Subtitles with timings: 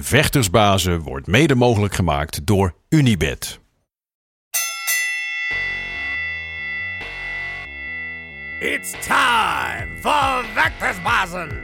[0.00, 3.60] Vechtersbazen wordt mede mogelijk gemaakt door Unibed.
[8.58, 11.62] It's time for Vectorsbazen!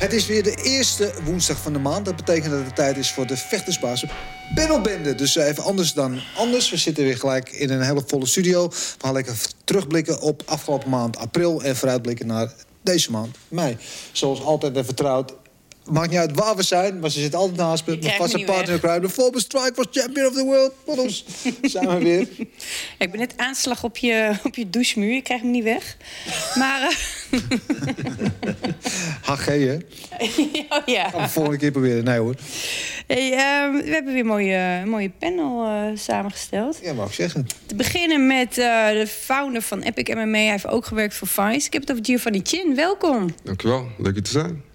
[0.00, 2.04] Het is weer de eerste woensdag van de maand.
[2.04, 4.10] Dat betekent dat het tijd is voor de vechtersbazen
[4.54, 5.14] panelbende.
[5.14, 6.70] Dus eh, even anders dan anders.
[6.70, 8.68] We zitten weer gelijk in een hele volle studio.
[8.68, 9.34] We gaan lekker
[9.64, 11.62] terugblikken op afgelopen maand april...
[11.62, 12.52] en vooruitblikken naar
[12.82, 13.76] deze maand mei.
[14.12, 15.34] Zoals altijd en vertrouwd
[15.90, 17.98] Maakt niet uit waar we zijn, maar ze zit altijd naast me.
[18.00, 19.00] Mijn vaste partner.
[19.00, 20.72] De former Strike was champion of the world.
[20.84, 21.22] Wat
[21.72, 22.28] zijn we weer.
[22.98, 25.14] ik ben net aanslag op je, op je douchemuur.
[25.14, 25.96] Je krijgt hem niet weg.
[26.54, 26.80] Maar...
[29.22, 29.74] HG, hè?
[30.68, 31.08] oh, ja.
[31.08, 32.04] Gaan we volgende keer proberen.
[32.04, 32.34] Nee, hoor.
[33.06, 36.78] Hey, uh, we hebben weer een mooie, mooie panel uh, samengesteld.
[36.82, 37.46] Ja, mag ik zeggen.
[37.66, 40.38] Te beginnen met uh, de founder van Epic MMA.
[40.38, 41.66] Hij heeft ook gewerkt voor Vice.
[41.66, 42.74] Ik heb het over Giovanni Chin.
[42.74, 43.34] Welkom.
[43.42, 43.88] Dankjewel.
[43.98, 44.69] Leuk je te zijn.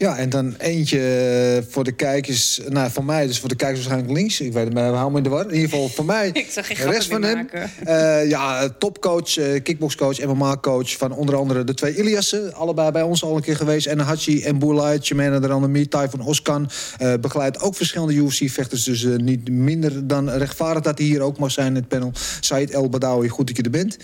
[0.00, 2.60] Ja, en dan eentje eh, voor de kijkers.
[2.68, 4.40] Nou, voor mij, dus voor de kijkers waarschijnlijk links.
[4.40, 5.44] Ik weet het, maar we hou me in de war.
[5.44, 6.28] In ieder geval voor mij.
[6.32, 7.48] Ik zag geen de rest van hem.
[7.86, 12.54] Uh, ja, topcoach, uh, kickboxcoach, MMA-coach van onder andere de twee Iliassen.
[12.54, 13.86] Allebei bij ons al een keer geweest.
[13.86, 16.70] En Hachi en Boulay, Chimena de andere van Oskan.
[17.02, 18.84] Uh, begeleidt ook verschillende UFC-vechters.
[18.84, 22.12] Dus niet minder dan rechtvaardig dat hij hier ook mag zijn in het panel.
[22.40, 23.96] Said El Badawi, goed dat je er bent.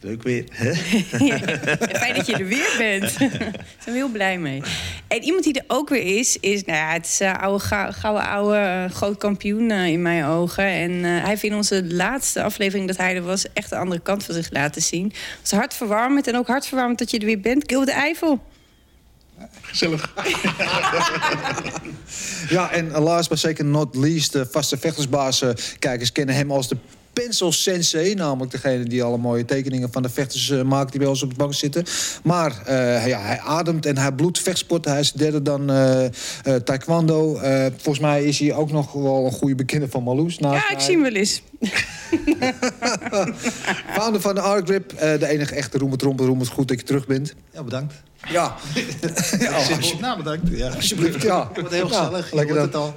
[0.00, 0.44] Leuk weer.
[2.02, 3.18] fijn dat je er weer bent.
[3.18, 3.28] Daar
[3.78, 4.62] zijn we heel blij mee.
[5.08, 8.28] En iemand die er ook weer is, is nou ja, het is uh, oude, gouden
[8.28, 10.64] oude uh, groot kampioen uh, in mijn ogen.
[10.64, 14.24] En hij heeft in onze laatste aflevering dat hij er was echt de andere kant
[14.24, 15.06] van zich laten zien.
[15.06, 17.64] Het was hartverwarmend en ook hartverwarmend dat je er weer bent.
[17.66, 18.40] Gilbert de Eiffel.
[19.60, 20.12] Gezellig.
[22.48, 25.44] ja, en last but zeker not least, de vaste vechtersbaas.
[25.78, 26.76] Kijkers kennen hem als de
[27.22, 28.14] Pencil Sensei.
[28.14, 31.30] Namelijk degene die alle mooie tekeningen van de vechters uh, maakt die bij ons op
[31.30, 31.84] de bank zitten.
[32.22, 34.84] Maar uh, ja, hij ademt en hij bloedt vechtsport.
[34.84, 36.04] Hij is derde dan uh,
[36.64, 37.34] taekwondo.
[37.76, 40.36] volgens mij is hij ook nog wel een goede bekende van Marloes.
[40.38, 41.42] Ja, ik zie hem wel eens.
[43.96, 44.98] Founder van de Argrip.
[44.98, 46.48] de enige echte roemert, roemert, roemert.
[46.48, 47.34] Goed dat je terug bent.
[47.52, 47.94] Ja, bedankt.
[48.28, 48.56] Ja.
[49.38, 50.00] ja alsjeblieft.
[50.00, 50.48] Nou, bedankt.
[50.50, 50.68] Ja.
[50.68, 51.48] Alsjeblieft, ja.
[51.48, 52.30] Het wordt heel gezellig.
[52.30, 52.94] Ja, lekker het al.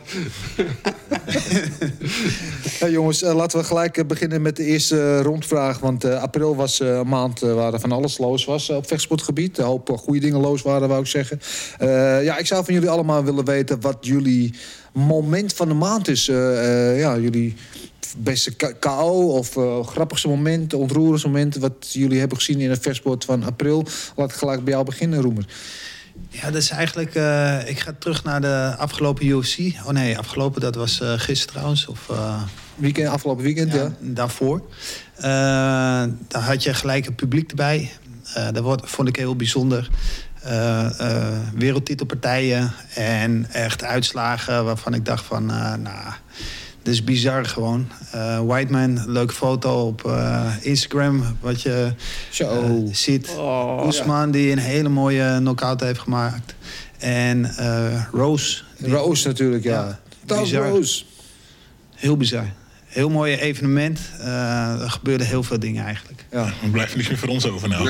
[2.79, 5.79] ja, jongens, uh, laten we gelijk uh, beginnen met de eerste rondvraag.
[5.79, 9.57] Want april was een maand waar er van alles los was op vechtsportgebied.
[9.57, 11.39] Een hoop goede dingen los waren, wou ik zeggen.
[12.23, 14.53] ja, ik zou van jullie allemaal willen weten wat jullie
[14.99, 16.25] moment van de maand is.
[16.25, 17.55] ja, jullie
[18.17, 21.55] beste KO of uh, grappigste moment, ontroerendste moment...
[21.55, 23.85] wat jullie hebben gezien in het versport van april.
[24.15, 25.45] Laat ik gelijk bij jou beginnen, Roemer.
[26.29, 27.15] Ja, dat is eigenlijk...
[27.15, 29.57] Uh, ik ga terug naar de afgelopen UFC.
[29.85, 31.88] Oh nee, afgelopen, dat was uh, gisteren trouwens.
[31.88, 32.11] Of,
[32.75, 33.81] weekend, afgelopen weekend, ja.
[33.81, 33.93] ja.
[33.99, 34.61] Daarvoor.
[36.27, 37.91] daar had je gelijk het publiek erbij.
[38.51, 39.89] dat vond ik heel bijzonder.
[41.53, 45.45] Wereldtitelpartijen en echt uitslagen waarvan ik dacht van...
[45.45, 46.13] nou
[46.79, 47.87] het is bizar gewoon.
[48.45, 50.11] Whiteman, leuke foto op
[50.61, 51.23] Instagram.
[51.39, 51.93] Wat je
[52.91, 53.29] ziet.
[53.38, 56.55] Oh, Oesman, die een hele mooie knockout heeft gemaakt.
[56.97, 57.51] En
[58.11, 58.61] Rose.
[58.77, 59.99] Die, Rose natuurlijk, ja.
[60.25, 60.69] ja bizar.
[60.69, 61.03] Rose.
[61.95, 62.45] Heel bizar.
[62.99, 63.99] Heel mooi evenement.
[64.81, 66.25] er gebeurden heel veel dingen eigenlijk.
[66.31, 66.53] Ja.
[66.61, 67.89] We blijven niet meer voor ons over nou.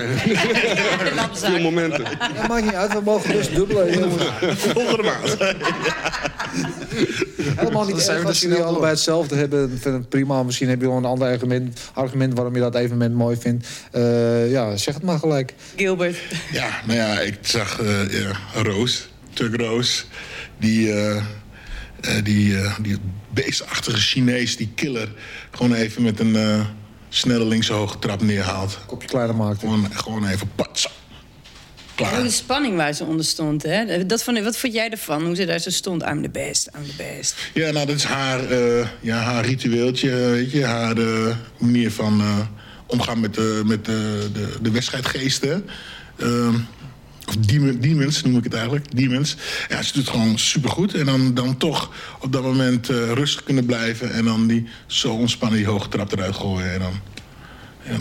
[1.34, 2.04] Veel momenten.
[2.36, 4.12] Dat maakt niet uit, we mogen dus dubbelen.
[4.58, 5.38] Volgende maand.
[7.60, 9.70] Helemaal niet erg als jullie allebei hetzelfde hebben.
[9.70, 10.44] Vind het prima.
[10.44, 13.68] Misschien heb je gewoon een ander argument, argument waarom je dat evenement mooi vindt.
[13.96, 15.54] Uh, ja, zeg het maar gelijk.
[15.76, 16.18] Gilbert.
[16.52, 20.06] Ja, nou ja, ik zag uh, ja, Roos, Tug Roos.
[20.58, 20.88] Die...
[20.88, 21.22] Uh,
[22.24, 22.98] die, uh, die
[23.30, 25.08] beestachtige Chinees, die killer,
[25.52, 26.66] gewoon even met een uh,
[27.10, 28.80] snelle linkse hoge trap neerhaalt.
[28.86, 29.60] Kopje kleiner maakt.
[29.60, 30.90] Gewoon, gewoon even patsa.
[31.96, 32.24] Klaar.
[32.24, 33.64] de spanning waar ze onder stond.
[33.64, 34.06] Hè?
[34.06, 35.26] Dat vond, wat vond jij ervan?
[35.26, 36.04] Hoe ze daar zo stond?
[36.04, 37.36] I'm the best, I'm the best.
[37.54, 40.66] Ja, nou, dat is haar, uh, ja, haar ritueeltje, weet je.
[40.66, 42.38] Haar uh, manier van uh,
[42.86, 45.70] omgaan met, de, met de, de, de wedstrijdgeesten.
[47.30, 48.96] Ehm, of demons noem ik het eigenlijk.
[48.96, 49.36] Demons.
[49.70, 50.94] Ja, ze doet het gewoon supergoed.
[50.94, 54.14] En dan, dan toch op dat moment rustig kunnen blijven.
[54.14, 56.74] En dan die zo ontspannen die hoge trap eruit gooien.
[56.74, 56.94] En dan
[57.84, 57.98] ja,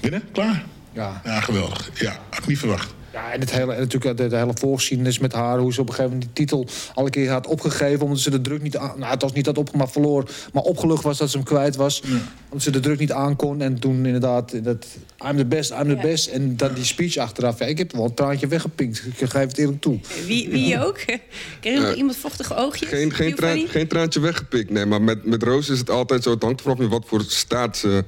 [0.00, 0.64] binnen, klaar.
[0.92, 1.20] Ja.
[1.24, 1.90] ja, geweldig.
[1.94, 2.94] Ja, had ik niet verwacht.
[3.12, 5.58] Ja, en het hele, natuurlijk de, de hele voorgeschiedenis met haar.
[5.58, 8.04] Hoe ze op een gegeven moment die titel alle keer had opgegeven.
[8.04, 8.98] Omdat ze de druk niet aan...
[8.98, 10.30] Nou, het was niet dat op, maar verloor.
[10.52, 12.02] Maar opgelucht was dat ze hem kwijt was.
[12.04, 12.18] Ja.
[12.44, 13.60] Omdat ze de druk niet aankon.
[13.60, 14.86] En toen inderdaad, dat,
[15.26, 16.02] I'm the best, I'm the ja.
[16.02, 16.28] best.
[16.28, 17.58] En dan die speech achteraf.
[17.58, 19.04] Ja, ik heb wel een traantje weggepinkt.
[19.06, 20.00] Ik geef het eerlijk toe.
[20.26, 20.98] Wie, wie ook?
[21.60, 22.88] Kreeg uh, iemand vochtige oogjes?
[22.88, 24.86] Geen, geen, traan, geen traantje weggepikt, nee.
[24.86, 26.30] Maar met, met Roos is het altijd zo.
[26.30, 28.04] Het hangt vanaf in wat voor staat ze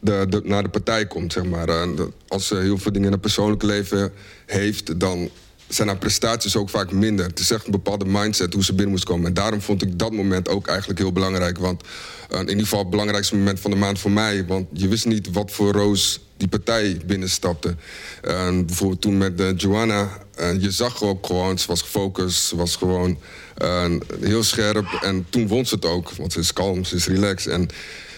[0.00, 1.68] de, de, naar de partij komt, zeg maar.
[2.28, 4.12] Als ze heel veel dingen in het persoonlijke leven
[4.46, 5.30] heeft, dan
[5.74, 7.26] zijn haar prestaties ook vaak minder.
[7.26, 9.26] Het is echt een bepaalde mindset hoe ze binnen moest komen.
[9.26, 11.58] En daarom vond ik dat moment ook eigenlijk heel belangrijk.
[11.58, 11.82] Want
[12.30, 14.46] eh, in ieder geval het belangrijkste moment van de maand voor mij.
[14.46, 17.74] Want je wist niet wat voor roos die partij binnenstapte.
[18.20, 20.20] En bijvoorbeeld toen met eh, Joanna.
[20.58, 23.18] Je zag ook gewoon, ze was gefocust, ze was gewoon
[23.56, 23.90] eh,
[24.20, 24.98] heel scherp.
[25.00, 27.52] En toen won ze het ook, want ze is kalm, ze is relaxed.
[27.52, 27.68] En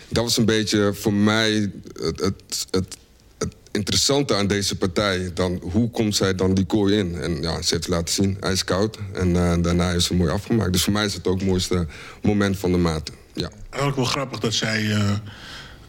[0.09, 1.71] dat was een beetje voor mij
[2.03, 2.97] het, het, het,
[3.39, 5.31] het interessante aan deze partij.
[5.35, 7.21] Dan, hoe komt zij dan die kooi in?
[7.21, 8.99] En ja, ze heeft het laten zien, hij is koud.
[9.13, 10.73] En eh, daarna is ze mooi afgemaakt.
[10.73, 11.87] Dus voor mij is het ook het mooiste
[12.23, 13.11] moment van de maand.
[13.35, 13.51] Ja.
[13.71, 15.11] Eigenlijk wel grappig dat zij eh,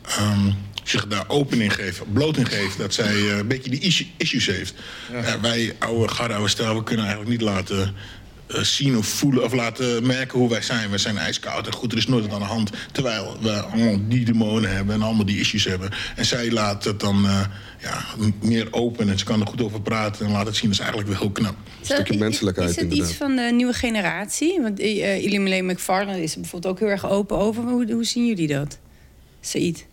[0.01, 0.51] ehm,
[0.83, 2.77] zich daar open in geeft, bloot in geeft.
[2.77, 4.73] Dat zij eh, een beetje die issue- issues heeft.
[5.11, 7.95] Ja, wij, oude garde, oude stijl, we kunnen eigenlijk niet laten
[8.47, 10.89] zien of voelen of laten merken hoe wij zijn.
[10.89, 12.69] We zijn ijskoud en goed, er is nooit wat aan de hand.
[12.91, 15.89] Terwijl we allemaal die demonen hebben en allemaal die issues hebben.
[16.15, 17.45] En zij laat het dan eh,
[17.81, 18.05] ja,
[18.41, 20.69] meer open en ze kan er goed over praten en laat het zien.
[20.69, 21.55] Dat is eigenlijk wel heel knap.
[21.79, 23.09] Een stukje Is- menselijkheid Is het inderdaad.
[23.09, 24.61] iets van de nieuwe generatie?
[24.61, 27.63] Want uh, Illuminate McFarlane is er bijvoorbeeld ook heel erg open over.
[27.63, 28.77] Hoe, hoe zien jullie dat?
[29.41, 29.85] Said?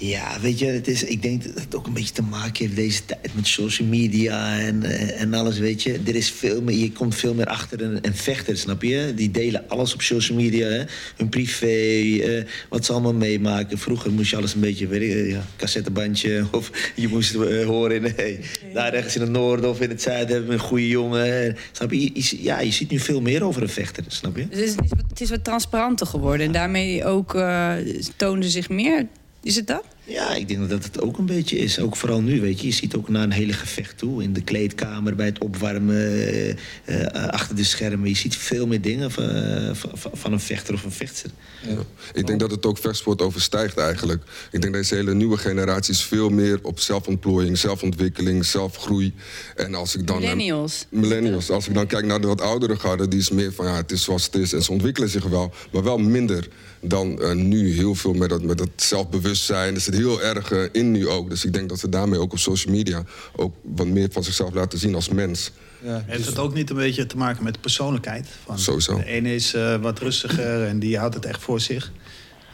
[0.00, 2.76] Ja, weet je, het is, ik denk dat het ook een beetje te maken heeft
[2.76, 6.00] deze tijd met social media en, eh, en alles, weet je.
[6.06, 9.12] Er is veel meer, je komt veel meer achter een, een vechter, snap je?
[9.14, 10.82] Die delen alles op social media, hè?
[11.16, 13.78] hun privé, eh, wat ze allemaal meemaken.
[13.78, 18.02] Vroeger moest je alles een beetje, weet ik, ja, cassettebandje of je moest eh, horen,
[18.02, 18.38] nee,
[18.74, 21.56] daar ergens in het noorden of in het zuiden hebben we een goede jongen.
[21.72, 22.10] Snap je?
[22.42, 24.48] Ja, je ziet nu veel meer over een vechter, snap je?
[24.48, 26.46] Dus het, is, het is wat transparanter geworden.
[26.46, 27.72] En daarmee ook uh,
[28.16, 29.06] tonen ze zich meer.
[29.42, 29.84] Is het dat?
[30.04, 31.78] Ja, ik denk dat het ook een beetje is.
[31.78, 32.66] Ook vooral nu, weet je.
[32.66, 34.22] Je ziet ook naar een hele gevecht toe.
[34.22, 36.50] In de kleedkamer, bij het opwarmen, eh,
[36.84, 38.08] eh, achter de schermen.
[38.08, 41.30] Je ziet veel meer dingen van, eh, van, van een vechter of een vechtster.
[41.68, 41.76] Ja.
[42.12, 44.22] Ik denk dat het ook vechtsport overstijgt eigenlijk.
[44.50, 49.14] Ik denk dat deze hele nieuwe generatie is veel meer op zelfontplooiing, zelfontwikkeling, zelfgroei.
[49.56, 50.18] En als ik dan...
[50.18, 50.86] Millennials.
[50.88, 51.50] millennials.
[51.50, 53.92] Als ik dan kijk naar de wat oudere garde, die is meer van ja, het
[53.92, 54.52] is zoals het is.
[54.52, 56.48] En ze ontwikkelen zich wel, maar wel minder
[56.80, 57.74] dan uh, nu.
[57.74, 59.80] Heel veel met dat, met dat zelfbewustzijn.
[59.92, 61.30] Zit heel erg uh, in nu ook.
[61.30, 63.04] Dus ik denk dat ze daarmee ook op social media
[63.36, 65.50] ook wat meer van zichzelf laten zien als mens.
[65.82, 68.28] Ja, Heeft het ook niet een beetje te maken met de persoonlijkheid?
[68.44, 68.96] Van Sowieso.
[68.96, 71.92] De ene is uh, wat rustiger en die houdt het echt voor zich.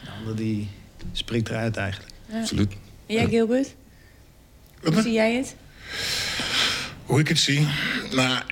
[0.03, 0.67] De andere die
[1.11, 2.13] springt eruit eigenlijk.
[2.29, 2.39] Ja.
[2.39, 2.71] Absoluut.
[3.05, 3.75] En jij, Gilbert?
[4.83, 5.55] Hoe zie jij het?
[7.05, 7.67] Hoe ik het zie?
[8.11, 8.43] Nou, aan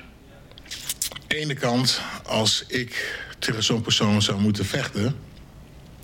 [1.26, 5.16] de ene kant, als ik tegen zo'n persoon zou moeten vechten...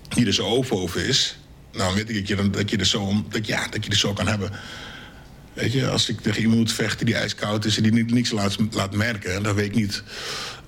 [0.08, 1.36] die er zo open over is...
[1.72, 3.96] dan weet ik dat je, dan, dat je, er, zo, dat, ja, dat je er
[3.96, 4.50] zo kan hebben.
[5.52, 7.76] Weet je, als ik tegen iemand moet vechten die ijskoud is...
[7.76, 9.42] en die niks laat, merken...
[9.42, 10.02] dan weet ik niet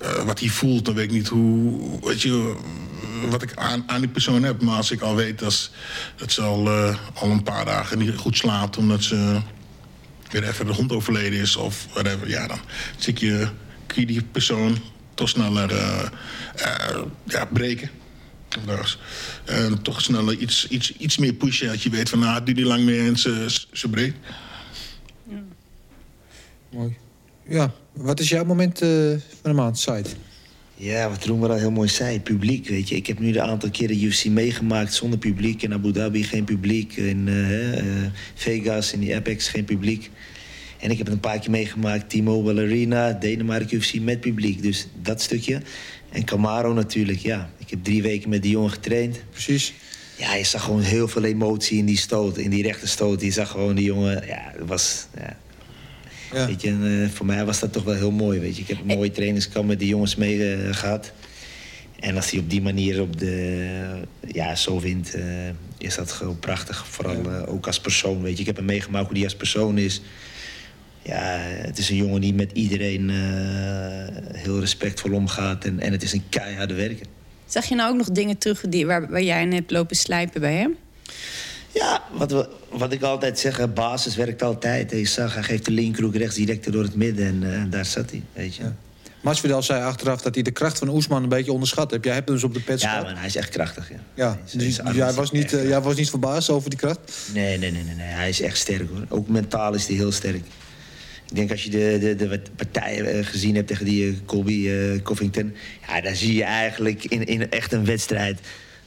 [0.02, 0.84] uh, wat hij voelt.
[0.84, 1.80] Dan weet ik niet hoe...
[2.06, 2.56] Weet je,
[3.30, 4.62] wat ik aan, aan die persoon heb.
[4.62, 5.70] Maar als ik al weet dat,
[6.26, 8.76] ze al, uh, al een paar dagen niet goed slaapt...
[8.76, 9.40] omdat ze
[10.30, 12.28] weer even de hond overleden is of whatever...
[12.28, 12.58] ja, dan
[12.96, 13.48] zie je,
[13.86, 14.78] kun je die persoon
[15.14, 16.08] toch sneller uh,
[17.24, 17.90] ja, breken.
[19.44, 21.66] En toch sneller iets, iets, iets meer pushen.
[21.66, 24.16] Dat je weet van, nou, duurt niet lang meer en ze, ze breekt.
[25.28, 25.42] Ja.
[26.70, 26.96] Mooi.
[27.48, 30.10] Ja, wat is jouw moment uh, van de maand, site?
[30.76, 32.96] Ja, wat Roemer al heel mooi zei, publiek, weet je.
[32.96, 35.62] Ik heb nu de aantal keren UFC meegemaakt zonder publiek.
[35.62, 40.10] In Abu Dhabi geen publiek, in uh, uh, Vegas, in die Apex geen publiek.
[40.78, 44.62] En ik heb het een paar keer meegemaakt, T-Mobile Arena, Denemarken UFC met publiek.
[44.62, 45.60] Dus dat stukje.
[46.14, 47.50] En Camaro natuurlijk, ja.
[47.58, 49.22] Ik heb drie weken met die jongen getraind.
[49.30, 49.74] Precies.
[50.18, 53.20] Ja, je zag gewoon heel veel emotie in die stoot, in die rechte stoot.
[53.20, 55.06] Je zag gewoon die jongen, ja, dat was...
[55.16, 55.36] Ja.
[56.32, 56.46] Ja.
[56.46, 58.40] Weet je, en, uh, voor mij was dat toch wel heel mooi.
[58.40, 58.62] Weet je.
[58.62, 61.12] Ik heb een mooie trainingskamp met die jongens mee uh, gehad.
[62.00, 64.00] En als hij op die manier op de,
[64.32, 65.24] ja, zo wint, uh,
[65.78, 66.86] is dat gewoon prachtig.
[66.88, 68.22] Vooral ook als persoon.
[68.22, 68.40] Weet je.
[68.40, 70.02] Ik heb hem meegemaakt hoe hij als persoon is.
[71.04, 73.10] Ja, het is een jongen die met iedereen
[74.32, 75.64] heel respectvol omgaat.
[75.64, 77.06] En, en het is een keiharde werker.
[77.46, 80.40] Zag je nou ook nog dingen terug die, waar, waar jij in hebt lopen slijpen
[80.40, 80.76] bij hem?
[81.74, 84.90] Ja, wat, we, wat ik altijd zeg, basis werkt altijd.
[84.90, 88.10] Je zag, hij geeft de linkerhoek rechts direct door het midden en uh, daar zat
[88.10, 88.62] hij, weet je.
[88.62, 88.74] Ja.
[89.20, 92.04] Masvidal zei achteraf dat hij de kracht van Oesman een beetje onderschat heeft.
[92.04, 93.98] Jij hebt hem dus op de pet Ja, man, hij is echt krachtig, ja.
[94.14, 97.12] Ja, dus jij, was niet, uh, jij was niet verbaasd over die kracht?
[97.34, 99.04] Nee, nee, nee, nee, nee, hij is echt sterk, hoor.
[99.08, 100.44] Ook mentaal is hij heel sterk.
[101.28, 104.70] Ik denk als je de, de, de partijen uh, gezien hebt tegen die Colby
[105.02, 105.54] Covington...
[105.86, 108.40] ja, daar zie je eigenlijk in, in echt een wedstrijd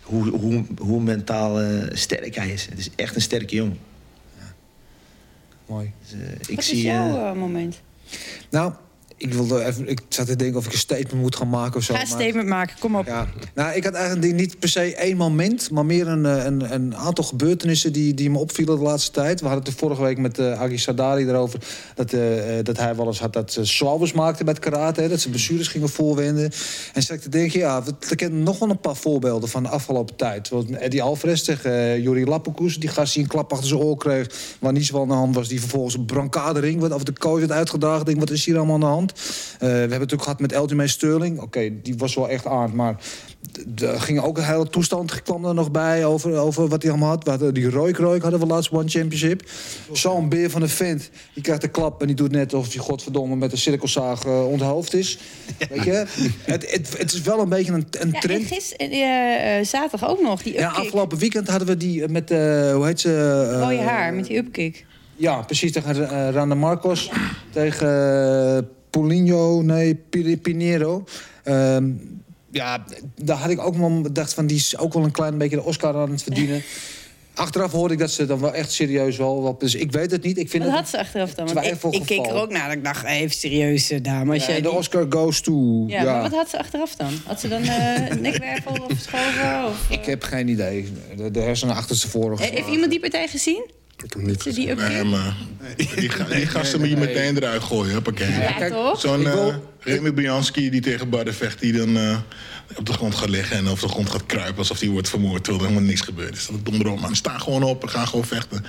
[0.08, 2.66] hoe, hoe, hoe mentaal uh, sterk hij is.
[2.66, 3.78] Het is echt een sterke jongen.
[4.38, 4.54] Ja.
[5.66, 5.92] Mooi.
[6.02, 7.82] Dus, uh, ik Wat zie, is jouw uh, moment?
[8.50, 8.74] Nou,
[9.18, 11.84] ik, wilde even, ik zat te denken of ik een statement moet gaan maken of
[11.84, 11.94] zo.
[11.94, 13.06] Ga een statement maken, kom op.
[13.06, 16.74] Ja, nou, ik had eigenlijk niet per se één moment, maar meer een, eh, een,
[16.74, 19.40] een aantal gebeurtenissen die, die me opvielen de laatste tijd.
[19.40, 21.60] We hadden het er vorige week met uh, Agi Sadari erover
[21.96, 22.22] dat, eh,
[22.64, 25.68] dat hij wel eens had dat ze zwalbers maakte met karate, hè, dat ze blessures
[25.68, 26.52] gingen voorwenden.
[26.94, 29.64] En zat ik te denken, ja, we- ik ken nog wel een paar voorbeelden van
[29.64, 30.48] de afgelopen tijd.
[30.48, 34.30] Zoals Eddie Alvarez tegen Juri Lappenkoes, die gast die een klap achter zijn oor kreeg,
[34.60, 37.40] waar niets wel aan de hand was, die vervolgens een brancardering, wat of de coach
[37.40, 38.06] werd uitgedaagd.
[38.06, 39.07] Denk, wat is hier allemaal aan de hand?
[39.14, 41.40] Eh, we hebben het ook gehad met Elgin Sterling.
[41.42, 42.96] Oké, die was wel echt aan, maar
[43.82, 47.10] er ging ook een hele toestand kwam er nog bij over, over wat hij allemaal
[47.10, 47.24] had.
[47.24, 49.50] We hadden die Royk Royk hadden we laatst One Championship.
[49.92, 52.84] Zo'n beer van een vent, die krijgt een klap en die doet net alsof hij
[52.84, 55.18] godverdomme met een cirkelzaag eh, onthoofd is.
[55.70, 56.06] Weet je?
[56.42, 58.46] Het, het, het is wel een beetje een, een Ja, en trend.
[58.46, 62.38] gisteren, eh, zaterdag ook nog, die Ja, afgelopen weekend hadden we die met, eh,
[62.74, 63.50] hoe heet ze?
[63.54, 64.86] eh, Rode haar, met die upkick.
[65.16, 65.72] Ja, precies.
[65.72, 67.12] Tegen eh, Randa Marcos.
[67.52, 71.04] Tegen eh Paulinho, nee, Pi- Pinheiro.
[71.44, 71.90] Ehm,
[72.52, 72.84] ja,
[73.22, 74.48] daar had ik ook wel gedacht van...
[74.48, 76.62] die is ook wel een klein beetje de Oscar aan het verdienen.
[77.34, 79.44] Achteraf hoorde ik dat ze dan wel echt serieus wel...
[79.44, 80.38] wel- Dus ik weet het niet.
[80.38, 81.54] Ik vind Wat het had ze achteraf dan?
[81.54, 82.68] Want ik, keek er ook naar.
[82.68, 84.34] dat Ik dacht, eh, even serieus, eh, dame.
[84.34, 85.84] Als Ja, jij de die- Oscar goes to...
[85.88, 87.12] Ja, Ja, maar wat had ze achteraf dan?
[87.26, 89.66] Had ze dan eh nekwervel of schoven?
[89.66, 90.88] Of, Ik heb geen idee.
[91.18, 92.38] De, de hersenen achterstevoren.
[92.40, 93.70] Eh, Heeft iemand die partij gezien?
[93.98, 94.76] Ik heb hem niet Ze die?
[94.76, 95.36] Nee, maar
[95.96, 98.32] die, ga- die gasten moet je meteen eruit gooien, hoppakee.
[98.32, 99.00] Ja, kijk, toch?
[99.00, 102.18] Zo'n eh Remy Bianski die tegen Barden vecht, die dan eh,
[102.76, 105.44] op de grond gaat liggen en op de grond gaat kruipen alsof hij wordt vermoord,
[105.44, 106.46] terwijl er helemaal niks gebeurd is.
[106.46, 107.16] Dat is dom erop, man.
[107.16, 108.66] Sta gewoon op en ga gewoon vechten.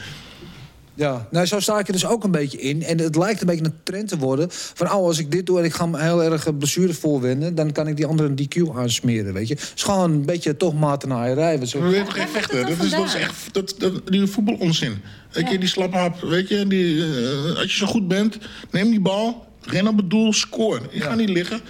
[0.99, 2.83] Ja, nou, zo sta ik er dus ook een beetje in.
[2.83, 4.47] En het lijkt een beetje een trend te worden.
[4.51, 7.55] Van, oh, als ik dit doe en ik ga me heel erg eh, blessures voorwenden...
[7.55, 9.55] dan kan ik die andere een DQ aansmeren, weet je.
[9.55, 11.67] Het is gewoon een beetje toch matenaaierij.
[11.67, 12.67] Zo- We weten geen vechten.
[12.67, 15.01] dat Dat is, dat is echt dat, dat, die voetbalonzin.
[15.33, 18.39] Weet je, die slaphap, weet je, die, eh, als je zo goed bent,
[18.71, 20.81] neem die bal, ren op het doel, score.
[20.91, 21.61] Je gaat niet liggen.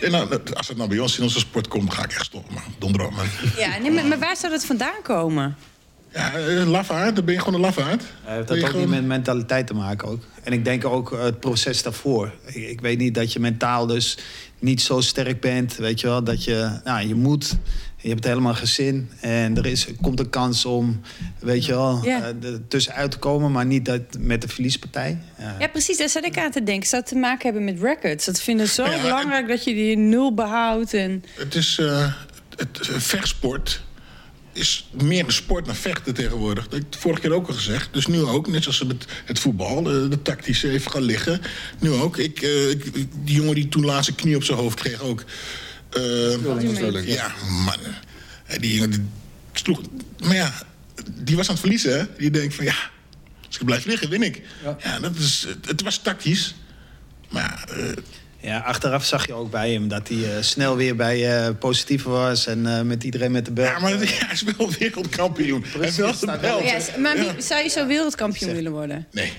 [0.00, 2.24] En dan, als het nou bij ons in onze sport komt, dan ga ik echt
[2.24, 2.62] stoppen, man.
[2.78, 3.08] Donder.
[3.56, 5.56] Ja, nee, maar, maar waar zou dat vandaan komen?
[6.12, 8.02] Ja, een lafaard, dan ben je gewoon een lafaard.
[8.24, 10.22] Hij heeft Ben dat je ook niet gewoon- met mentaliteit te maken ook.
[10.42, 12.32] En ik denk ook eh, het proces daarvoor.
[12.44, 14.18] Ik, ik weet niet dat je mentaal dus
[14.58, 15.76] niet zo sterk bent.
[15.76, 17.56] Weet je wel, dat je, nou, je moet.
[18.00, 19.10] Je hebt helemaal gezin.
[19.20, 21.00] En er is, komt een kans om,
[21.38, 22.20] weet je wel, Ja.
[22.22, 23.52] eh, er tussenuit te komen.
[23.52, 25.18] Maar niet dat, met de verliespartij.
[25.38, 25.56] Ja.
[25.58, 26.88] Ja, precies, daar zat ik aan te denken.
[26.88, 28.24] Zou het te maken hebben met records?
[28.24, 30.94] Dat vinden ze zo Ja, belangrijk dat je die nul behoudt.
[30.94, 31.24] En...
[31.34, 32.12] Het is eh,
[32.56, 33.82] het eh, vechtsport
[34.58, 36.64] is meer een sport dan vechten tegenwoordig.
[36.64, 37.88] Dat heb ik vorige keer ook al gezegd.
[37.92, 41.40] Dus nu ook, net zoals met het voetbal, de, de tactische even gaan liggen.
[41.80, 42.16] Nu ook.
[42.16, 42.92] Ik, eh, ik,
[43.24, 45.24] die jongen die toen laatst een knie op zijn hoofd kreeg ook.
[45.90, 46.32] Eh,
[47.06, 47.34] ja,
[47.64, 47.74] man.
[48.46, 49.04] Eh, Die jongen die
[49.52, 49.80] sloeg.
[50.18, 50.62] Maar ja,
[51.14, 51.98] die was aan het verliezen.
[51.98, 52.04] Hè?
[52.18, 52.76] Die denkt van ja,
[53.46, 54.42] als ik blijf liggen, win ik.
[54.82, 56.54] Ja, dat is, het, het was tactisch.
[57.28, 57.88] Maar eh,
[58.48, 62.10] Ja, achteraf zag je ook bij hem dat hij eh, snel weer bij eh positiever
[62.10, 62.46] was.
[62.46, 63.64] En eh, met iedereen met de bel.
[63.64, 65.64] ja, maar hij is wel wereldkampioen.
[65.68, 66.86] Hij heeft wel de staat wel- belt.
[66.86, 69.06] Ja, maar wie, zou je zo wereldkampioen willen worden?
[69.12, 69.32] Nee.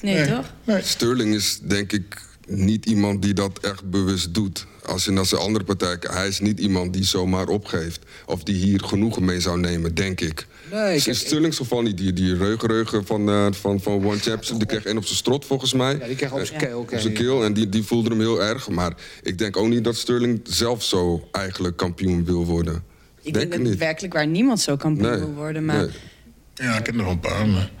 [0.00, 0.28] Nee, Nee.
[0.28, 0.52] toch?
[0.64, 0.82] nee.
[0.82, 4.66] Sterling is denk ik niet iemand die dat echt bewust doet.
[4.86, 8.00] Als je naar zijn andere partij kijkt, hij is niet iemand die zomaar opgeeft.
[8.26, 10.46] Of die hier genoegen mee zou nemen, denk ik.
[10.72, 11.96] Nee, ik- in Sterling's geval niet.
[11.96, 15.44] Die, die reugenreugen van, eh, van, van One Championship, die kreeg één op zijn strot
[15.44, 15.96] volgens mij.
[15.98, 16.78] Ja, die kreeg op zijn keel.
[16.80, 18.68] Op zijn keel en die, die voelde hem heel erg.
[18.68, 22.84] Maar ik denk ook niet dat Sterling zelf zo eigenlijk kampioen wil worden.
[23.22, 23.78] Ik denk dat niet.
[23.78, 25.64] werkelijk waar niemand zo kampioen Nee, wil worden.
[25.64, 25.88] Maar nee.
[26.54, 27.46] Ja, ik heb nog een paar.
[27.48, 27.70] Maar...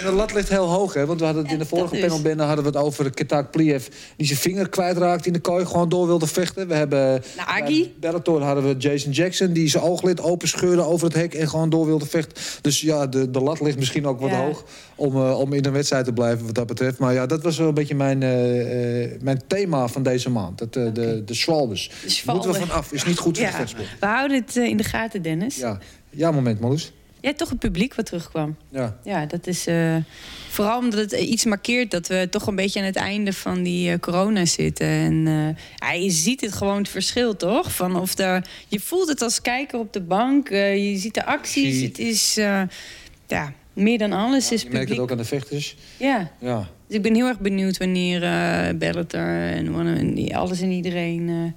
[0.00, 1.06] En de lat ligt heel hoog, hè?
[1.06, 2.06] Want we hadden het in de vorige dat is.
[2.06, 3.86] panelbende hadden we het over Ketak Pliev...
[4.16, 6.68] die zijn vinger kwijtraakt in de kooi, gewoon door wilde vechten.
[6.68, 7.22] We hebben...
[7.36, 7.82] Nou, Agi?
[7.82, 9.52] Bij Bellator hadden we Jason Jackson...
[9.52, 12.42] die zijn ooglid openscheurde over het hek en gewoon door wilde vechten.
[12.60, 14.40] Dus ja, de, de lat ligt misschien ook wat Ja.
[14.44, 14.64] hoog...
[14.94, 16.98] Om, eh, om in een wedstrijd te blijven wat dat betreft.
[16.98, 20.58] Maar ja, dat was wel een beetje mijn, eh, eh, mijn thema van deze maand.
[20.58, 21.90] Dat, eh, de, de Swalbes.
[22.06, 22.42] Zwalbe.
[22.42, 22.92] Moeten we vanaf.
[22.92, 23.86] Is niet goed voor de ja, vechtsport.
[24.00, 25.56] we houden het in de gaten, Dennis.
[25.56, 25.78] Ja.
[26.10, 26.92] Ja, moment, Marloes.
[27.22, 28.56] Ja, toch het publiek wat terugkwam.
[28.68, 28.98] Ja.
[29.04, 29.96] Ja, dat is eh,
[30.48, 33.62] vooral omdat het eh, iets markeert dat we toch een beetje aan het einde van
[33.62, 34.86] die eh, corona zitten.
[34.86, 35.24] En
[35.76, 37.72] ja, je ziet het gewoon het verschil, toch?
[37.72, 41.74] Van of er, je voelt het als kijker op de bank, je ziet de acties.
[41.78, 42.34] Zie- Het is
[43.26, 45.76] ja, meer dan alles is Je merkt het ook aan de vechters.
[45.96, 46.68] Ja, Ja.
[46.86, 48.20] dus ik ben heel erg benieuwd wanneer
[48.76, 49.74] Bellator en,
[50.34, 51.54] alles en iedereen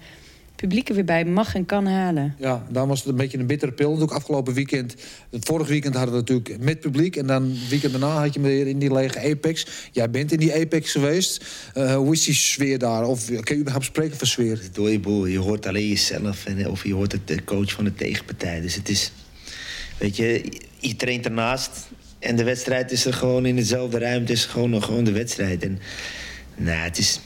[0.68, 2.36] publiek er weer bij mag en kan halen.
[2.40, 4.02] Ja, daar was het een beetje een bittere pil.
[4.02, 4.96] Ook afgelopen weekend,
[5.30, 7.16] het vorig weekend hadden we natuurlijk met publiek.
[7.16, 9.68] En dan weekend daarna had je hem weer in die lege Apex.
[9.92, 11.46] Jij bent in die Apex geweest.
[11.74, 13.08] Eh, hoe is die sfeer daar?
[13.08, 14.60] Of kun je überhaupt spreken van sfeer?
[14.62, 15.26] Het je boel.
[15.26, 18.62] Je hoort alleen jezelf en, of je hoort het de coach van de tegenpartij.
[18.62, 19.12] Dus het is,
[19.98, 21.88] weet je, je traint ernaast.
[22.20, 25.64] En de wedstrijd is er gewoon in dezelfde ruimte, is gewoon, gewoon de wedstrijd.
[25.64, 25.80] En
[26.56, 27.20] nou, het is.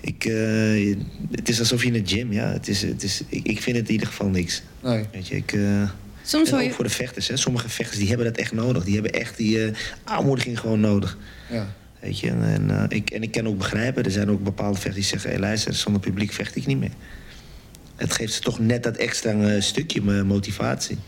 [0.00, 0.96] Ik, eh,
[1.30, 2.52] het is alsof je in een gym, ja.
[2.52, 4.62] Het is, het is, ik, ik vind het in ieder geval niks.
[4.82, 5.04] Nee.
[5.12, 5.52] Weet je, ik.
[5.52, 5.90] eh,
[6.22, 6.70] Soms en ook je...
[6.70, 7.36] voor de vechters, hè.
[7.36, 8.84] Sommige vechters die hebben dat echt nodig.
[8.84, 9.74] Die hebben echt die eh,
[10.04, 11.18] aanmoediging gewoon nodig.
[11.50, 11.74] Ja.
[12.00, 14.78] Weet je, en, en, eh, ik, en ik kan ook begrijpen, er zijn ook bepaalde
[14.78, 15.30] vechters die zeggen...
[15.30, 16.92] Hé, luister, zonder publiek vecht ik niet meer.
[17.96, 20.98] Het geeft ze toch net dat extra eh, stukje motivatie.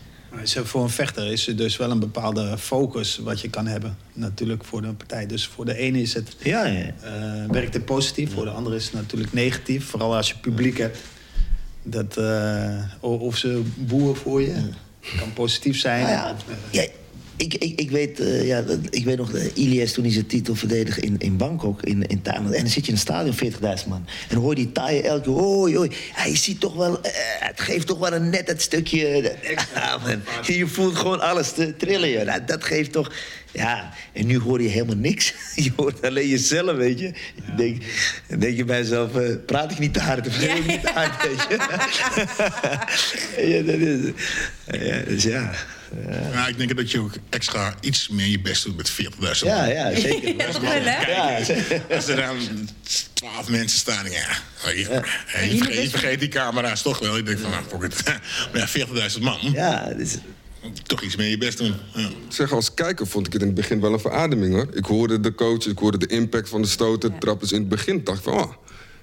[0.43, 3.97] Voor een vechter is er dus wel een bepaalde focus wat je kan hebben.
[4.13, 5.25] Natuurlijk voor de partij.
[5.25, 6.85] Dus voor de ene is het, Ja, ja.
[7.01, 8.33] eh, werkt het positief.
[8.33, 9.85] Voor de andere is het natuurlijk negatief.
[9.85, 10.97] Vooral als je publiek hebt.
[11.83, 14.69] Dat, eh, of ze boeren voor je.
[15.17, 16.01] kan positief zijn.
[16.01, 16.85] Nou ja, eh, ja,
[17.41, 20.25] ik, ik, ik, weet, eh, ja, dat- ik weet nog, uh, Ilias toen hij zijn
[20.27, 22.53] titel verdedigde in, in Bangkok, in, in Thailand.
[22.53, 24.05] En dan zit je in een stadion, 40.000 man.
[24.07, 25.91] En dan hoor je die Thai elke keer, oei, oei.
[26.15, 29.33] Ja, je ziet toch wel, eh, het geeft toch wel een net het stukje...
[29.75, 30.21] ja, man.
[30.55, 32.25] Je voelt gewoon alles te trillen, joh.
[32.25, 33.11] Nou, dat geeft toch...
[33.53, 35.33] Ja, en nu hoor je helemaal niks.
[35.55, 37.11] Je hoort alleen jezelf, weet je.
[37.47, 37.81] Dan denk,
[38.39, 39.11] denk je bij jezelf,
[39.45, 41.57] praat ik niet te hard of ik niet te hard, weet je.
[43.47, 44.11] ja, dat is...
[44.87, 45.51] Ja, dus ja...
[46.31, 48.97] Ja, ik denk dat je ook extra iets meer je best doet met 40.000
[49.39, 50.35] Ja, ja, zeker.
[50.35, 51.11] Toch wel, hè?
[51.11, 51.37] Ja,
[51.95, 52.69] Als er dan
[53.13, 54.27] 12 mensen staan, ja.
[54.65, 57.17] Je, je, vergeet, je vergeet die camera's toch wel.
[57.17, 58.03] Ik denk van, nou, fuck it.
[58.53, 59.37] Maar ja, 40.000 man.
[59.41, 60.17] ja, dus,
[60.83, 61.75] Toch iets meer je best doen.
[61.93, 62.07] Ja.
[62.07, 64.67] Ik zeg, als kijker vond ik het in het begin wel een verademing hoor.
[64.73, 67.49] Ik hoorde de coach, ik hoorde de impact van de stoten, trappen.
[67.49, 68.53] In het begin dacht ik van, oh,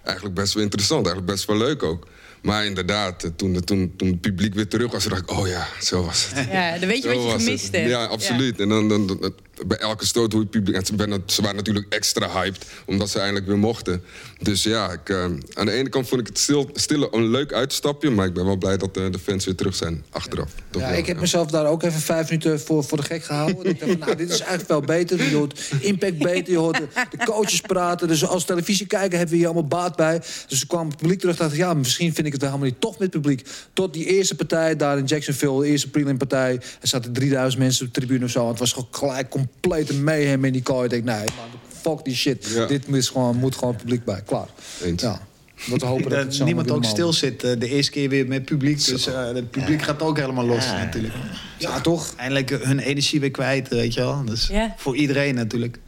[0.04, 2.06] eigenlijk best wel interessant, eigenlijk best wel leuk ook.
[2.42, 5.68] Maar inderdaad, eh, toen, toen, toen het publiek weer terug was, dacht ik, oh ja,
[5.80, 6.48] zo was het.
[6.50, 7.88] Ja, dan weet je Zo wat je gemist hebt.
[7.88, 8.60] Ja, absoluut.
[8.60, 9.34] En dan, dan, dan-
[9.66, 10.76] bij elke stoot hoe het publiek...
[10.76, 14.02] en Ze, ben- ze waren natuurlijk extra hyped, omdat ze eindelijk weer mochten.
[14.42, 17.52] Dus ja, ik, eh, aan de ene kant vond ik het stil, stille een leuk
[17.52, 18.10] uitstapje...
[18.10, 20.50] maar ik ben wel blij dat eh, de fans weer terug zijn, achteraf.
[20.70, 21.20] Toch Ja, wel, ik heb ja.
[21.22, 23.66] mezelf daar ook even vijf minuten voor, voor de gek gehouden.
[23.66, 25.30] ik dacht van, nou, dit is eigenlijk wel beter.
[25.30, 28.08] Je hoort impact beter, je hoort de, de coaches praten.
[28.08, 30.18] Dus als televisiekijker hebben we hier allemaal baat bij.
[30.48, 32.80] Dus toen kwam het publiek terug dacht ja, misschien vind ik het wel helemaal niet
[32.80, 33.46] tof met het publiek.
[33.72, 36.54] Tot die eerste partij daar in Jacksonville, de eerste prelim-partij...
[36.54, 38.48] er zaten 3000 mensen op de tribune of zo.
[38.48, 40.84] Het was gewoon gelijk complete mayhem in die kooi.
[40.84, 42.46] Ik denk, nee, man, fuck die shit.
[42.54, 42.66] Ja.
[42.66, 44.22] Dit is gewoon, moet gewoon publiek bij.
[44.26, 44.48] Klaar.
[44.82, 45.02] Eens.
[45.02, 45.20] Ja.
[45.68, 47.44] Dat we hopen dat, zo niemand ook stil zit.
[47.44, 48.84] eh, de eerste keer weer met publiek.
[48.84, 51.14] Dus eh, het publiek gaat ook helemaal los natuurlijk.
[51.58, 52.14] Ja, toch?
[52.16, 54.24] Eindelijk hun energie weer kwijt, weet je wel.
[54.24, 54.74] Dus Ja.
[54.76, 55.78] voor iedereen natuurlijk.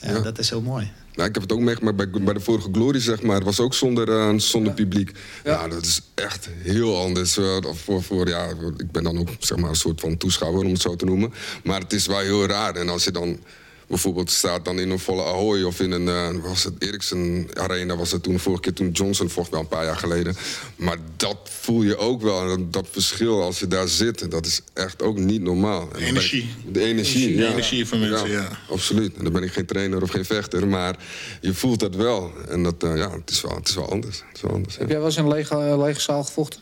[0.00, 0.20] Ja, Ja.
[0.20, 0.90] Dat is heel mooi.
[1.14, 3.34] Nou, ik heb het ook meegemaakt bij, bij de vorige Glory, zeg maar.
[3.34, 5.10] Het was ook zonder, eh, zonder publiek.
[5.44, 5.68] Ja.
[5.68, 7.38] dat is echt heel anders.
[7.62, 8.46] voor, voor, ja,
[8.76, 11.32] ik ben dan ook zeg maar, een soort van toeschouwer, om het zo te noemen.
[11.64, 12.74] Maar het is wel heel raar.
[12.74, 13.38] En als je dan
[13.86, 15.62] bijvoorbeeld staat dan in een volle Ahoy...
[15.62, 18.72] of in een, eh, was het Ericsson Arena, was het toen de vorige keer...
[18.72, 20.36] toen Johnson vocht wel een paar jaar geleden.
[20.76, 22.46] Maar dat voel je ook wel.
[22.46, 25.88] Dat, dat verschil als je daar zit, dat is echt ook niet normaal.
[25.92, 26.54] En ik- Energie.
[26.72, 27.50] de energie, De ja.
[27.50, 28.48] energie van mensen, ja.
[28.70, 29.16] Absoluut.
[29.16, 30.96] En dan ben ik geen trainer of geen vechter, maar
[31.40, 32.32] je voelt dat wel.
[32.48, 34.18] En dat, eh, ja, het is wel, het is wel anders.
[34.26, 34.80] Het is wel anders ja.
[34.80, 36.60] Heb jij wel eens in een lege, eh, lege zaal gevochten?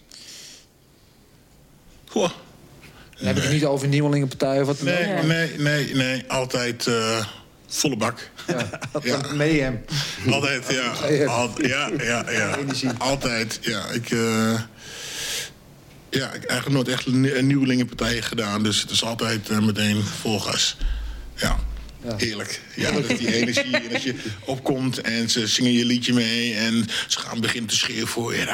[2.09, 2.31] Goh.
[3.23, 5.23] Dan heb ik het niet over nieuwelingenpartijen of wat dan Nee, ook.
[5.23, 6.25] nee, nee, nee.
[6.29, 7.27] Altijd eh,
[7.69, 8.31] volle bak.
[9.03, 9.21] Ja.
[9.35, 9.85] Mayhem.
[10.31, 10.91] Altijd, ja.
[11.27, 12.57] Al- ja, ja, ja.
[12.99, 13.89] Altijd, ja.
[13.89, 14.61] Ik, eh,
[16.11, 18.63] ja, ik heb eigenlijk nooit echt een nieuwelingenpartij gedaan.
[18.63, 20.77] Dus het is altijd eh, meteen vol gas.
[21.37, 21.59] Ja.
[22.17, 22.61] Heerlijk.
[22.77, 23.77] Ja, dat is die energie.
[23.77, 26.55] En als je opkomt en ze zingen je liedje mee...
[26.55, 28.45] en ze gaan beginnen te schreeuwen voor je.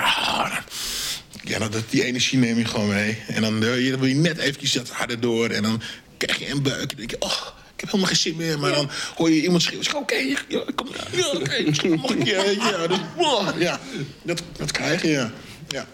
[1.48, 3.18] Ja, dat, die energie neem je gewoon mee.
[3.26, 5.50] En dan, eh, wil je net eventjes dat harder door.
[5.50, 5.82] En dan
[6.16, 6.80] krijg je een buik.
[6.80, 8.58] En dan denk je, oh, ik heb helemaal geen zin meer.
[8.58, 9.94] Maar dan hoor je iemand schreeuwen.
[9.96, 11.88] Oké, ja, kom ja, oké, weet je,
[12.24, 12.98] Ja, dus,
[13.58, 13.80] ja
[14.22, 15.32] dat, dat krijg je, ja.
[15.68, 15.86] ja.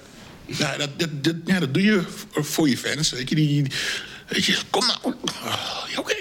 [0.47, 3.11] Ja, dat, dat, dat, ja, dat doe je voor- voor je fans.
[3.11, 3.67] Weet je, die,
[4.29, 4.99] weet je kom nou.
[5.03, 6.17] Oh, ja, oké.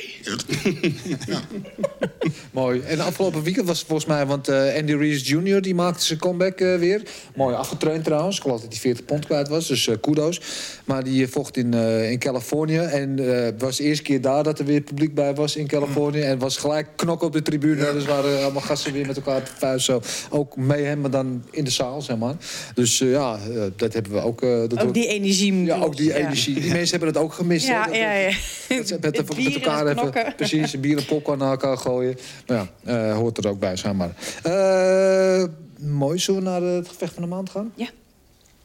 [1.28, 1.42] Ja.
[2.52, 2.80] Mooi.
[2.82, 5.62] En afgelopen weekend was het volgens mij, want eh, Andy Reese Jr.
[5.62, 7.02] die maakte zijn comeback eh, weer.
[7.36, 8.36] Mooi afgetraind trouwens.
[8.36, 10.42] Ik geloof dat hij 40 pond kwijt was, dus eh, kudos.
[10.86, 12.78] Maar die vocht in, eh, in Californië.
[12.78, 15.68] En eh, het was de eerste keer daar dat er weer publiek bij was in
[15.68, 16.22] Californië.
[16.22, 17.94] En het was gelijk knok op de tribune.
[17.94, 19.86] Dus waren allemaal gasten weer met elkaar te vuist.
[19.86, 20.02] Zo.
[20.30, 22.36] Ook mee hem, maar dan in de zaal, zeg maar.
[22.74, 23.40] Dus eh, ja,
[23.76, 24.42] dat hebben we ook.
[24.42, 25.64] eh, dat Ook die energie.
[25.64, 26.16] ja, ook die Ja.
[26.16, 26.54] energie.
[26.54, 27.68] Die mensen hebben het ook gemist.
[27.68, 27.74] hè?
[27.74, 28.32] Ja, Dat- ja, ja.
[28.78, 30.02] dat ze met, Het met bier en elkaar even
[30.36, 32.18] precies een bier en popcorn naar elkaar gooien.
[32.48, 32.70] Maar ja,
[33.10, 34.16] eh, hoort er ook bij, zeg maar.
[34.44, 35.44] Eh,
[35.80, 37.72] mooi, zullen we naar het gevecht van de maand gaan?
[37.76, 37.90] Ja.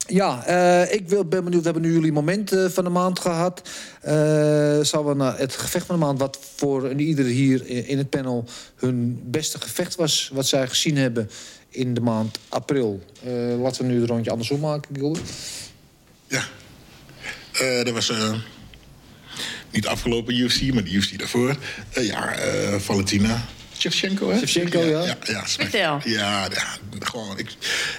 [0.08, 1.62] Ja, eh, ik wil, ben benieuwd.
[1.62, 3.62] We hebben nu jullie moment eh, van de maand gehad.
[4.00, 4.14] Eh
[4.82, 6.18] zullen we naar het gevecht van de maand...
[6.18, 8.44] wat voor ieder hier in het panel
[8.76, 10.30] hun beste gevecht was...
[10.32, 11.30] wat zij gezien hebben
[11.68, 13.00] in de maand april.
[13.24, 15.30] Eh, laten we nu het rondje andersom maken, Gilbert.
[16.26, 16.44] Ja.
[17.52, 18.12] Eh, dat was...
[19.70, 21.56] Niet afgelopen UFC, maar de UFC daarvoor.
[21.92, 23.46] Eh, ja, eh, Valentina.
[23.78, 24.38] Shevchenko, hè?
[24.38, 25.04] Shevchenko, ja.
[25.04, 26.00] Ja, ja, Vertel.
[26.04, 27.38] Ja, ja, gewoon.
[27.38, 27.50] Ik,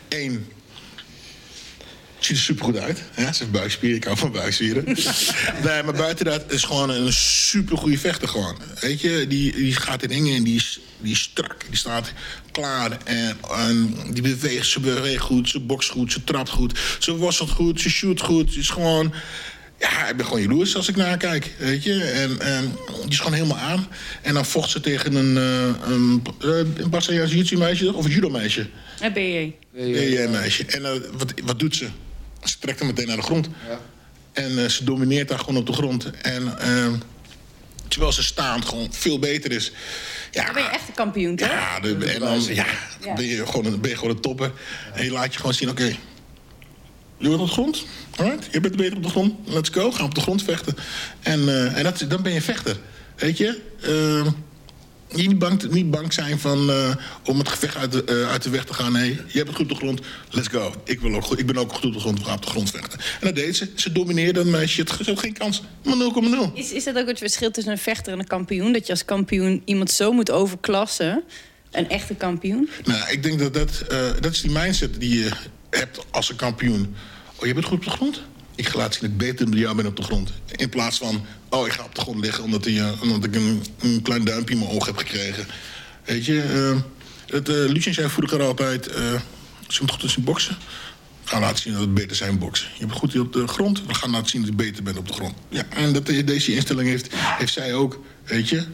[0.07, 0.47] één.
[2.19, 3.03] Ziet er supergoed uit.
[3.15, 3.97] Ja, ze heeft buikspieren.
[3.97, 4.83] Ik hou van buikspieren.
[5.65, 8.57] nee, maar buiten dat is gewoon een supergoeie vechter gewoon.
[8.79, 11.65] Weet je, die, die gaat in dingen en die is, die is strak.
[11.67, 12.11] Die staat
[12.51, 14.67] klaar en, en die beweegt.
[14.67, 16.79] Ze beweegt goed, ze bokst goed, ze trapt goed.
[16.99, 18.53] Ze worstelt goed, ze shoot goed.
[18.53, 19.13] Ze is gewoon...
[19.79, 22.03] Ja, ik ben gewoon jaloers als ik naar haar kijk, weet je.
[22.03, 23.87] En, en die is gewoon helemaal aan.
[24.21, 28.69] En dan vocht ze tegen een, uh, een, uh, een Braziliaans jiu-jitsu-meisje of een judo-meisje.
[28.99, 29.53] Een BJ.
[29.71, 30.65] BJ-meisje.
[30.65, 31.87] En uh, wat, wat doet ze?
[32.43, 33.49] Ze trekt hem meteen naar de grond.
[33.67, 33.79] Ja.
[34.31, 36.11] En ze domineert daar gewoon op de grond.
[36.21, 36.57] En
[37.87, 39.71] terwijl ze staand gewoon veel beter is.
[40.31, 41.47] Ja, dan ben je echt een kampioen, toch?
[41.47, 42.65] Ja, de, en dan ja,
[43.03, 43.13] ja.
[43.13, 44.51] Ben, je gewoon, een, ben je gewoon een topper.
[44.93, 45.81] En je laat je gewoon zien, oké...
[45.81, 45.99] Okay,
[47.19, 47.85] je wordt op de grond.
[48.15, 48.47] Alright?
[48.51, 49.33] Je bent beter op de grond.
[49.45, 49.91] Let's go.
[49.91, 50.75] Ga op de grond vechten.
[51.21, 52.77] En, uh, en dat, dan ben je vechter.
[53.15, 53.59] Weet je?
[53.87, 54.27] Uh,
[55.17, 58.49] niet, bang, niet bang zijn van, uh, om het gevecht uit de, uh, uit de
[58.49, 58.91] weg te gaan.
[58.91, 60.01] Nee, je hebt het goed op de grond.
[60.29, 60.73] Let's go.
[60.83, 62.19] Ik, wil ook, goed, ik ben ook goed op de grond.
[62.19, 62.99] We gaan op de grond vechten.
[62.99, 63.69] En dat deed ze.
[63.75, 64.81] Ze domineerde een meisje.
[64.81, 65.61] Het had geen kans.
[65.83, 66.53] Maar 0,0.
[66.53, 68.73] Is, is dat ook het verschil tussen een vechter en een kampioen?
[68.73, 71.23] Dat je als kampioen iemand zo moet overklassen?
[71.71, 72.69] Een echte kampioen?
[72.83, 73.85] Nou, ik denk dat dat,
[74.19, 75.31] dat is die mindset die je
[75.69, 76.95] hebt als een kampioen.
[77.35, 78.21] Oh, je bent goed op de grond?
[78.55, 80.31] Ik ga laten zien dat ik beter dan jou ben op de grond.
[80.55, 84.01] In plaats van, oh, ik ga op de grond liggen omdat, uh, omdat ik een,
[84.01, 85.45] klein duimpje in mijn oog heb gekregen.
[86.05, 86.81] Weet je, uh,
[87.35, 88.85] het, uh, Lucien zei vroeger altijd,
[89.67, 90.57] ze moet goed in zijn boksen.
[91.23, 92.69] Gaan laten zien dat het beter zijn boksen.
[92.77, 95.07] Je bent goed op de grond, we gaan laten zien dat je beter bent op
[95.07, 95.33] de grond.
[95.49, 98.65] Ja, en dat, deze instelling heeft, heeft zij ook, weet je.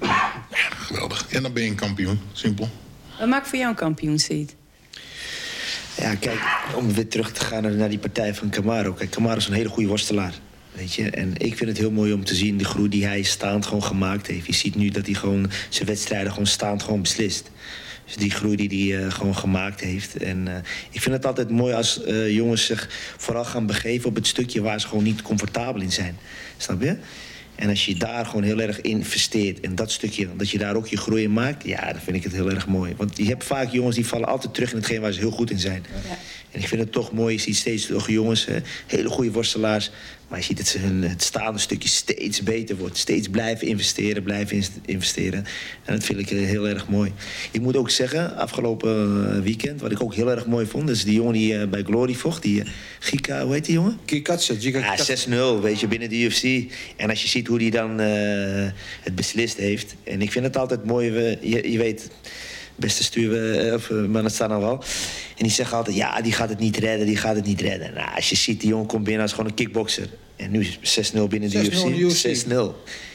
[0.75, 1.27] Geweldig.
[1.29, 2.69] En dan ben je een kampioen, simpel.
[3.19, 4.55] Wat maakt voor jou een kampioen, Seed?
[5.97, 6.39] Ja, kijk,
[6.75, 8.93] om weer terug te gaan naar die partij van Camaro.
[8.93, 10.33] Kijk, Camaro is een hele goede worstelaar.
[10.71, 11.09] Weet je?
[11.09, 13.83] En ik vind het heel mooi om te zien de groei die hij staand gewoon
[13.83, 14.45] gemaakt heeft.
[14.45, 17.51] Je ziet nu dat hij gewoon zijn wedstrijden gewoon staand gewoon beslist.
[18.05, 20.17] Dus die groei die hij uh, gewoon gemaakt heeft.
[20.17, 20.55] En uh,
[20.89, 24.61] ik vind het altijd mooi als uh, jongens zich vooral gaan begeven op het stukje
[24.61, 26.17] waar ze gewoon niet comfortabel in zijn.
[26.57, 26.97] Snap je?
[27.55, 30.87] En als je daar gewoon heel erg investeert in dat stukje, dat je daar ook
[30.87, 32.93] je groei in maakt, ja, dan vind ik het heel erg mooi.
[32.97, 35.51] Want je hebt vaak jongens die vallen altijd terug in hetgeen waar ze heel goed
[35.51, 35.85] in zijn.
[36.55, 38.47] En ik vind het toch mooi, je ziet steeds toch jongens,
[38.87, 39.91] hele goede worstelaars,
[40.27, 42.97] maar je ziet dat ze hun, het staande stukje steeds beter wordt.
[42.97, 45.45] Steeds blijven investeren, blijven investeren.
[45.85, 47.11] En dat vind ik heel erg mooi.
[47.51, 50.89] Ik moet ook zeggen, afgelopen weekend, wat ik ook heel erg mooi vond...
[50.89, 52.63] is die jongen die uh, bij Glory vocht, die
[52.99, 53.99] Gika, hoe heet die jongen?
[54.05, 54.57] Kikatse.
[54.59, 54.97] Ja,
[55.57, 56.71] 6-0, weet je, binnen de UFC.
[56.95, 58.07] En als je ziet hoe die dan uh,
[59.01, 59.95] het beslist heeft.
[60.03, 62.09] En ik vind het altijd mooi, we, je, je weet
[62.75, 64.83] beste stuur, of maar dat staat al wel.
[65.37, 67.93] En die zeggen altijd, ja, die gaat het niet redden, die gaat het niet redden.
[67.93, 70.07] Nou, als je ziet, die jongen komt binnen als gewoon een kickboxer.
[70.35, 70.69] En nu 6-0
[71.29, 72.45] binnen de UFC.
[72.45, 72.53] 6-0.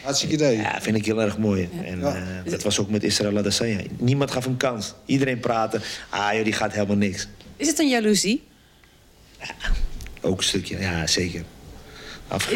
[0.03, 0.57] Hartstikke idee.
[0.57, 1.69] Ja, vind ik heel erg mooi.
[1.73, 1.83] Ja.
[1.83, 2.17] En ja.
[2.17, 3.81] uh, dat was ook met Israël Adesanya.
[3.99, 4.95] Niemand gaf hem kans.
[5.05, 5.81] Iedereen praatte.
[6.09, 7.29] Ah joh, die gaat helemaal niks.
[7.57, 8.43] Is het een jaloezie?
[9.41, 9.55] Ja,
[10.21, 11.45] ook een stukje, ja, zeker.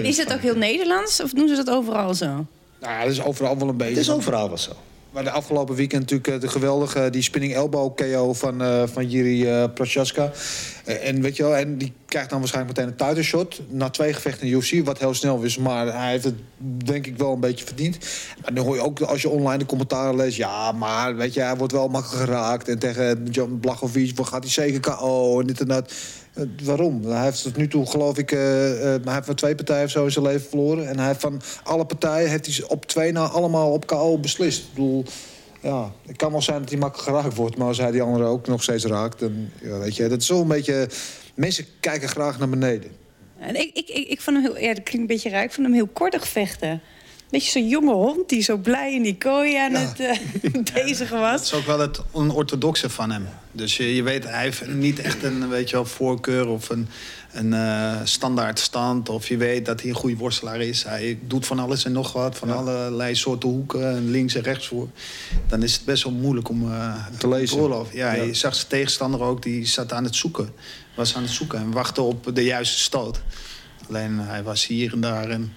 [0.03, 2.27] Is het ook heel Nederlands of doen ze dat overal zo?
[2.27, 2.47] Nou,
[2.81, 3.93] ja, dat is overal wel een beetje.
[3.95, 4.73] Het is overal wel zo.
[5.15, 9.45] Maar de afgelopen weekend natuurlijk de geweldige die spinning elbow KO van, uh, van Jiri
[9.45, 10.31] uh, Prochaska.
[10.85, 14.13] En weet je wel, en die krijgt dan waarschijnlijk meteen een title shot na twee
[14.13, 16.35] gevechten in de UFC, wat heel snel is, maar hij heeft het
[16.85, 17.99] denk ik wel een beetje verdiend.
[18.43, 21.41] Maar dan hoor je ook als je online de commentaren leest, ja, maar weet je,
[21.41, 25.61] hij wordt wel makkelijk geraakt en tegen John Blachowicz gaat hij zeker KO en dit
[25.61, 25.93] en dat.
[26.35, 27.05] Uh, waarom?
[27.05, 29.91] Hij heeft tot nu toe, geloof ik, uh, uh, hij heeft van twee partijen of
[29.91, 30.89] zo in zijn leven verloren.
[30.89, 34.63] En hij heeft van alle partijen heeft hij op twee na allemaal op KO beslist.
[34.63, 35.05] Ik bedoel,
[35.61, 38.25] ja, het kan wel zijn dat hij makkelijk geraakt wordt, maar als hij die andere
[38.25, 40.89] ook nog steeds raakt, dan ja, weet je, dat is zo een beetje.
[41.35, 42.91] Mensen kijken graag naar beneden.
[43.39, 45.53] En ik, ik, ik, ik vond hem heel, ja, dat klinkt een beetje raar, ik
[45.53, 46.81] vond hem heel kortig vechten
[47.35, 49.79] beetje zo'n jonge hond die zo blij in die kooi aan ja.
[49.79, 50.01] het
[50.43, 51.31] uh, bezig was.
[51.31, 53.29] Dat is ook wel het onorthodoxe van hem.
[53.53, 56.89] Dus je, je weet, hij heeft niet echt een weet je wel, voorkeur of een,
[57.33, 59.09] een uh, standaard stand.
[59.09, 60.83] Of je weet dat hij een goede worstelaar is.
[60.83, 62.39] Hij doet van alles en nog wat.
[62.39, 62.55] Van ja.
[62.55, 64.89] allerlei soorten hoeken, links en rechts voor.
[65.49, 67.69] Dan is het best wel moeilijk om uh, te lezen.
[67.93, 70.49] Ja, ja, je zag zijn tegenstander ook, die zat aan het zoeken.
[70.95, 73.21] Was aan het zoeken en wachtte op de juiste stoot.
[73.89, 75.53] Alleen hij was hier en daar en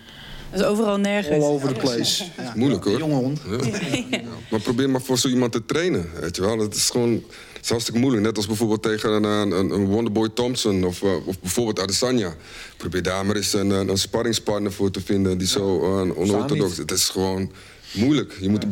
[0.52, 1.44] dat is overal nergens.
[1.44, 2.24] All over the place.
[2.24, 2.98] Ja, dat is moeilijk hoor.
[2.98, 3.42] Jonge hond.
[3.50, 4.20] Ja.
[4.52, 6.10] Maar probeer maar voor zo iemand te trainen.
[6.20, 6.58] Weet je wel.
[6.58, 8.24] Dat is gewoon dat is hartstikke moeilijk.
[8.24, 12.36] Net als bijvoorbeeld tegen een, een, een Wonderboy Thompson of, uh, of bijvoorbeeld Adesanya.
[12.78, 16.92] Probeer daar maar eens een, een sparringspartner voor te vinden die zo uh, onorthodox Het
[16.92, 17.52] is gewoon
[17.92, 18.38] moeilijk.
[18.42, 18.70] Je moet er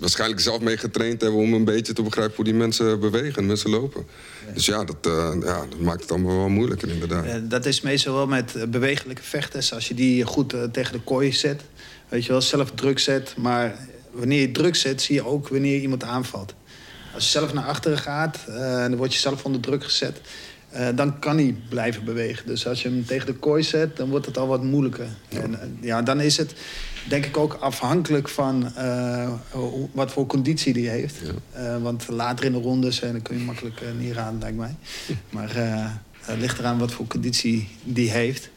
[0.00, 3.70] waarschijnlijk zelf mee getraind hebben om een beetje te begrijpen hoe die mensen bewegen, mensen
[3.70, 4.06] lopen.
[4.54, 7.24] Dus ja dat, uh, ja, dat maakt het allemaal wel moeilijker inderdaad.
[7.24, 9.72] Uh, dat is meestal wel met bewegelijke vechters.
[9.72, 11.62] Als je die goed uh, tegen de kooi zet,
[12.12, 13.34] Weet je wel, zelf druk zet.
[13.36, 13.74] Maar
[14.10, 16.54] wanneer je druk zet, zie je ook wanneer iemand aanvalt.
[17.14, 20.20] Als je zelf naar achteren gaat, dan word je zelf onder druk gezet.
[20.74, 22.46] Uh, dan kan hij blijven bewegen.
[22.46, 25.06] Dus als je hem tegen de kooi zet, dan wordt het al wat moeilijker.
[25.28, 26.54] En uh, ja, dan is het
[27.08, 28.72] denk ik ook afhankelijk van
[29.92, 31.16] wat voor conditie die heeft.
[31.54, 31.80] Ja.
[31.80, 34.74] want later in de rondes, dan kun je makkelijk niet raden, lijkt mij.
[35.30, 35.50] Maar
[36.20, 38.50] het ligt eraan wat voor conditie die heeft.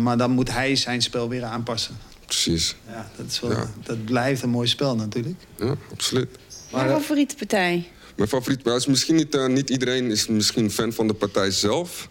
[0.00, 1.96] maar dan moet hij zijn spel weer aanpassen.
[2.26, 2.76] Precies.
[2.88, 5.40] Ja, dat, is wel, dat blijft een mooi spel natuurlijk.
[5.58, 6.28] Ja, absoluut.
[6.72, 7.88] Mijn favoriete partij?
[8.16, 11.50] Mijn favoriete partij is misschien niet, uh, niet iedereen is misschien fan van de partij
[11.50, 12.08] zelf.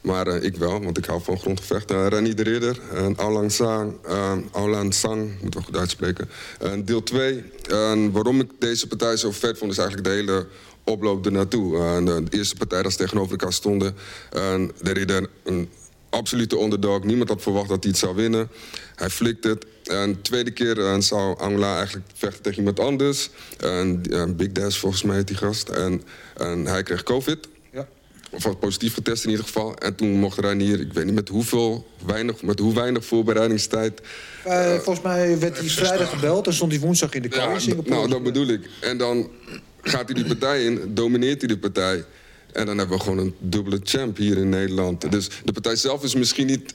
[0.00, 1.96] Maar uh, ik wel, want ik hou van grondgevechten.
[1.96, 3.94] Uh, Rani de Ridder, uh, Aolang Sang,
[4.52, 6.28] Aolang Sang, moet wel goed uitspreken.
[6.84, 7.44] deel 2.
[8.12, 10.46] waarom ik deze partij zo vet vond, is eigenlijk de hele
[10.84, 12.02] oploop ernaartoe.
[12.04, 13.94] de eerste partij dat ze tegenover elkaar stonden.
[14.80, 15.68] de Ridder, een
[16.10, 17.04] absolute underdog.
[17.04, 18.48] Niemand had verwacht dat hij het zou winnen.
[18.94, 19.66] Hij flikt het.
[19.84, 23.30] En de tweede keer uh, zou Angela eigenlijk vechten tegen iemand anders.
[23.58, 24.02] En,
[24.36, 25.68] Big Dash volgens mij heet die gast.
[25.68, 26.02] En,
[26.36, 27.38] en hij kreeg covid.
[27.72, 27.88] Ja.
[28.30, 29.76] Of positief getest in ieder geval.
[29.76, 34.00] En toen mocht Reinier, ik weet niet met hoeveel, weinig, met hoe weinig voorbereidingstijd...
[34.46, 37.74] Uh, volgens mij werd hij vrijdag gebeld en stond hij woensdag in de kou ja,
[37.84, 38.68] Nou, dat bedoel ik.
[38.80, 39.30] En dan
[39.82, 42.04] gaat hij die partij in, domineert hij de partij...
[42.54, 45.10] En dan hebben we gewoon een dubbele champ hier in Nederland.
[45.10, 46.74] Dus de partij zelf is misschien niet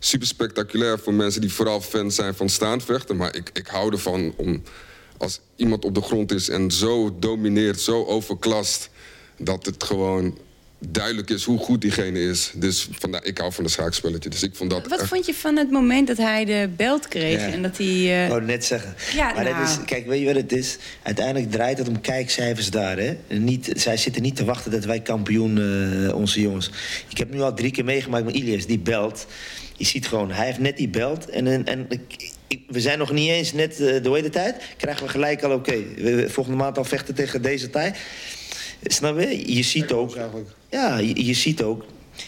[0.00, 3.16] super spectaculair voor mensen die vooral fan zijn van staandvechten.
[3.16, 4.62] Maar ik, ik hou ervan om
[5.16, 8.90] als iemand op de grond is en zo domineert, zo overklast,
[9.38, 10.38] dat het gewoon
[10.88, 12.50] duidelijk is hoe goed diegene is.
[12.54, 14.30] Dus vandaar, ik hou van de schaakspelletje.
[14.30, 17.40] Dus ik vond dat Wat vond je van het moment dat hij de belt kreeg
[17.40, 17.86] en dat hij...
[17.86, 18.24] Uh...
[18.24, 18.94] Ik wou net zeggen.
[19.14, 19.62] Ja, maar nou.
[19.62, 20.78] is, kijk, weet je wat het is?
[21.02, 22.98] Uiteindelijk draait het om kijkcijfers daar.
[22.98, 23.16] Hè?
[23.28, 26.70] Niet, zij zitten niet te wachten dat wij kampioen, uh, onze jongens.
[27.08, 29.26] Ik heb nu al drie keer meegemaakt met Ilias, die belt.
[29.80, 31.28] Je ziet gewoon, hij heeft net die belt.
[31.28, 31.86] En, en, en
[32.48, 34.62] ik, we zijn nog niet eens net uh, de hele tijd.
[34.76, 37.98] Krijgen we gelijk al, oké, okay, volgende maand al vechten tegen deze tijd.
[38.82, 39.54] Snap je?
[39.54, 40.16] Je ziet ook.
[40.70, 41.84] Ja, je, je ziet ook.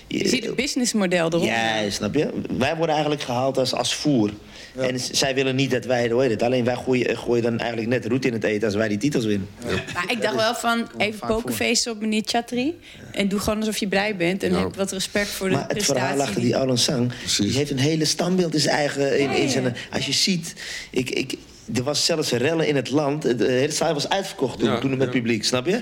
[0.07, 1.45] Je, je ziet het businessmodel erop.
[1.45, 2.31] Ja, snap je?
[2.59, 4.31] Wij worden eigenlijk gehaald als, als voer.
[4.77, 8.07] En zij willen niet dat wij, hoe het, alleen wij gooien, gooien dan eigenlijk net
[8.07, 9.49] roet in het eten als wij die titels winnen.
[9.67, 9.83] Ja.
[9.95, 12.79] Maar ik dacht wel van, even pokerfeesten op meneer Chatri.
[13.13, 14.43] En doe gewoon alsof je blij bent.
[14.43, 17.71] En heb wat respect voor de maar het verhaal achter die Alan Sang, die heeft
[17.71, 19.19] een hele standbeeld in zijn eigen...
[19.21, 20.55] In, in zijn, als je ziet,
[20.91, 21.35] ik, ik,
[21.75, 23.39] er was zelfs rellen in het land.
[23.39, 25.81] De hele zaal was uitverkocht toen, toen met publiek, snap je?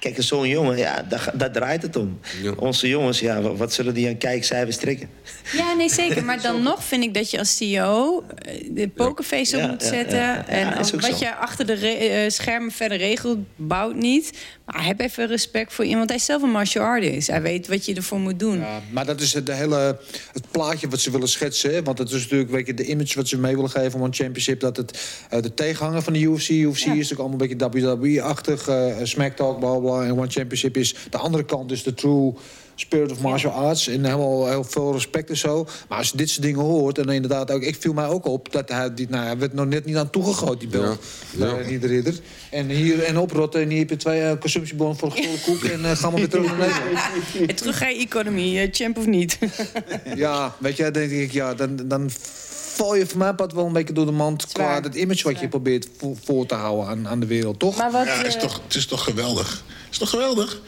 [0.00, 2.20] Kijk, zo'n jongen, ja, daar, daar, draait het om.
[2.56, 5.08] Onze jongens, ja, wat zullen die aan kijkcijfers trekken?
[5.52, 6.24] Ja, nee, zeker.
[6.24, 10.46] Maar dan nog vind ik dat je als CEO eh, de pokerface op moet zetten.
[10.46, 14.32] en wat je achter de uh, schermen verder regelt, bouwt niet.
[14.64, 16.08] Maar heb even respect voor iemand.
[16.08, 17.28] Hij is zelf een martial artist.
[17.28, 18.58] Hij weet wat je ervoor moet doen.
[18.58, 19.98] Ja, maar dat is het, hele,
[20.32, 21.84] het plaatje wat ze willen schetsen.
[21.84, 24.14] Want het is natuurlijk weet je, de image wat ze mee willen geven om een
[24.14, 24.60] championship.
[24.60, 24.98] Dat het
[25.30, 26.48] de tegenhanger van de UFC.
[26.48, 28.68] UFC is natuurlijk allemaal een beetje WWE-achtig.
[28.68, 30.02] Uh, Smack Talk, bla bla.
[30.02, 31.68] En One Championship is de andere kant.
[31.68, 32.34] Dus de true
[32.74, 33.88] spirit of martial arts.
[33.88, 35.66] En helemaal heel veel respect en zo.
[35.88, 37.62] Maar als je dit soort dingen hoort, en inderdaad ook...
[37.62, 40.10] Ik viel mij ook op dat hij, die, nou, hij werd nog net niet aan
[40.10, 40.82] toegegooid, die bel.
[40.82, 40.96] Ja.
[41.38, 41.62] ja.
[41.62, 42.14] die ridder.
[42.50, 43.60] En hier en oprotten.
[43.60, 45.62] En hier heb je twee uh, consumptiebonnen voor een koek.
[45.62, 46.98] En uh, gaan we weer terug naar Nederland.
[47.50, 49.38] En terug ga je economie, uh, champ of niet.
[50.14, 51.80] ja, weet je, dan denk ik, ja, dan...
[51.84, 52.10] dan
[52.74, 54.46] val je voor mij pad wel een beetje door de mand...
[54.52, 55.88] qua het image wat je probeert
[56.24, 57.76] voor, te houden aan, aan de wereld, toch?
[57.76, 59.50] Maar wat, ja, het is toch, het is toch geweldig.
[59.66, 60.60] Het is toch geweldig?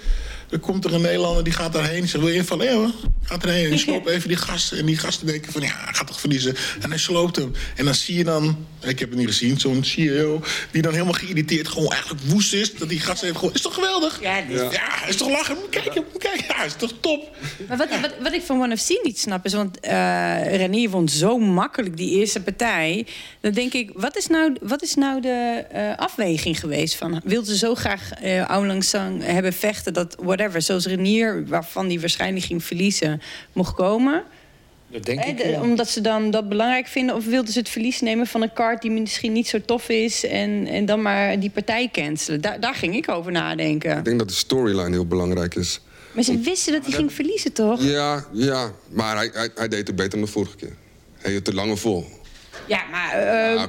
[0.49, 2.09] Dan komt er een Nederlander die gaat daarheen.
[2.09, 2.67] Ze wil je invallen?
[2.67, 2.91] Ja
[3.23, 3.65] Gaat erheen.
[3.65, 4.79] En die sloopt even die gasten.
[4.79, 6.57] En die gasten denken van ja, hij gaat toch verliezen.
[6.81, 7.53] En hij sloopt hem.
[7.77, 10.43] En dan zie je dan, ik heb het niet gezien, zo'n CEO...
[10.71, 12.75] die dan helemaal geïrriteerd gewoon eigenlijk woest is.
[12.75, 14.21] Dat die gasten heeft gewoon, is toch geweldig?
[14.21, 14.37] Ja,
[14.71, 15.57] ja is toch lachen?
[15.71, 17.37] Kijk, kijk, ja, is toch top?
[17.69, 19.53] Maar wat, wat, wat ik van One of C niet snap is...
[19.53, 23.07] want uh, Renier vond zo makkelijk die eerste partij.
[23.41, 26.95] Dan denk ik, wat is nou, wat is nou de uh, afweging geweest?
[26.95, 29.93] Van, wilde ze zo graag uh, Aung San hebben vechten...
[29.93, 33.23] dat whatever, zoals Renier, waarvan die waarschijnlijk ging verliezen,
[33.53, 34.25] mocht komen.
[34.91, 35.61] Dat denk ik, ja.
[35.61, 37.15] Omdat ze dan dat belangrijk vinden?
[37.15, 40.25] Of wilden ze het verlies nemen van een kaart die misschien niet zo tof is...
[40.25, 42.41] en, en dan maar die partij cancelen?
[42.41, 43.99] Daar, daar ging ik over nadenken.
[43.99, 45.81] Ik denk dat de storyline heel belangrijk is.
[46.13, 47.83] Maar ze wisten dat hij ging verliezen, toch?
[47.83, 48.73] Ja, ja.
[48.89, 50.77] maar hij, hij, hij deed het beter dan de vorige keer.
[51.17, 52.05] Hij hield te lange vol.
[52.67, 53.23] Ja, maar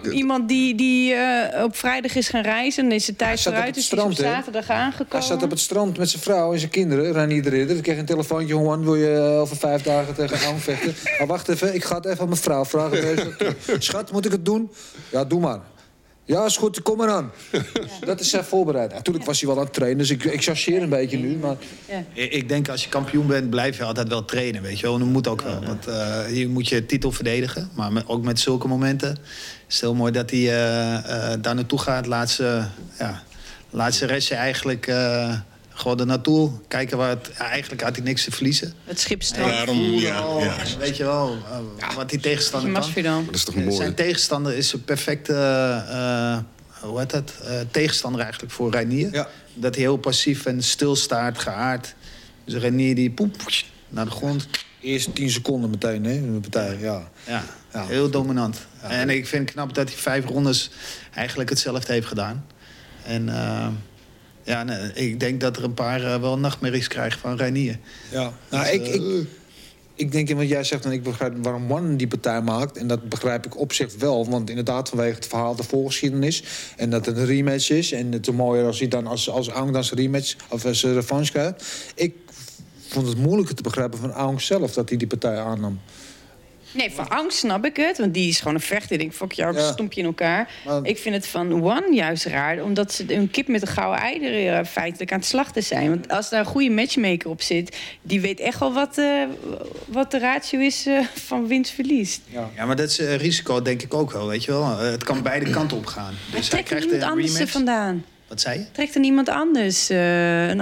[0.06, 2.92] uh, iemand die, die uh, op vrijdag is gaan reizen...
[2.92, 5.18] is de tijd vooruit, is op zaterdag aangekomen.
[5.18, 7.78] Hij zat op het strand met zijn vrouw en zijn kinderen, Rani de Ridder.
[7.78, 10.96] Ik kreeg een telefoontje, Juan, wil je eh, over vijf dagen tegen Ang vechten?
[11.18, 13.36] maar wacht even, ik ga het even aan mijn vrouw vragen.
[13.80, 14.72] Schat, moet ik het doen?
[15.12, 15.60] Ja, doe maar.
[16.28, 17.32] Ja, is goed, kom maar aan.
[18.06, 18.94] Dat is zijn voorbereid.
[18.94, 21.36] Natuurlijk was hij wel aan het trainen, dus ik, ik chargeer een beetje nu.
[21.38, 21.56] Maar
[21.90, 22.04] Ja.
[22.14, 24.94] Ik ik denk als je kampioen bent, blijf je altijd wel trainen, weet je wel.
[24.94, 27.70] En dat moet ook wel, want eh, hier moet je titel verdedigen.
[27.74, 29.12] Maar met- ook met zulke momenten
[29.68, 30.96] is het heel mooi dat hij eh,
[31.34, 32.06] eh, daar naartoe gaat.
[32.06, 32.64] Laat ze,
[33.00, 33.24] ja,
[33.70, 35.34] laat ze restje eigenlijk eh,
[35.78, 36.52] gewoon er naartoe.
[36.68, 37.30] Kijken waar het...
[37.32, 38.74] Eigenlijk had hij niks te verliezen.
[38.84, 39.24] Het schip.
[39.36, 40.56] Daarom, ja, ja.
[40.80, 41.38] Weet je wel,
[41.80, 42.72] eh, wat die tegenstander
[43.04, 43.26] kan.
[43.26, 43.76] Dat is toch Eh, mooi?
[43.76, 46.38] Zijn tegenstander is een perfecte eh,
[46.90, 47.34] hoe heet dat?
[47.44, 49.14] Eh, tegenstander eigenlijk voor Reinier.
[49.14, 49.28] Ja.
[49.54, 51.96] Dat hij heel passief en stil staat, geaard.
[52.46, 53.36] Dus Reinier die poep
[53.90, 54.48] naar de grond.
[54.82, 56.78] eerst 10 seconden meteen, hè, in de partij.
[56.80, 57.10] Ja.
[57.28, 57.86] Ja, Ja.
[57.86, 58.58] heel dominant.
[58.82, 60.70] En ik vind het knap dat hij vijf rondes
[61.14, 62.46] eigenlijk hetzelfde heeft gedaan.
[63.06, 63.68] En eh,
[64.48, 67.78] ja, nee, ik denk dat er een paar eh, wel nachtmerries krijgen van Reinier.
[68.12, 68.34] Ja.
[68.50, 69.28] Nou, Dus, ik, eh, ik,
[69.96, 72.78] ik denk, wat jij zegt, en ik begrijp waarom One die partij maakt.
[72.78, 74.30] En dat begrijp ik op zich wel.
[74.30, 76.44] Want inderdaad, vanwege het verhaal, de voorgeschiedenis.
[76.76, 77.92] En dat het een rematch is.
[77.92, 80.80] En het is mooier als hij dan als, als Aung dan zijn rematch of als
[80.80, 81.66] zijn revanche krijgt.
[81.96, 82.16] Ik
[82.88, 85.80] vond het moeilijker te begrijpen van Aung zelf dat hij die partij aannam.
[86.72, 87.98] Nee, van angst snap ik het.
[87.98, 88.92] Want die is gewoon een vechter.
[88.92, 89.72] Ik denk, fuck jou, Ja.
[89.72, 90.52] stomp je in elkaar.
[90.66, 92.64] Maar- Ik vind het van One juist raar.
[92.64, 95.90] Omdat ze een kip met een gouden eieren feitelijk aan het slachten zijn.
[95.90, 97.78] Want als daar een goede matchmaker op zit...
[98.02, 99.24] die weet echt wel wat, eh,
[99.86, 102.20] wat de ratio is eh, van winst-verlies.
[102.56, 104.78] Ja, maar dat is eh, risico denk ik ook wel, weet je wel.
[104.78, 106.14] Het kan beide kanten op gaan.
[106.32, 107.54] Dus hij Trekt er krijgt iemand een anders er rematch.
[107.54, 108.06] vandaan?
[108.28, 108.66] Wat zei je?
[108.72, 109.90] Trekt er niemand anders?
[109.90, 110.62] eh, een,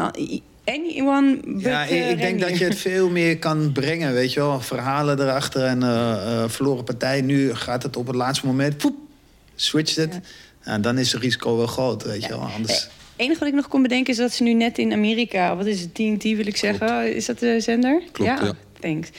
[0.66, 4.34] anyone but Ja, ik, eh, ik denk dat je het veel meer kan brengen, weet
[4.34, 4.62] je wel.
[4.62, 7.22] Verhalen erachter en eh, eh, verloren partij.
[7.22, 8.96] Nu gaat het op het laatste moment, poep,
[9.56, 10.20] switcht het.
[10.66, 10.80] Ja.
[10.80, 12.40] dan is het risico wel groot, weet je wel.
[12.40, 12.74] Anders...
[12.74, 15.56] Het enige wat ik nog kon bedenken is dat ze nu net in Amerika...
[15.56, 17.16] wat is het, TNT wil ik zeggen?
[17.16, 18.02] Is dat de zender?
[18.12, 18.54] Klopt, ja.
[18.80, 19.10] Thanks.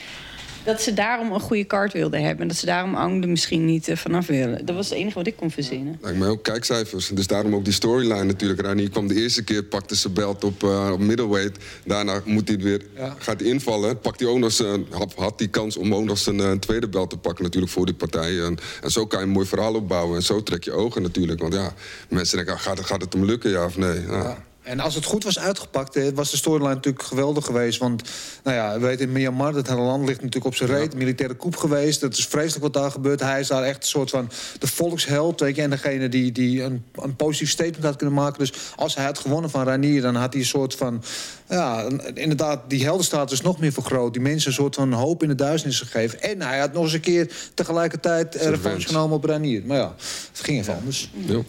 [0.67, 2.41] Dat ze daarom een goede kaart wilden hebben.
[2.41, 4.65] En dat ze daarom Ang er misschien niet eh, vanaf willen.
[4.65, 5.97] Dat was het enige wat ik kon verzinnen.
[6.01, 7.07] Lijkt mij ook kijkcijfers.
[7.13, 8.61] Dus daarom ook die storyline natuurlijk.
[8.61, 11.63] Rani kwam de eerste keer, pakte zijn belt op, eh, op middleweight.
[11.85, 12.81] Daarna moet hij weer,
[13.17, 13.99] gaat hij invallen.
[13.99, 16.89] Pakt hij ook nog zijn, had, had die kans om ook nog zijn eh, tweede
[16.89, 18.39] belt te pakken natuurlijk voor die partij.
[18.43, 20.15] En, en zo kan je een mooi verhaal opbouwen.
[20.15, 21.39] En zo trek je ogen natuurlijk.
[21.41, 21.73] Want ja,
[22.09, 24.01] mensen denken, ah, gaat, het- gaat het hem lukken, ja of nee?
[24.01, 24.45] Ja.
[24.67, 27.79] En als het goed was uitgepakt, eh, was de storyline natuurlijk geweldig geweest.
[27.79, 28.01] Want,
[28.43, 30.95] nou ja, we weten in Myanmar, dat hele land ligt natuurlijk op zijn reet.
[30.95, 33.19] Militaire coup geweest, dat is vreselijk wat daar gebeurt.
[33.19, 35.61] Hij is daar echt een soort van de volksheld, weet je.
[35.61, 38.39] En degene die, die een, een positief statement had kunnen maken.
[38.39, 41.03] Dus als hij had gewonnen van Ranier, dan had hij een soort van...
[41.49, 44.13] Ja, inderdaad, die heldenstatus nog meer vergroot.
[44.13, 46.21] Die mensen een soort van hoop in de duisternis gegeven.
[46.21, 49.61] En hij had nog eens een keer tegelijkertijd eh, revanche genomen op Ranier.
[49.65, 49.95] Maar ja,
[50.31, 51.09] het ging even anders.
[51.13, 51.41] Ja.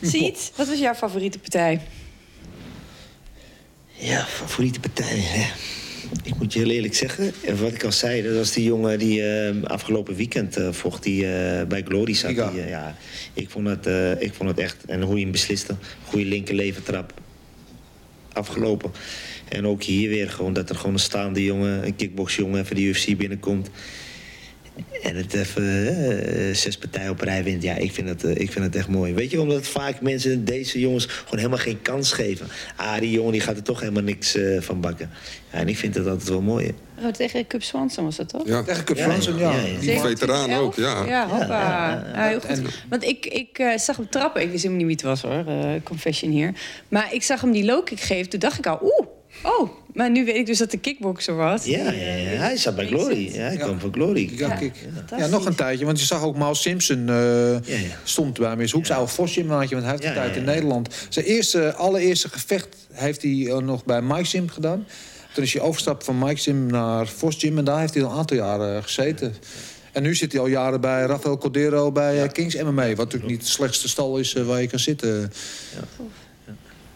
[0.00, 1.80] Ziet, wat was jouw favoriete partij?
[3.98, 5.18] Ja, favoriete partij.
[5.18, 5.52] Hè?
[6.22, 8.98] Ik moet je heel eerlijk zeggen, en wat ik al zei, dat was die jongen
[8.98, 12.30] die eh, afgelopen weekend eh, vocht, die eh, bij Glory zat.
[12.30, 12.96] Die, eh, ja,
[13.32, 17.14] ik, vond het, eh, ik vond het echt, en hoe je hem besliste, goede linkerlevertrap
[18.32, 18.90] afgelopen.
[19.48, 22.82] En ook hier weer gewoon dat er gewoon een staande jongen, een kickboxjongen, even de
[22.82, 23.70] UFC binnenkomt.
[25.02, 25.86] En het even
[26.48, 27.62] eh, zes partijen op rij wint.
[27.62, 29.14] Ja, ik vind, het, eh, ik vind het echt mooi.
[29.14, 32.46] Weet je, omdat vaak mensen deze jongens gewoon helemaal geen kans geven.
[32.76, 35.10] Ah, die jongen die gaat er toch helemaal niks eh, van bakken.
[35.52, 36.74] Ja, en ik vind het altijd wel mooi.
[37.02, 38.46] Oh, tegen Cup Swanson was dat toch?
[38.46, 38.62] Ja.
[38.62, 39.50] Tegen Cup Ja, Fransen, ja.
[39.50, 39.78] ja, ja, ja.
[39.80, 41.04] Die- Veteraan ook, ja.
[41.06, 42.04] Ja, hoppa.
[42.14, 42.60] Ja, heel goed.
[42.88, 44.42] Want ik, ik eh, zag hem trappen.
[44.42, 46.52] Ik wist helemaal niet wie het was hoor, eh, confession hier.
[46.88, 48.28] Maar ik zag hem die low kick geven.
[48.30, 49.06] Toen dacht ik al, oeh,
[49.42, 49.70] oh.
[49.94, 51.64] Maar nu weet ik dus dat de kickboxer was.
[51.64, 53.34] Ja, ja, ja, hij zat bij Glory.
[53.34, 54.30] Ja, hij kwam van Glory.
[54.36, 54.58] Ja,
[55.16, 55.84] ja, nog een tijdje.
[55.84, 57.96] Want je zag ook Miles Simpson eh, ja.
[58.04, 58.86] stond bij Miss Hoek.
[58.86, 60.44] Zijn oude Vosgymnaatje, want hij heeft Ja, een tijd ja, in.
[60.44, 60.94] Nederland.
[61.08, 64.86] Zijn eerste, allereerste gevecht heeft hij eh, nog bij Mike Sim gedaan.
[65.32, 67.58] Toen is hij overgestapt van Mike Sim naar Vos Gym.
[67.58, 69.34] En daar heeft hij al een aantal jaren gezeten.
[69.92, 72.86] En nu zit hij al jaren bij Rafael Cordero bij eh, Kings MMA.
[72.88, 75.32] Wat natuurlijk niet de slechtste stal is eh, waar je kan zitten.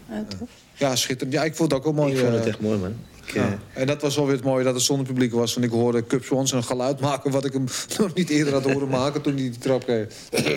[0.09, 0.49] Ja, tof.
[0.81, 1.33] Ja, schitterend.
[1.35, 2.13] Ja, ik vond het ook wel mooi.
[2.13, 2.95] Ik vond het eh, echt mooi, man.
[3.25, 3.59] Ik, ja.
[3.73, 5.53] eh, En dat was wel weer het mooie dat het zonder publiek was.
[5.53, 7.31] Want ik hoorde Cup Swanson een geluid maken...
[7.31, 7.65] wat ik hem
[7.97, 10.07] nog niet eerder had horen maken toen hij die trap kreeg.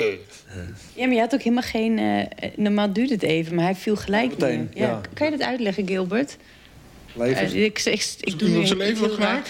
[0.95, 1.99] Ja, maar je had ook helemaal geen...
[1.99, 4.83] eh, normaal duurde het even, maar hij viel gelijk Meteen, neer.
[4.87, 5.01] ja.
[5.15, 6.37] Kan je dat uitleggen, Gilbert?
[7.13, 7.53] Levens.
[7.53, 9.43] Eh, ik, ik, ik, toen nu op zijn leven raar.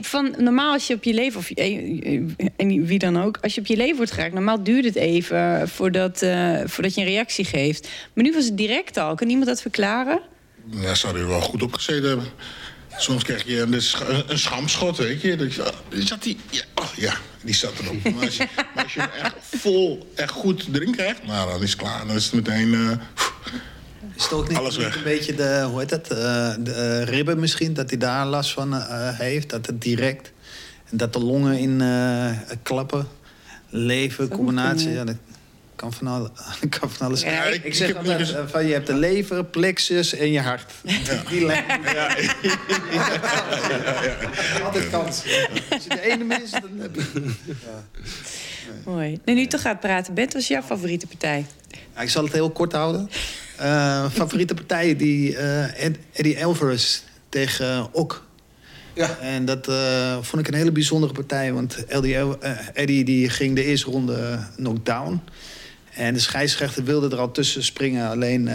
[0.00, 2.20] Van, normaal als je op je leven, of eh,
[2.56, 5.68] en wie dan ook, als je op je leven wordt geraakt, normaal duurt het even
[5.68, 7.88] voordat, eh, voordat je een reactie geeft.
[8.12, 9.14] Maar nu was het direct al.
[9.14, 10.20] Kan iemand dat verklaren?
[10.70, 12.26] Ja, zou er wel goed op gezeten hebben.
[12.96, 13.72] Soms krijg je een,
[14.26, 15.36] een schamschot, weet je.
[15.36, 18.02] Dat je ah, zat die, ja, oh, ja, die zat erop.
[18.02, 18.46] Maar als je,
[18.76, 21.26] als je hem echt vol, echt goed erin krijgt...
[21.26, 22.06] nou, dan is het klaar.
[22.06, 22.74] Dan is het meteen...
[22.74, 22.90] eh,
[24.16, 24.96] Is het ook niet, Alles weg.
[24.96, 26.16] een beetje de, hoe heet dat, eh,
[26.58, 29.50] de eh, ribben misschien, dat hij daar last van eh, heeft?
[29.50, 30.32] Dat het direct,
[30.90, 32.30] en dat de longen in eh,
[32.62, 33.06] klappen,
[33.68, 34.90] leven, combinatie.
[34.90, 35.16] Ja, dat,
[35.76, 36.30] kan van,
[36.78, 37.20] kan van alles.
[37.22, 40.40] Ja, ik, ik- zeg ik altijd, dus- van, je hebt de lever, plexus en je
[40.40, 40.72] hart.
[41.30, 41.64] Die lijn.
[44.64, 45.22] Altijd kans.
[45.70, 47.30] Als je de ene mist, dan heb je...
[48.84, 49.18] Mooi.
[49.24, 50.14] Nu, nu toch gaat praten.
[50.14, 51.46] Bent, wat is jouw favoriete partij?
[51.94, 53.10] Ja, ik zal het heel kort houden.
[53.58, 58.26] Eh, favoriete partijen die eh, Ed- Eddie Alvarez tegen Ok.
[58.94, 59.18] Ja.
[59.18, 61.52] En dat eh, vond ik een hele bijzondere partij.
[61.52, 61.84] Want
[62.72, 65.20] Eddie, die ging de eerste ronde knockdown.
[65.94, 68.08] En de scheidsrechter wilde er al tussen springen.
[68.08, 68.46] Alleen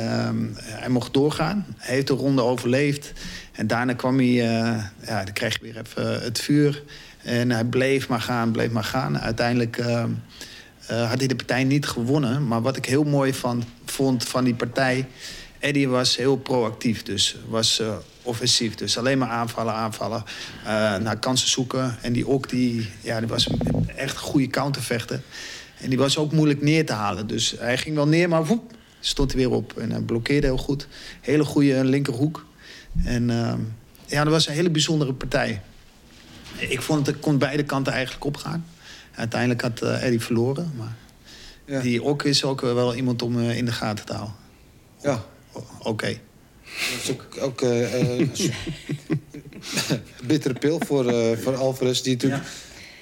[0.62, 1.66] hij mocht doorgaan.
[1.78, 3.12] Hij heeft de ronde overleefd.
[3.52, 4.28] En daarna kwam hij...
[4.28, 6.84] ja, dan kreeg hij weer even het vuur.
[7.24, 9.20] En hij bleef maar gaan, bleef maar gaan.
[9.20, 9.84] Uiteindelijk...
[10.88, 12.48] eh, had hij de partij niet gewonnen.
[12.48, 15.08] Maar wat ik heel mooi van, vond van die partij...
[15.64, 18.76] Eddie was heel proactief, dus was eh, offensief.
[18.76, 20.24] Dus alleen maar aanvallen, aanvallen,
[20.64, 21.98] eh, naar kansen zoeken.
[22.02, 23.48] En die ook, die, ja, die was
[23.96, 25.22] echt goede countervechter.
[25.78, 27.28] En die was ook moeilijk neer te halen.
[27.28, 29.78] Dus hij ging wel neer, maar woep, stond hij weer op.
[29.78, 30.88] En blokkeerde heel goed.
[31.22, 32.46] Hele goede linkerhoek.
[33.04, 33.60] En ehm,
[34.06, 35.62] ja, dat was een hele bijzondere partij.
[36.58, 38.66] Ik vond het kon beide kanten eigenlijk opgaan.
[39.16, 40.72] Uiteindelijk had eh, Eddie verloren.
[40.78, 40.96] Maar
[41.66, 41.80] Ja.
[41.82, 44.36] die ook is ook wel iemand om eh, in de gaten te houden.
[45.02, 45.24] Ja.
[45.84, 46.08] Oké.
[46.08, 48.28] Dat is ook, ook eh,
[50.28, 52.02] bittere pil voor, eh, voor Alvarez.
[52.02, 52.44] Die natuurlijk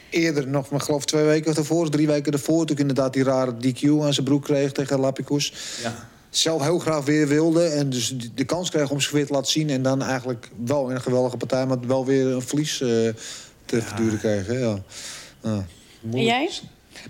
[0.10, 2.60] eerder nog, maar geloof twee weken ervoor, drie weken ervoor...
[2.60, 5.54] natuurlijk inderdaad die rare DQ aan zijn broek kreeg tegen Lapicus.
[5.84, 6.10] Ja.
[6.30, 9.52] Zelf heel graag weer wilde en dus de- kans kreeg om zich weer te laten
[9.52, 9.70] zien...
[9.70, 14.46] en dan eigenlijk wel in een geweldige partij, maar wel weer een verlies te verduren
[14.46, 14.80] hè, Ja.
[15.44, 15.66] Ja.
[16.14, 16.50] En jij?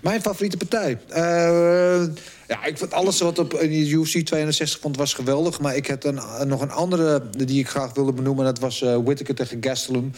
[0.02, 0.98] Mijn favoriete partij?
[1.08, 2.04] Eh,
[2.48, 5.60] ja, ik vond alles wat op UFC 62 vond was geweldig.
[5.60, 8.44] Maar ik heb een, nog een andere die ik graag wilde benoemen.
[8.44, 10.12] Dat was eh Whittaker tegen Gastelum.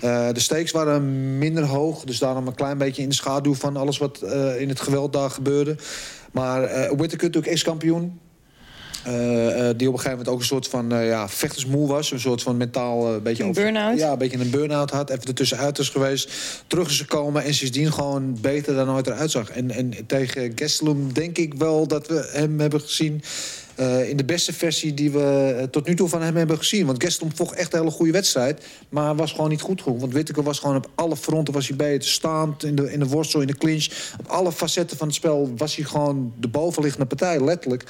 [0.00, 2.04] Eh, de stakes waren minder hoog.
[2.04, 5.12] Dus daarom een klein beetje in de schaduw van alles wat eh, in het geweld
[5.12, 5.76] daar gebeurde.
[6.32, 8.20] Maar eh Whittaker natuurlijk ex-kampioen.
[9.02, 12.10] Eh, eh, die op een gegeven moment ook een soort van eh, ja, vechtersmoe was.
[12.10, 13.98] Een soort van mentaal eh, beetje Een burn-out?
[13.98, 15.10] Ja, een beetje een burn-out had.
[15.10, 16.30] Even ertussenuit is geweest.
[16.66, 19.50] Terug is gekomen en sindsdien gewoon beter dan ooit eruit zag.
[19.50, 23.22] En, en tegen Gastelum denk ik wel dat we hem hebben gezien...
[24.06, 26.86] in de beste versie die we tot nu toe van hem hebben gezien.
[26.86, 28.64] Want Gastelum vocht echt een hele goede wedstrijd.
[28.88, 30.00] Maar was gewoon niet goed genoeg.
[30.00, 32.08] Want Whittaker was gewoon op alle fronten was hij beter.
[32.08, 34.12] Staand, in de, in de worstel, in de clinch.
[34.18, 37.84] Op alle facetten van het spel was hij gewoon de bovenliggende partij, letterlijk.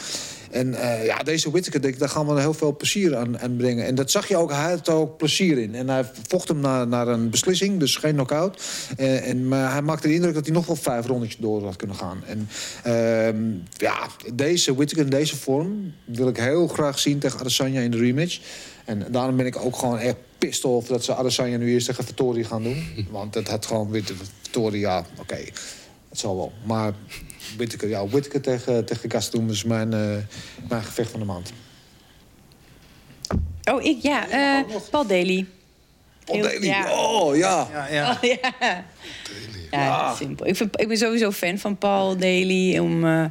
[0.50, 3.86] En eh, ja, deze Whittaker, daar gaan we heel veel plezier aan, aan brengen.
[3.86, 5.74] En dat zag je ook, hij had er ook plezier in.
[5.74, 8.62] En hij vocht hem naar, naar een beslissing, dus geen knockout.
[8.96, 11.76] Eh, en, maar hij maakte de indruk dat hij nog wel vijf rondetjes door had
[11.76, 12.22] kunnen gaan.
[12.26, 12.48] En
[12.82, 13.42] ehm,
[13.76, 17.98] ja, deze Whittaker in deze vorm wil ik heel graag zien tegen Adesanya in de
[17.98, 18.40] rematch.
[18.84, 22.04] En daarom ben ik ook gewoon echt pissed off dat ze Adesanya nu eerst tegen
[22.04, 22.84] Vittori gaan doen.
[23.10, 24.04] Want dat had gewoon weer
[24.42, 25.38] Vittori, ja, oké,
[26.08, 26.52] het zal wel.
[26.64, 26.92] Maar
[27.56, 30.16] Whittaker, ja, Whittaker tegen, tegen Gastelum is mijn, eh,
[30.68, 31.52] mijn gevecht van de maand.
[33.70, 34.28] Oh, ik, ja.
[34.28, 35.46] eh, Paul Daly.
[36.24, 36.92] Paul Daly, ja.
[36.92, 37.68] oh ja.
[37.72, 38.10] Ja, ja.
[38.10, 38.30] Oh,
[38.60, 38.84] ja.
[39.70, 40.46] Ja, simpel.
[40.46, 42.78] Ik, vind, ik ben sowieso fan van Paul Daly.
[42.78, 43.24] Om, eh,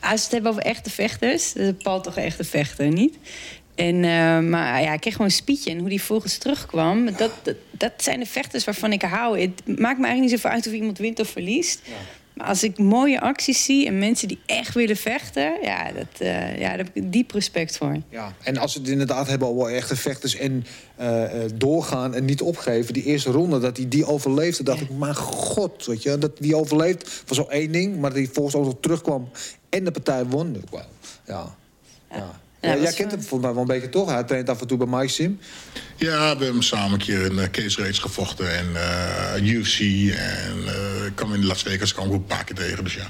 [0.00, 3.16] als we het hebben over echte vechters, is Paul toch een echte vechter, niet?
[3.74, 7.04] En, eh, maar ja, ik kreeg gewoon een speech en hoe die volgens terugkwam.
[7.16, 9.40] Dat, dat, dat zijn de vechters waarvan ik hou.
[9.40, 11.80] Het maakt me eigenlijk niet zoveel uit of iemand wint of verliest.
[12.38, 15.58] Maar als ik mooie acties zie en mensen die echt willen vechten...
[15.62, 17.96] ja, dat, eh, ja daar heb ik diep respect voor.
[18.08, 20.64] Ja, en als we het inderdaad hebben over echte vechters en
[20.96, 22.94] eh, eh, doorgaan en niet opgeven.
[22.94, 26.18] Die eerste ronde, dat hij die overleefde, dacht ik, mijn god, weet je.
[26.18, 29.28] Dat die overleeft was al één ding, maar hij volgens ook nog terugkwam
[29.68, 30.62] en de partij won.
[30.70, 30.84] Wauw,
[31.26, 31.56] Ja.
[32.10, 32.16] ja.
[32.16, 34.10] Ja, Ja, jij kent hem volgens mij wel een beetje toch?
[34.10, 35.40] Hij traint af en toe bij Mike Sim.
[35.96, 38.56] Ja, we hebben hem samen een keer in uh, Case Race gevochten.
[38.56, 38.66] En
[39.42, 39.80] uh, UFC.
[39.80, 42.84] En uh, ik kwam in Las Vegas kwam ook een paar keer tegen.
[42.84, 43.08] Dus ja,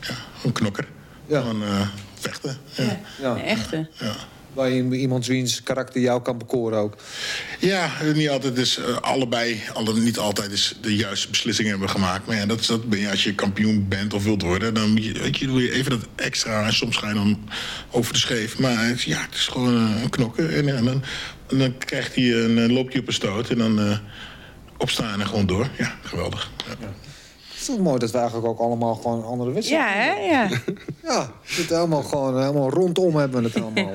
[0.00, 0.14] ja
[0.44, 0.88] een knokker.
[1.26, 1.40] Ja.
[1.40, 2.56] Gewoon uh, vechten.
[2.74, 3.00] Ja.
[3.20, 3.30] Ja.
[3.30, 3.88] Een echte.
[3.98, 4.16] Ja.
[4.56, 6.96] Waar je iemand wiens karakter jou kan bekoren ook.
[7.58, 12.26] Ja, niet altijd dus uh, allebei, alle, niet altijd is de juiste beslissingen hebben gemaakt.
[12.26, 14.74] Maar ja, dat, is, dat ben je als je kampioen bent of wilt worden.
[14.74, 16.66] Dan moet je, weet je, doe je even dat extra.
[16.66, 17.48] En soms ga je dan
[17.90, 18.58] over de scheef.
[18.58, 20.54] Maar het, ja, het is gewoon uh, een knokken.
[20.54, 21.02] En, dan,
[21.46, 23.50] dan krijgt hij een, uh, loop je op een stoot.
[23.50, 23.98] En dan uh,
[24.76, 25.68] opstaan en gewoon door.
[25.78, 26.50] Ja, geweldig.
[26.80, 26.92] Ja.
[27.68, 30.10] Is mooi dat we eigenlijk ook allemaal gewoon andere wedstrijd Ja, hè?
[30.12, 30.48] Ja.
[31.02, 33.92] Ja, het helemaal gewoon helemaal rondom hebben we het allemaal.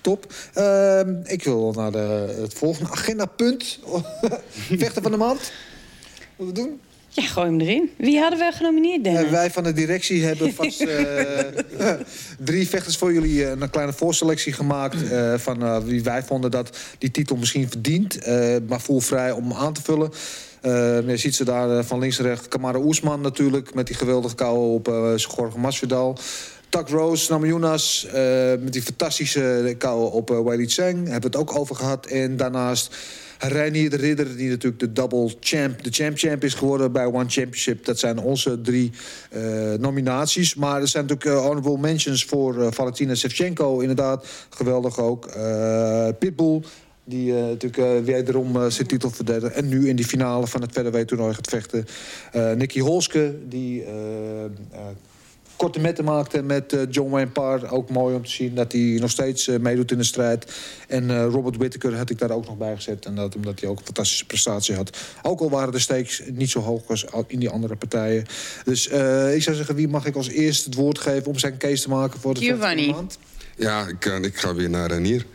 [0.00, 0.32] Top.
[0.56, 3.78] Uh, ik wil naar de, het volgende agendapunt.
[4.78, 5.52] Vechten van de maand.
[6.36, 6.80] Wat we doen?
[7.08, 7.90] Ja, gooi hem erin.
[7.96, 9.22] Wie hadden we genomineerd, Dennis?
[9.22, 10.88] Uh, wij van de directie hebben vast uh,
[12.38, 14.96] drie vechters voor jullie uh, een kleine voorselectie gemaakt.
[15.36, 18.18] van wie wij vonden dat die titel misschien verdient.
[18.68, 20.12] maar voel vrij om aan te vullen.
[20.62, 22.48] Uh, je ziet ze daar van links naar rechts.
[22.48, 26.18] Kamara Oesman natuurlijk, met die geweldige kou op uh, Jorge Masvidal.
[26.68, 28.06] Tak Rose, Namajunas,
[28.60, 30.96] met die fantastische kou op uh, Weili Cheng.
[30.96, 32.06] Hebben we het ook over gehad.
[32.06, 32.96] En daarnaast
[33.38, 37.28] Reinier de Ridder, die natuurlijk de double champ, de champ champ is geworden bij One
[37.28, 37.84] Championship.
[37.84, 38.92] Dat zijn onze drie
[39.78, 40.54] nominaties.
[40.54, 43.78] Maar er zijn natuurlijk honorable mentions voor Valentina Shevchenko.
[43.78, 45.28] Inderdaad, geweldig ook.
[46.18, 46.60] Pitbull,
[47.10, 49.54] die uh, natuurlijk uh, wederom uh, zijn titel verdedigt.
[49.54, 51.86] En nu in die finale van het featherweight toernooi gaat vechten.
[52.56, 53.84] Nicky Holske, die
[55.60, 57.70] korte metten maakte met uh, John Wayne Parr.
[57.70, 60.52] Ook mooi om te zien dat hij nog steeds uh, meedoet in de strijd.
[60.88, 63.06] En uh, Robert Whittaker had ik daar ook nog bij gezet.
[63.06, 64.98] En dat omdat hij ook een fantastische prestatie had.
[65.22, 68.24] Ook al waren de stakes niet zo hoog als in die andere partijen.
[68.64, 68.86] Dus
[69.34, 71.26] ik zou zeggen, wie mag ik als eerste het woord geven...
[71.26, 72.94] om zijn case te maken voor de Giovanni.
[73.56, 75.26] Ja, ik, ik ga weer naar Renier.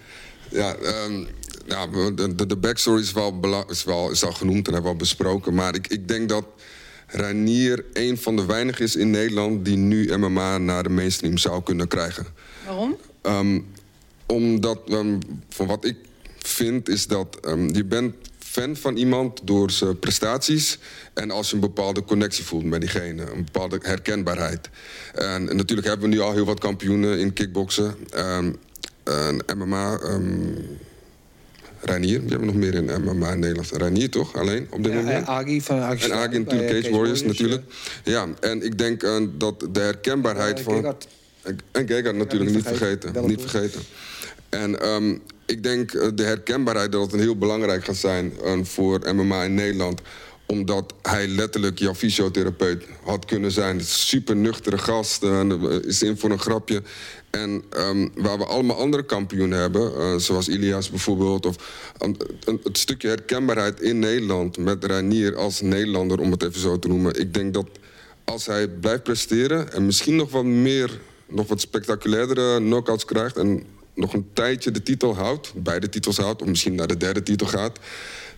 [0.49, 0.75] Ja,
[1.07, 1.27] um,
[1.65, 5.03] ja de, de backstory is wel, is, wel, is al genoemd en hebben we al
[5.03, 5.53] besproken.
[5.53, 6.45] Maar ik, ik denk dat
[7.07, 11.63] Ranier een van de weinigen is in Nederland die nu MMA naar de mainstream zou
[11.63, 12.25] kunnen krijgen.
[12.65, 12.97] Waarom?
[13.21, 13.67] Um,
[14.25, 15.95] omdat, um, van wat ik
[16.37, 20.79] vind, is dat um, je bent fan van iemand door zijn prestaties.
[21.13, 24.69] En als je een bepaalde connectie voelt met diegene, een bepaalde herkenbaarheid.
[25.13, 27.95] En, en natuurlijk hebben we nu al heel wat kampioenen in kickboksen.
[28.09, 28.59] en
[29.55, 29.99] MMA.
[31.85, 32.23] Ranier.
[32.23, 33.71] We hebben nog meer in MMA in Nederland.
[33.71, 34.35] Ranier toch?
[34.35, 35.27] Alleen op dit ja, moment.
[35.27, 37.63] Agi van Agi En Agi natuurlijk, Cage, Cage Warriors, natuurlijk.
[38.03, 38.27] Ja.
[38.39, 40.75] en ik denk uh, dat de herkenbaarheid van...
[40.75, 41.07] Gegard.
[41.71, 43.13] En Gegard natuurlijk, niet niet vergeten.
[43.13, 43.27] vergeten.
[43.27, 43.81] Niet vergeten.
[44.49, 49.13] En um, ik denk de herkenbaarheid dat het een heel belangrijk gaat zijn uh, voor
[49.13, 50.01] MMA in Nederland
[50.45, 53.81] omdat hij letterlijk jouw fysiotherapeut had kunnen zijn.
[53.81, 55.41] Super nuchtere gast, uh,
[55.81, 56.81] is in voor een grapje.
[57.35, 61.45] En um, waar we allemaal andere kampioenen hebben, uh, zoals Ilias bijvoorbeeld...
[61.45, 61.55] of
[62.03, 62.15] um,
[62.63, 66.19] het stukje herkenbaarheid in Nederland met Reinier als Nederlander...
[66.19, 67.19] om het even zo te noemen.
[67.19, 67.67] Ik denk dat
[68.23, 70.99] als hij blijft presteren en misschien nog wat meer...
[71.27, 73.37] nog wat spectaculairdere knockouts krijgt...
[73.37, 73.63] en
[73.93, 76.41] nog een tijdje de titel houdt, beide titels houdt...
[76.41, 77.79] of misschien naar de derde titel gaat...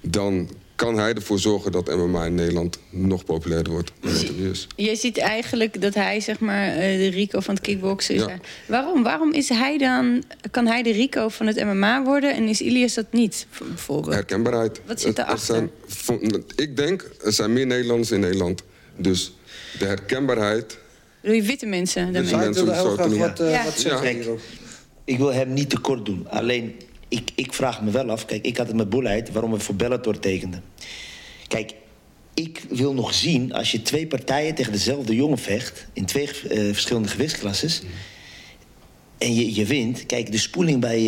[0.02, 3.92] dan kan hij ervoor zorgen dat MMA in Nederland nog populairder wordt.
[4.38, 8.22] Dus je ziet eigenlijk dat hij zeg maar de Rico van het kickboksen is.
[8.22, 8.40] Ja.
[8.68, 9.04] Waarom?
[9.04, 12.94] Waarom is hij dan, kan hij de Rico van het MMA worden en is Ilias
[12.94, 14.14] dat niet, bijvoorbeeld?
[14.14, 14.82] Herkenbaarheid.
[14.86, 15.70] Wat zit erachter?
[15.88, 18.64] Zijn, ik denk, er zijn meer Nederlanders in Nederland.
[18.96, 19.36] Dus
[19.80, 20.78] de herkenbaarheid...
[21.22, 22.14] Doe je witte mensen?
[22.14, 23.64] Dus mensen wil heel graag wat, uh, ja.
[23.64, 24.32] wat zeggen ja.
[25.06, 26.28] Ik wil hem niet tekort doen.
[26.30, 26.76] Alleen
[27.08, 29.76] ik, ik vraag me wel af, kijk, ik had het met Boelheid waarom we voor
[29.76, 30.64] Bellator tekenden.
[31.48, 31.74] Kijk,
[32.34, 35.88] ik wil nog zien, als je twee partijen tegen dezelfde jongen vecht...
[35.94, 36.32] in twee uh,
[36.74, 37.82] verschillende gewichtsklasses...
[39.18, 40.06] en je, je wint...
[40.06, 41.02] Kijk, de spoeling bij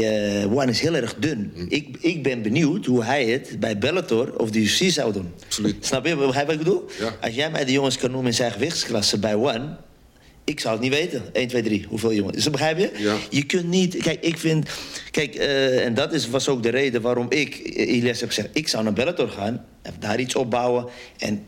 [0.43, 1.51] uh, One is heel erg dun.
[1.55, 1.65] Mm.
[1.69, 5.33] Ik, ik ben benieuwd hoe hij het bij Bellator of de UFC zou doen.
[5.45, 5.85] Absoluut.
[5.85, 6.85] Snap je begrijp wat ik bedoel?
[6.99, 7.17] Ja.
[7.21, 9.77] Als jij mij de jongens kan noemen in zijn gewichtsklasse bij One...
[10.49, 11.23] Ik zou het niet weten.
[11.33, 11.85] 1, 2, 3.
[11.89, 12.35] Hoeveel jongens.
[12.35, 12.91] Dus begrijp je?
[12.97, 13.15] Ja.
[13.29, 13.97] Je kunt niet...
[13.97, 14.69] Kijk, ik vind...
[15.11, 18.49] Kijk, uh, en dat is, was ook de reden waarom ik Elias heb gezegd...
[18.51, 19.65] ik zou naar Bellator gaan,
[19.99, 20.85] daar iets opbouwen...
[21.17, 21.45] en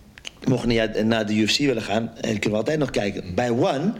[0.48, 2.12] mocht niet naar de UFC willen gaan...
[2.16, 3.36] en kunnen we altijd nog kijken.
[3.36, 3.94] Bij One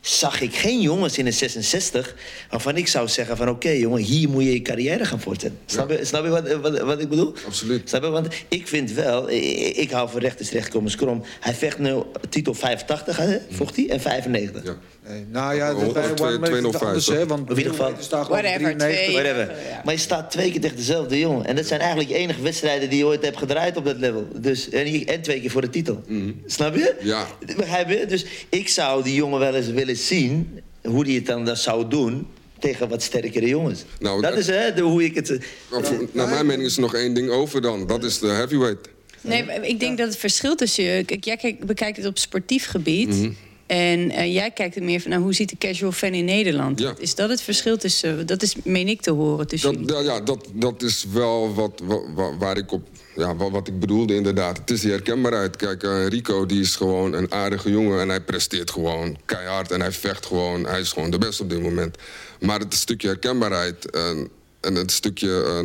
[0.00, 2.14] zag ik geen jongens in de 66
[2.50, 5.60] waarvan ik zou zeggen van oké okay, jongen, hier moet je je carrière gaan voortzetten.
[5.66, 7.34] Snap je, snap je wat, wat, wat, ik bedoel?
[7.46, 7.88] Absoluut.
[7.88, 8.08] Snap je?
[8.08, 11.22] Want ik vind wel, ik, ik hou van recht is recht komen skrom.
[11.40, 14.64] Hij vecht nu titel 85, hè, vocht hij, en 95.
[14.64, 14.78] Ja.
[15.10, 17.14] Nee, nou ja, Oh, bij twee- One 205, anders, toch?
[17.14, 17.88] hè, want In ieder geval.
[17.88, 17.94] er
[18.28, 18.88] Whatever, 93.
[18.88, 19.12] twee.
[19.12, 19.54] Whatever.
[19.68, 19.80] Ja.
[19.84, 21.46] Maar je staat twee keer tegen dezelfde jongen.
[21.46, 24.28] En dat zijn eigenlijk de enige wedstrijden die je ooit hebt gedraaid op dat level.
[24.34, 26.02] Dus, en, twee keer voor de titel.
[26.46, 26.94] Snap je?
[27.00, 27.26] Ja.
[27.56, 28.06] Begrijp je?
[28.06, 30.60] Dus ik zou die jongen wel eens willen zien...
[30.82, 32.26] hoe die het dan dat zou doen
[32.58, 33.84] tegen wat sterkere jongens.
[34.00, 35.38] Nou, dat dat- is hè, de, hoe ik het...
[35.70, 37.86] Voor- naar mijn mening is er nog één ding over dan.
[37.86, 38.88] Dat is de heavyweight.
[39.20, 41.04] Nee, maar ik denk dat het verschil tussen je...
[41.04, 43.28] Kijk, jij kijkt- bekijkt het op sportief gebied.
[43.70, 46.78] En eh, jij kijkt er meer van, nou, hoe ziet de casual fan in Nederland?
[46.80, 46.94] Ja.
[46.98, 48.26] Is dat het verschil tussen...
[48.26, 51.80] Dat is, meen ik te horen tussen Dat, dat- ja, dat, dat is wel wat,
[51.84, 52.88] wa- wa- waar ik op.
[53.16, 54.58] Ja, wat, wat ik bedoelde inderdaad.
[54.58, 55.56] Het is die herkenbaarheid.
[55.56, 59.80] Kijk, eh, Rico die is gewoon een aardige jongen en hij presteert gewoon keihard en
[59.80, 60.66] hij vecht gewoon.
[60.66, 61.96] Hij is gewoon de beste op dit moment.
[62.40, 64.28] Maar het stukje herkenbaarheid en,
[64.60, 65.64] en het stukje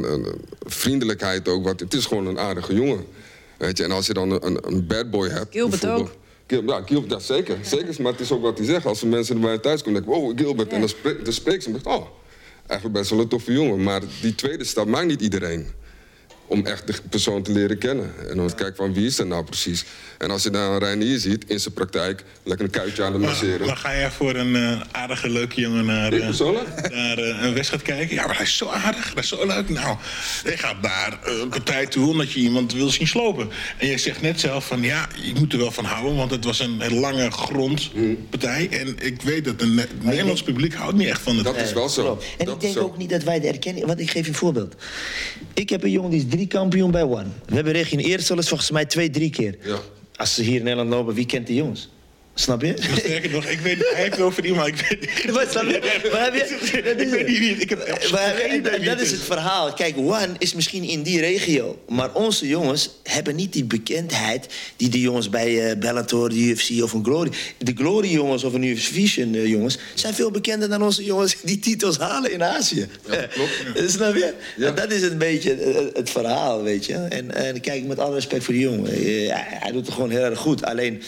[0.60, 1.64] vriendelijkheid ook.
[1.64, 3.06] Wat, het is gewoon een aardige jongen.
[3.58, 5.48] Weet je, en als je dan een, een bad boy hebt.
[5.52, 6.12] Gilbert ook.
[6.48, 8.02] Ja, Gilbert, zeker, zeker.
[8.02, 8.86] Maar het is ook wat hij zegt.
[8.86, 10.72] Als er mensen bij mij thuis komen, denk ik, wow, Gilbert.
[10.74, 12.08] En dan, spreek, dan spreekt ze oh,
[12.68, 13.84] eigenlijk best wel een toffe jongen.
[13.84, 15.68] Maar die tweede stap maakt niet iedereen.
[16.48, 18.14] Om echt de persoon te leren kennen.
[18.30, 19.86] En dan kijken van wie is dat nou precies.
[20.18, 23.28] En als je dan Reinier ziet in zijn praktijk, lekker een kuitje aan de Maar,
[23.30, 23.68] masseren.
[23.68, 28.16] maar ga jij voor een eh, aardige, leuke jongen naar, eh, eh, een wedstrijd kijken?
[28.16, 29.70] Ja, maar hij is zo aardig, hij is zo leuk.
[29.70, 29.98] Nou,
[30.44, 33.50] je gaat naar eh, een partij toe omdat je iemand wil zien slopen.
[33.78, 36.44] En je zegt net zelf van ja, ik moet er wel van houden, want het
[36.46, 38.68] was een, een lange grondpartij.
[38.72, 41.44] En ik weet dat Ne- Nederlands publiek houdt niet echt van het.
[41.46, 42.20] Dat is wel zo.
[42.38, 42.80] En Dat ik denk zo.
[42.80, 43.86] ook niet dat wij de erkenning...
[43.86, 44.76] Want ik geef je een voorbeeld.
[45.54, 47.28] Ik heb een jongen die is drie kampioen bij One.
[47.46, 49.58] We hebben Regin Eersel is volgens mij twee, drie keer.
[49.62, 49.80] Ja.
[50.16, 51.90] Als ze hier in Nederland lopen, wie kent die jongens?
[52.38, 52.74] Snap je?
[52.98, 55.34] Sterker nog, ik weet, hij heeft wel voor die, maar ik weet niet.
[55.34, 56.10] Maar snap je?
[56.12, 57.28] Maar heb je- dat is Ik weet het.
[57.28, 58.36] niet wie ik heb echt Maar
[58.86, 59.74] dat is het verhaal.
[59.74, 61.80] Kijk, One is misschien in die regio.
[61.88, 64.46] Maar onze jongens hebben niet die bekendheid...
[64.76, 67.30] die de jongens bij eh, Bellator, de UFC of een Glory...
[67.58, 69.78] De Glory-jongens of een UFC Vision-jongens...
[69.94, 72.88] zijn veel bekender dan onze jongens die titels halen in Azië.
[73.12, 73.52] Ja, klopt.
[73.92, 74.34] Snap je?
[74.58, 74.72] Ja.
[74.72, 76.94] Dat is een beetje eh, het verhaal, weet je.
[76.96, 78.92] En, en kijk, met alle respect voor die jongen.
[78.92, 80.66] eh, hij- hij doet het gewoon heel erg goed.
[80.66, 81.02] Alleen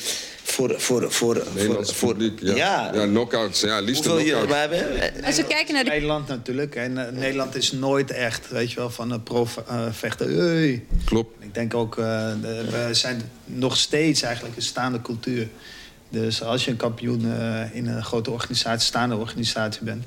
[0.52, 0.80] voor...
[0.82, 2.56] voor, voor, Nederlands voor, publiek, ja.
[2.56, 2.92] ja.
[2.94, 3.62] Ja, knockouts.
[3.62, 4.70] Ja, liefst een Hoeveel je, knockout.
[4.70, 6.76] maar we- Als we kijken naar de Nederland natuurlijk.
[6.76, 10.30] En eh, Nederland is nooit echt, weet je wel, van een pro-vechter.
[10.30, 10.84] Hey.
[11.06, 11.44] Klopt.
[11.44, 12.04] Ik denk ook, eh,
[12.42, 15.48] de- we zijn nog steeds eigenlijk een staande cultuur.
[16.10, 20.06] Dus als je een kampioen eh, in een grote organisatie, staande organisatie bent...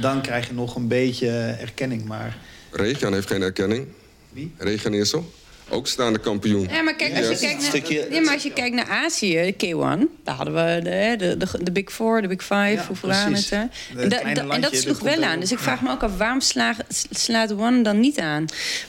[0.00, 1.28] dan krijg je nog een beetje
[1.60, 2.04] erkenning.
[2.04, 2.36] Maar
[2.70, 3.86] Regan heeft geen erkenning.
[4.32, 4.52] Wie?
[4.58, 5.32] Regan Eersel.
[5.68, 6.68] Ook staande kampioen.
[6.70, 9.54] Ja, maar kijk, als je kijkt naar, Stukje- nee, maar als je kijkt naar Azië,
[9.64, 12.84] K1, daar hadden we de, hè, de, de, de Big Four, de Big Five, Ja,
[12.86, 13.48] hoeveel waren het?
[13.48, 15.40] De En, da- kleine da- en dat sloeg wel aan.
[15.40, 16.40] Dus ik vraag me ook af, waarom
[17.10, 18.44] slaat One dan niet aan?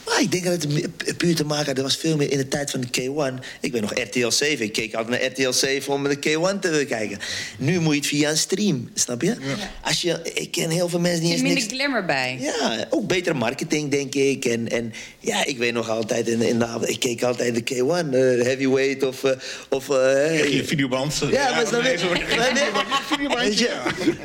[0.06, 1.76] Maar ik denk dat het pu- puur te maken had.
[1.76, 3.44] Er was veel meer in de tijd van de K1.
[3.60, 4.64] Ik weet nog RTL 7.
[4.64, 7.18] Ik keek altijd naar RTL 7 om de K1 te kijken.
[7.58, 9.36] Nu moet je het via een stream, snap je?
[9.82, 11.82] Als je ik ken heel veel mensen die Er eens is minder niks...
[11.82, 12.38] glamour bij.
[12.40, 14.44] Ja, ook betere marketing, denk ik.
[14.44, 18.12] En, en ja, ik weet nog altijd, in, in de, ik keek altijd de K1,
[18.14, 19.24] eh, heavyweight of...
[19.24, 19.32] eh,
[19.68, 21.22] of eh, Krijg je een videoband.
[21.30, 21.98] Ja, maar snap je?
[21.98, 23.28] zo- Nee, nee.
[23.36, 23.70] Weet je?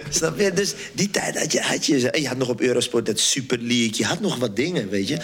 [0.10, 0.54] Snap je?
[0.54, 2.00] Dus die tijd had je, had je...
[2.22, 3.92] Je had nog op Eurosport dat Super League.
[3.98, 5.18] Je had nog wat dingen, weet je.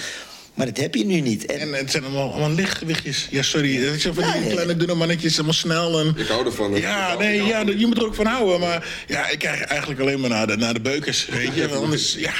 [0.53, 1.45] Maar dat heb je nu niet.
[1.45, 3.27] En, En het zijn allemaal, allemaal lichtgewichtjes.
[3.31, 3.75] Ja, sorry.
[3.75, 4.51] Het zijn van die Ja, ja.
[4.51, 5.99] kleine dunne mannetjes, allemaal snel.
[5.99, 6.13] En...
[6.17, 6.71] Ik hou ervan.
[6.73, 6.79] hè.
[6.79, 8.59] Ja, hou- nee, ja, je moet er ook van houden.
[8.59, 11.67] Maar ja, ik krijg eigenlijk alleen maar naar de, naar de beukers, weet je.
[11.69, 12.33] Want anders, ja.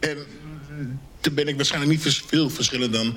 [0.00, 0.16] En
[1.20, 3.16] toen ben ik waarschijnlijk niet veel verschillend dan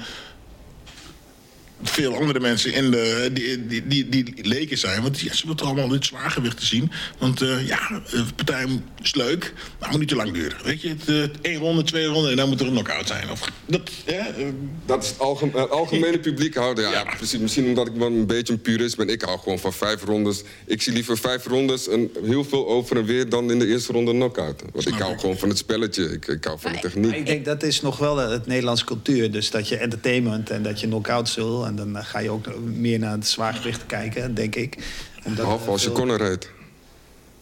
[1.89, 5.01] veel andere mensen in de, die, die, die, die leken zijn.
[5.01, 6.91] Want ja, ze willen toch allemaal dit zwaargewicht te zien.
[7.17, 8.65] Want eh, ja, de partij
[9.01, 10.57] is leuk, maar moet niet te lang duren.
[10.63, 13.31] Weet je, het, eh, één ronde, twee ronden en dan moet er een knock-out zijn.
[13.31, 14.45] Of, dat, ja, eh,
[14.85, 16.83] Dat is het algemene, het algemene publiek houden.
[16.83, 17.15] Ja, ja.
[17.17, 17.39] precies.
[17.39, 19.09] Misschien omdat ik wel een beetje een purist ben.
[19.09, 20.43] Ik hou gewoon van vijf rondes.
[20.65, 23.91] Ik zie liever vijf rondes en heel veel over en weer dan in de eerste
[23.91, 24.61] ronde een knockout.
[24.73, 26.03] Want ik hou gewoon van het spelletje.
[26.03, 27.15] Ik, ik hou van de techniek.
[27.15, 29.31] ik denk dat is nog wel het Nederlandse cultuur.
[29.31, 31.65] Dus dat je entertainment en dat je knock-outs wil.
[31.73, 34.77] En dan eh, ga je ook meer naar het zwaargewicht kijken, denk ik.
[35.23, 36.49] Omdat, Behalve eh, als je veel- Conor heet.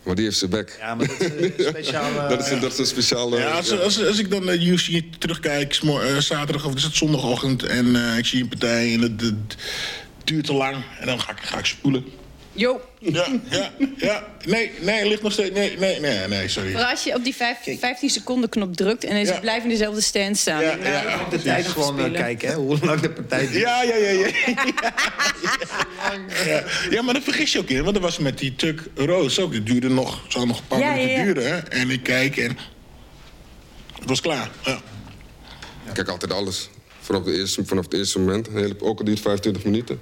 [0.03, 0.77] Maar die heeft zijn bek.
[0.79, 3.38] Ja, maar dat is een dat, is een, dat is een speciale...
[3.38, 3.75] Ja, als, ja.
[3.75, 7.63] als, als ik dan naar UFC terugkijk, eh, zaterdag of is het zondagochtend...
[7.63, 9.55] en eh, ik zie een partij en het, het
[10.23, 10.75] duurt te lang...
[10.99, 12.05] en dan ga ik, ga ik spoelen.
[12.54, 12.82] Jo.
[12.99, 14.28] Ja, ja, ja.
[14.45, 15.52] Nee, nee, het ligt nog steeds...
[15.56, 16.74] Nee, nee, nee, nee, sorry.
[16.74, 19.39] Maar als je op die vijf, 15 seconden knop drukt en ze Ja.
[19.39, 20.62] blijven in dezelfde stand staan.
[20.62, 21.02] Ja, ja.
[21.20, 23.54] ik de tijd gewoon eh, kijken, hè, hoe lang de partij duurt.
[23.54, 24.28] Ja, ja, ja, ja.
[26.45, 26.64] Ja,
[26.95, 27.82] ja maar dat vergis je ook in.
[27.82, 29.54] Want dat was met die Tuck Rose ook.
[29.54, 31.24] Dat duurde nog, zou nog een paar Ja, minuten ja, ja.
[31.26, 31.43] duren.
[31.47, 31.58] Hè?
[31.58, 32.58] En ik kijk en...
[33.99, 34.49] Het was klaar.
[34.66, 34.82] Ja.
[35.88, 36.70] Ik kijk altijd alles.
[36.99, 38.47] Vanaf, de eerste, vanaf het eerste moment.
[38.82, 40.02] Ook al duurt 25 minuten.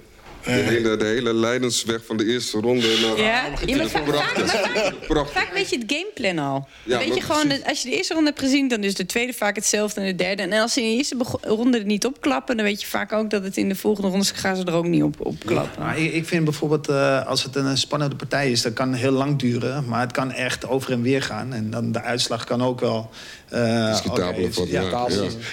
[0.55, 2.87] De hele, de hele leidensweg van de eerste ronde.
[3.01, 5.41] Naar, Ja, ja maar vaak, vaak, maar vaak, Prachtig.
[5.41, 6.67] vaak weet je het gameplan al.
[6.83, 7.65] Ja, weet je gewoon, precies.
[7.65, 10.15] als je de eerste ronde hebt gezien, dan is de tweede vaak hetzelfde en de
[10.15, 10.41] derde.
[10.41, 13.29] En als ze in de eerste ronde er niet opklappen, dan weet je vaak ook
[13.29, 15.83] dat het in de volgende rondes gaan ze er ook niet op, op klappen.
[15.83, 19.11] Maar ik, ik vind bijvoorbeeld, eh, als het een spannende partij is, dat kan heel
[19.11, 19.85] lang duren.
[19.87, 21.53] Maar het kan echt over en weer gaan.
[21.53, 23.09] En dan de uitslag kan ook wel.
[23.49, 25.07] eh, oké, worden, ja,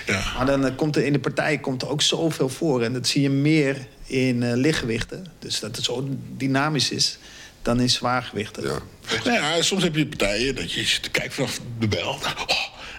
[0.06, 0.22] ja.
[0.36, 2.82] Maar dan eh, komt er in de partij komt er ook zoveel voor.
[2.82, 5.26] En dat zie je meer in eh, lichtgewichten.
[5.38, 7.18] Dus dat het zo dynamisch is
[7.62, 8.62] dan in zwaargewichten.
[8.62, 8.78] Ja.
[9.24, 12.08] Nou ja, soms heb je partijen dat je kijken vanaf de bel.
[12.08, 12.20] Oh,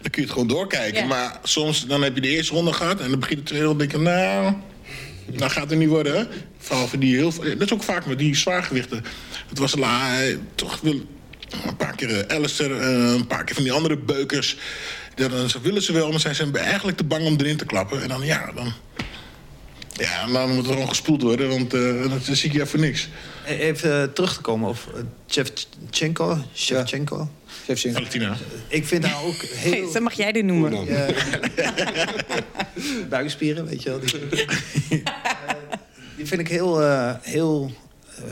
[0.02, 1.02] dan kun je het gewoon doorkijken.
[1.02, 1.08] Ja.
[1.08, 3.00] Maar soms dan heb je de eerste ronde gehad...
[3.00, 4.10] en dan begint de tweede ronde denk je...
[4.10, 4.54] nou,
[5.26, 6.18] dat gaat het niet worden.
[6.18, 6.26] hè.
[6.58, 9.04] Vooral voor die heel, dat is ook vaak met die zwaargewichten.
[9.50, 11.06] Het was la, eh, toch wil
[11.66, 14.58] een paar keer eh, Alistair, eh, een paar keer van die andere beukers.
[15.16, 18.02] Dan, dan willen ze wel, maar zijn ze eigenlijk te bang om erin te klappen.
[18.02, 18.74] En dan ja, dan...
[19.98, 22.80] Ja, maar dan moet er gewoon gespoeld worden, want uh, dat zie ik je voor
[22.80, 23.10] niks.
[23.46, 26.38] Even uh, terug te komen op Shevchenko.
[26.56, 27.30] Shevchenko.
[27.66, 27.98] Shevchenko.
[27.98, 28.38] Valentina.
[28.68, 29.72] Ik vind haar ook heel...
[29.72, 30.86] Hey, zo mag jij dit noemen.
[30.86, 31.06] Ja.
[33.10, 34.00] Buikspieren, weet je wel.
[34.00, 34.10] Die,
[36.18, 37.72] die vind ik heel, uh, heel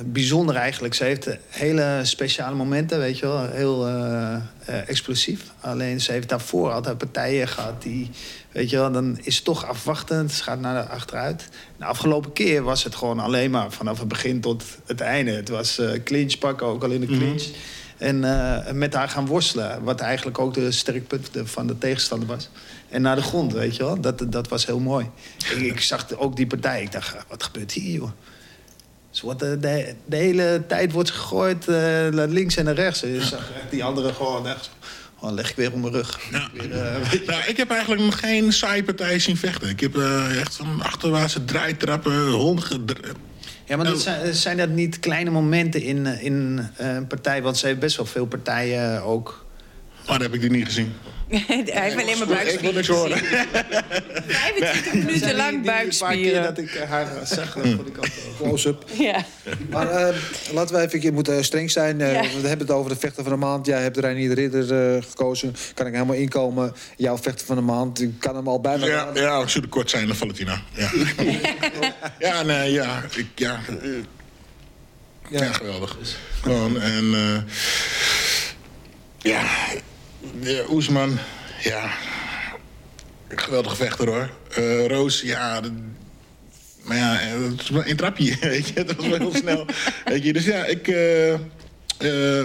[0.06, 0.94] bijzonder eigenlijk.
[0.94, 3.50] Ze heeft hele speciale momenten, weet je wel.
[3.50, 4.36] Heel uh,
[4.70, 5.42] uh, explosief.
[5.60, 8.10] Alleen ze heeft daarvoor altijd partijen gehad die...
[8.56, 10.32] Weet je wel, dan is het toch afwachtend.
[10.32, 11.50] Ze gaat naar de achteruit.
[11.78, 15.32] De afgelopen keer was het gewoon alleen maar vanaf het begin tot het einde.
[15.32, 17.18] Het was uh, clinch pakken, ook al in de mhm.
[17.18, 17.44] clinch.
[17.98, 18.20] En
[18.78, 19.84] met haar gaan worstelen.
[19.84, 22.50] Wat eigenlijk ook de sterkpunt van de tegenstander was.
[22.90, 24.02] En naar de grond, weet je wel.
[24.02, 25.10] Dat, dat was heel mooi.
[25.38, 26.82] ik, ik zag ook die partij.
[26.82, 28.12] Ik dacht, wat gebeurt hier, joh?
[29.12, 31.76] Dus wat de, de, de, hele tijd wordt gegooid uh,
[32.08, 33.04] naar links en naar rechts.
[33.04, 34.70] En je zag die andere gewoon echt...
[35.20, 36.20] Oh, leg ik weer op mijn rug.
[36.32, 36.50] Ja.
[36.54, 39.70] Weer, uh, nou, ik heb eigenlijk nog geen saai partij zien vechten.
[39.70, 42.86] Ik heb uh, echt van achterwaartse draaitrappen, honden...
[43.66, 47.42] Ja, maar dat zijn, zijn, dat niet kleine momenten in, in een partij?
[47.42, 49.46] Want ze heeft best wel veel partijen ook...
[49.96, 50.94] Maar oh, dat heb ik die niet gezien.
[51.30, 52.54] Hij heeft alleen maar buikspieren.
[52.54, 53.18] Ik wil niks horen.
[54.28, 56.44] 25 minuten lang buikspieren.
[56.44, 57.98] dat ik haar zag, vond ik
[58.38, 58.84] close-up.
[58.98, 59.26] Ja.
[59.70, 60.16] Maar uh,
[60.52, 62.00] laten we even, moeten streng zijn.
[62.00, 62.22] Uh, ja.
[62.22, 63.66] We hebben het over de vechter van de maand.
[63.66, 65.56] Jij hebt Reinier de Ridder uh, gekozen.
[65.74, 66.74] Kan ik helemaal inkomen.
[66.98, 68.02] Jouw vechter van de maand.
[68.02, 68.86] Ik kan hem al bijna...
[68.86, 70.62] Ja, ja ik zou kort zijn, Valentina.
[70.72, 70.92] Ja,
[72.20, 73.04] ja nee, ja.
[73.16, 73.60] Ik, ja,
[75.30, 75.44] ja.
[75.44, 75.98] ja, geweldig.
[76.42, 77.16] Gewoon, en...
[79.18, 79.44] ja...
[80.40, 81.18] Ja, Oesman,
[81.62, 81.90] ja.
[83.28, 84.30] Geweldige vechter hoor.
[84.60, 85.62] Uh, Roos, ja.
[86.84, 88.84] maar ja, het is een trapje, weet je.
[88.84, 89.66] Dat was wel heel snel.
[90.06, 90.88] Weet je, dus ja, ik.
[90.88, 91.34] Uh,
[92.02, 92.44] uh,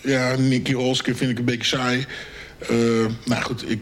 [0.00, 2.06] ja, Nicky Holske vind ik een beetje saai.
[3.24, 3.80] nou goed, ik.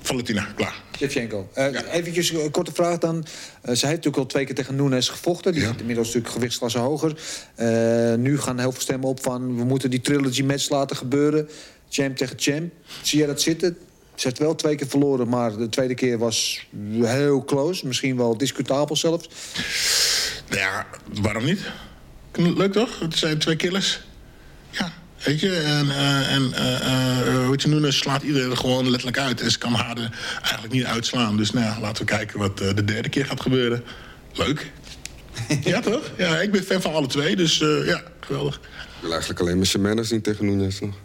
[0.00, 0.82] Valentina, klaar.
[0.96, 1.48] Shevchenko.
[1.58, 1.84] Uh, ja.
[1.84, 3.16] Even een korte vraag dan.
[3.16, 3.22] Uh,
[3.62, 5.52] zij heeft natuurlijk al twee keer tegen Nunes gevochten.
[5.52, 5.68] Die ja.
[5.68, 7.16] zit inmiddels natuurlijk gewichtsklasse hoger.
[7.58, 9.56] Uh, nu gaan heel veel stemmen op van...
[9.56, 11.48] we moeten die trilogy match laten gebeuren
[11.94, 12.72] champ tegen champ.
[13.02, 13.76] Zie je dat zitten?
[14.14, 16.66] Ze heeft wel twee keer verloren, maar de tweede keer was
[17.00, 17.86] heel close.
[17.86, 19.28] Misschien wel discutabel zelfs.
[20.48, 20.86] Nou ja,
[21.22, 21.60] waarom niet?
[22.32, 23.00] Leuk toch?
[23.00, 24.00] Het zijn twee killers.
[24.70, 24.92] Ja,
[25.24, 25.56] weet je.
[25.56, 29.40] En, uh, en uh, uh, Nunes slaat iedereen gewoon letterlijk uit.
[29.40, 31.36] En ze kan haar er eigenlijk niet uitslaan.
[31.36, 33.84] Dus nou ja, laten we kijken wat de derde keer gaat gebeuren.
[34.32, 34.70] Leuk.
[35.64, 36.10] ja, toch?
[36.16, 38.54] Ja, ik ben fan van alle twee, dus ja, geweldig.
[38.54, 41.03] Ik wil eigenlijk alleen maar Semenes zien tegen Nunes nog.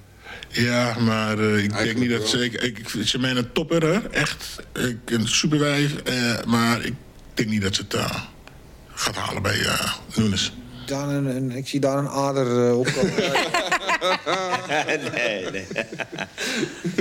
[0.51, 2.63] Ja, maar uh, ik denk niet dat zeker.
[2.63, 4.09] Ik, ik vind ze een topper, hè?
[4.09, 4.59] echt.
[4.73, 5.93] Ik, een superwijf.
[6.09, 6.93] Uh, maar ik
[7.33, 8.23] denk niet dat ze het uh,
[8.87, 10.53] gaat halen bij uh, Nunes.
[10.85, 13.13] Daar een, een, ik zie daar een ader op komen.
[15.13, 15.65] nee, nee.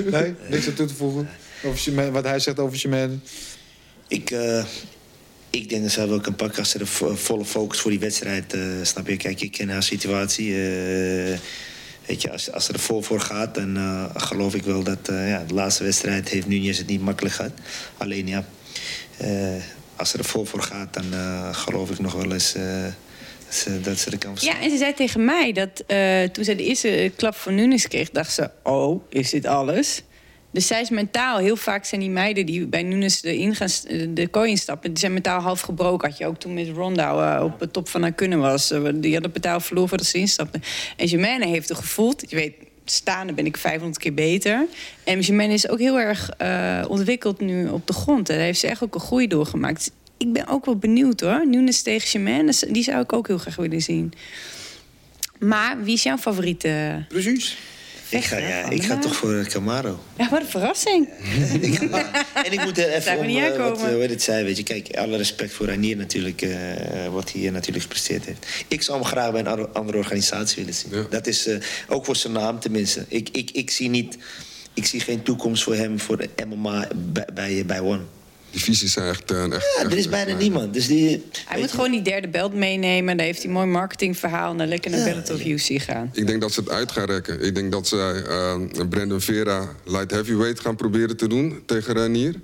[0.12, 1.28] nee, niks aan toe te voegen.
[1.62, 3.22] Over wat hij zegt over Chemin.
[4.08, 4.34] Ik,
[5.50, 6.86] ik denk dat ze wel kan pakken als ze de
[7.16, 8.56] volle focus voor die wedstrijd.
[8.82, 9.16] snap je?
[9.16, 10.54] Kijk, ik ken haar situatie.
[12.08, 15.28] Weet je, als, als er vol voor gaat, dan uh, geloof ik wel dat uh,
[15.28, 17.52] ja, de laatste wedstrijd heeft Nunez het niet makkelijk gehad.
[17.96, 18.44] Alleen ja,
[19.22, 19.62] uh,
[19.96, 21.04] als er vol voor gaat, dan
[21.54, 22.54] geloof ik nog wel eens
[23.82, 25.76] dat ze de kans Ja, en ze zei tegen mij dat
[26.32, 30.02] toen ze de eerste klap van Nunes kreeg, dacht ze: Oh, is dit alles?
[30.50, 33.68] Dus zij is mentaal, heel vaak zijn die meiden die bij Nunes de, gaan,
[34.14, 36.08] de kooi instappen, die zijn mentaal half gebroken.
[36.08, 38.72] Had je ook toen met Ronda uh, op de top van haar kunnen was.
[38.72, 40.60] Uh, die hadden mentaal verloren voordat ze instapte.
[40.96, 44.66] En Germaine heeft er gevoeld, je weet, staande ben ik 500 keer beter.
[45.04, 46.30] En Germaine is ook heel erg
[46.88, 48.26] ontwikkeld nu op de grond.
[48.26, 49.90] Daar heeft ze echt ook een groei doorgemaakt.
[50.16, 51.46] ik ben ook wel benieuwd hoor.
[51.46, 54.12] Nunes tegen Germaine, die zou ik ook heel graag willen zien.
[55.38, 57.04] Maar wie is jouw favoriete?
[57.08, 57.56] Precies
[58.10, 60.00] ik ga, ja, ik ga toch voor Camaro.
[60.16, 61.08] Ja, wat een verrassing.
[62.44, 64.44] en ik moet er even om, uh, wat uh, het zei.
[64.44, 66.56] Weet je, kijk, alle respect voor Ranier natuurlijk, uh,
[67.10, 68.46] wat hij hier natuurlijk gepresteerd heeft.
[68.68, 71.06] Ik zou hem graag bij een andere organisatie willen zien.
[71.10, 71.48] Dat is
[71.88, 73.04] ook voor zijn naam tenminste.
[73.08, 74.18] Ik, ik, ik, zie niet,
[74.74, 78.02] ik zie geen toekomst voor hem voor de MMA bij, bij, bij One
[78.50, 79.32] divisies zijn echt...
[79.32, 80.74] Uh, echt ja, er is bijna niemand.
[80.74, 83.16] Dus die, hij moet gewoon die derde belt meenemen.
[83.16, 84.50] Dan heeft hij een mooi marketingverhaal.
[84.50, 86.10] En dan lekker naar ja, Bellator of UC gaan.
[86.12, 87.44] Ik denk dat ze het uit gaan rekken.
[87.44, 88.24] Ik denk dat ze
[88.78, 92.34] uh, Brandon Vera light heavyweight gaan proberen te doen tegen Ranier.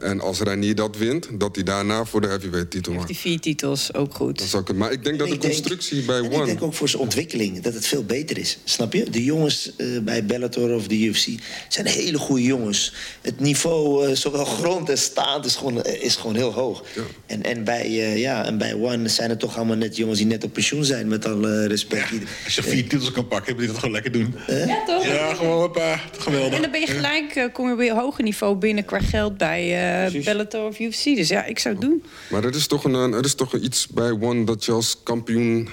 [0.00, 3.06] En als Reinier dat wint, dat hij daarna voor de heavyweight titel maakt.
[3.06, 4.38] Die vier titels, ook goed.
[4.38, 6.38] Dat zou ik, maar ik denk dat de constructie bij One...
[6.38, 8.58] Ik denk ook voor zijn ontwikkeling dat het veel beter is.
[8.64, 9.10] Snap je?
[9.10, 11.26] De jongens uh, bij Bellator of de UFC
[11.68, 12.92] zijn hele goede jongens.
[13.20, 16.84] Het niveau, uh, zowel grond als staand, is gewoon, uh, is gewoon heel hoog.
[16.94, 17.02] Ja.
[17.26, 20.44] En, en, bij, ja, en bij One zijn het toch allemaal net jongens die net
[20.44, 22.08] op pensioen zijn, met alle respect.
[22.08, 24.34] Ja, als je vier titels kan pakken, heb je dat gewoon lekker doen.
[24.46, 25.04] Ja, toch?
[25.04, 26.54] Ja, gewoon hoppa, geweldig.
[26.54, 30.24] En dan ben je gelijk, kom je weer hoger niveau binnen qua geld bij uh,
[30.24, 31.04] Bellator of UFC.
[31.04, 32.02] Dus ja, ik zou het doen.
[32.30, 35.68] Maar er is toch, een, er is toch iets bij One dat je als kampioen...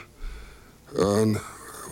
[0.95, 1.36] Uh,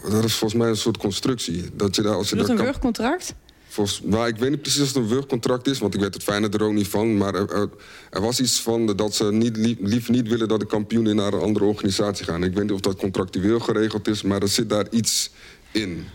[0.10, 1.64] dat is volgens mij een soort constructie.
[1.74, 3.34] Dat je daar, als je, je een wurgcontract?
[3.68, 6.24] Volgens, nou, ik weet niet precies of het een wurgcontract is, want ik weet het
[6.24, 7.18] fijne er ook niet van.
[7.18, 7.70] Maar er,
[8.10, 11.40] er, was iets van dat ze niet, lief niet willen dat de kampioenen naar een
[11.40, 12.44] andere organisatie gaan.
[12.44, 15.30] Ik weet niet of dat contractueel geregeld is, maar er zit daar iets
[15.72, 16.06] in.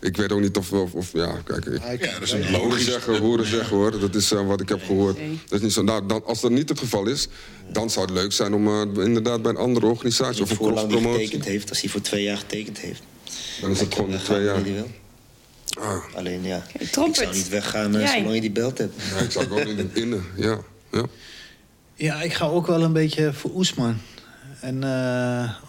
[0.00, 0.72] Ik weet ook niet of...
[0.72, 4.00] of, of ja, kijk, ik, ja, dat is een horen zeggen, horen zeggen hoor.
[4.00, 5.16] Dat is uh, wat ik heb gehoord.
[5.48, 5.82] Dat is niet zo.
[5.82, 7.28] Nou, dan, als dat niet het geval is,
[7.72, 11.24] dan zou het leuk zijn om uh, inderdaad bij een andere organisatie of een cross-promotie...
[11.24, 13.02] getekend heeft, als hij voor twee jaar getekend heeft.
[13.60, 14.62] Dan is het gewoon twee jaar.
[15.78, 16.14] Ah.
[16.14, 19.02] Alleen ja, ik zou niet weggaan uh, zolang je die belt hebt.
[19.14, 20.58] Ja, ik zou ook niet in ja,
[20.92, 21.04] ja.
[21.94, 23.96] Ja, ik ga ook wel een beetje voor Oesman.
[24.60, 24.84] En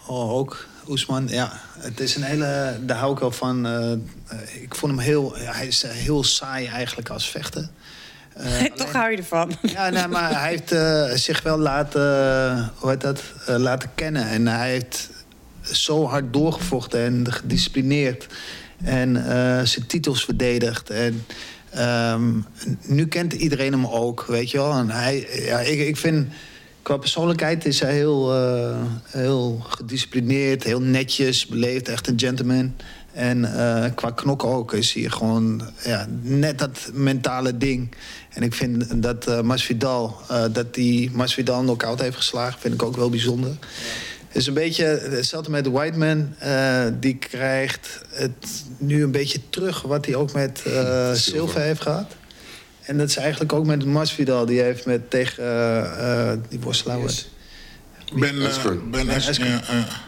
[0.06, 2.78] oh, ook Oesman, ja, het is een hele.
[2.80, 3.66] Daar hou ik wel van.
[3.66, 3.92] Uh,
[4.62, 5.34] ik vond hem heel.
[5.36, 7.68] hij is heel saai eigenlijk als vechter.
[8.40, 9.56] Uh, Toch hou je ervan.
[9.62, 14.28] Ja, nee, maar hij heeft uh, zich wel laten, hoe heet dat, laten kennen.
[14.28, 15.10] En hij heeft
[15.62, 18.26] zo hard doorgevochten en gedisciplineerd.
[18.84, 19.14] En
[19.66, 20.90] zijn titels verdedigd.
[20.90, 21.24] En
[22.12, 22.46] um,
[22.82, 24.72] nu kent iedereen hem ook, weet je wel.
[24.72, 26.28] En hij, ja, ik, ik vind
[26.82, 28.76] qua persoonlijkheid is hij heel, uh,
[29.06, 32.74] heel gedisciplineerd, heel netjes, beleefd, echt een gentleman.
[33.12, 37.94] En uh, qua knokken ook is hij gewoon ja, net dat mentale ding.
[38.30, 40.16] En ik vind dat uh, Masvidal,
[40.52, 43.50] dat die Masvidal knock-out heeft geslagen, vind ik ook wel bijzonder.
[44.28, 46.34] Het is een beetje hetzelfde met de Whiteman.
[46.44, 50.62] Uh, die krijgt het nu een beetje terug wat hij ook met
[51.12, 52.16] Silva heeft gehad.
[52.88, 54.46] En dat is eigenlijk ook met Masvidal.
[54.46, 56.98] Die heeft met tegen uh, die worstelaar...
[58.14, 59.60] Ben, uh, ben ja,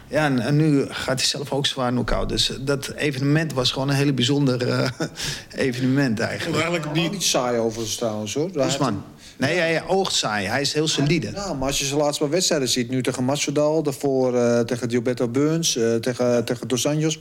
[0.08, 0.38] ja.
[0.38, 2.28] en, nu gaat hij zelf ook zwaar knock-out.
[2.28, 4.88] Dus dat evenement was gewoon een hele bijzonder uh,
[5.66, 6.62] evenement eigenlijk.
[6.62, 7.10] eigenlijk die...
[7.10, 8.50] niet saai over trouwens hoor.
[8.66, 9.04] Usman.
[9.36, 10.46] Nee, hij oogt saai.
[10.46, 11.30] Hij is heel solide.
[11.34, 12.90] Ja, maar als je zijn laatste wedstrijden ziet...
[12.90, 15.72] nu tegen Masvidal, daarvoor uh, tegen Gilberto Burns...
[16.00, 17.18] tegen, tegen Dos Anjos...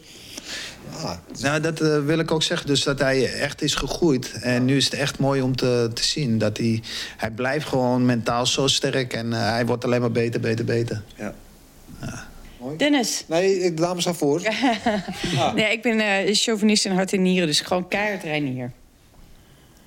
[0.95, 1.11] Ah,
[1.41, 2.67] nou, dat uh, wil ik ook zeggen.
[2.67, 4.31] Dus dat hij echt is gegroeid.
[4.41, 6.37] En nu is het echt mooi om te, te zien.
[6.37, 6.83] Dat hij,
[7.17, 9.13] hij blijft gewoon mentaal zo sterk.
[9.13, 11.01] En uh, hij wordt alleen maar beter, beter, beter.
[11.15, 11.33] Ja.
[12.01, 12.27] ja.
[12.77, 13.23] Dennis.
[13.27, 14.41] Nee, de dames staan voor.
[15.37, 15.53] ah.
[15.55, 17.47] Nee, ik ben uh, chauvinist en hart en nieren.
[17.47, 18.71] Dus gewoon keihard rijden hier.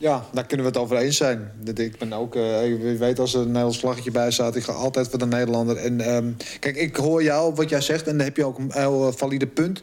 [0.02, 1.50] Ja, daar kunnen we het over eens zijn.
[1.74, 4.72] Ik ben ook, uh, je weet als er een Nederlands vlaggetje bij staat, ik ga
[4.72, 5.76] altijd voor de Nederlander.
[5.76, 8.70] En um, kijk, ik hoor jou wat jij zegt en dan heb je ook een
[8.72, 9.80] heel valide punt.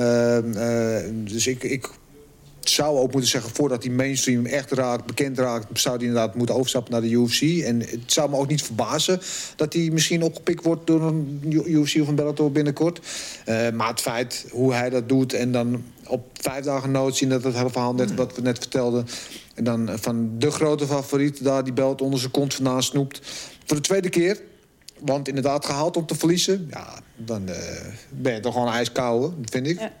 [0.00, 1.88] Ehm, eh, dus ik, ik
[2.60, 6.54] zou ook moeten zeggen, voordat die mainstream echt raakt, bekend raakt, zou hij inderdaad moeten
[6.54, 7.42] overstappen naar de UFC.
[7.42, 9.20] En het zou me ook niet verbazen
[9.56, 13.00] dat hij misschien opgepikt wordt door een UFC of een Bellator binnenkort.
[13.46, 17.28] Uh, maar het feit hoe hij dat doet en dan op vijf dagen nood zien
[17.28, 19.06] dat het hele verhaal net wat we net vertelden.
[19.54, 23.20] En dan van de grote favoriet daar die belt onder zijn kont vandaan snoept.
[23.64, 24.40] Voor de tweede keer.
[25.02, 27.56] Want inderdaad, gehaald om te verliezen, ja, dan uh,
[28.10, 29.80] ben je toch gewoon ijskoude, vind ik.
[29.80, 29.92] Ja.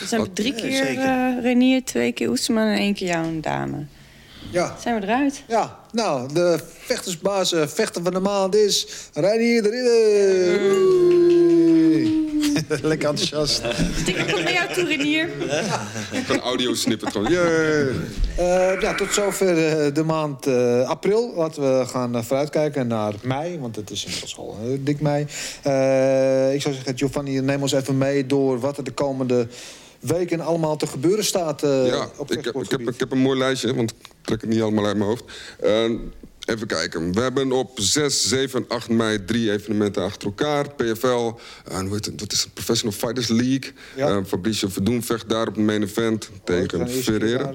[0.00, 3.84] Dus hebben drie keer uh, Renier, twee keer Oesman en één keer jou een dame.
[4.50, 4.76] Ja.
[4.80, 5.42] Zijn we eruit?
[5.48, 11.08] Ja, nou, de vechtersbaas, vechter van de maand is Renier de
[12.82, 13.62] Lekker enthousiast.
[14.00, 15.28] Stikker komt naar jou toe, Renier.
[16.28, 17.32] Een audio snippet gewoon.
[17.32, 21.32] Uh, ja, tot zover uh, de maand uh, april.
[21.36, 23.58] Laten we gaan vooruitkijken naar mei.
[23.58, 25.22] Want het is inmiddels al dik mei.
[26.54, 29.46] ik zou zeggen, Giovanni, neem ons even mee door wat er de komende
[30.00, 31.60] weken allemaal te gebeuren staat.
[31.60, 34.86] ja, op ik, ik, heb, ik heb een mooi lijstje, want trek het niet allemaal
[34.86, 35.24] uit mijn hoofd.
[36.50, 37.12] Even kijken.
[37.12, 40.70] We hebben op 6, 7 8 mei drie evenementen achter elkaar.
[40.74, 41.32] PFL,
[41.64, 43.72] en hoe heet het, dat is de Professional Fighters League.
[43.96, 44.16] Ja.
[44.16, 47.52] Uh, Fabricio Verdoen vecht daar op het main event oh, tegen Ferreira.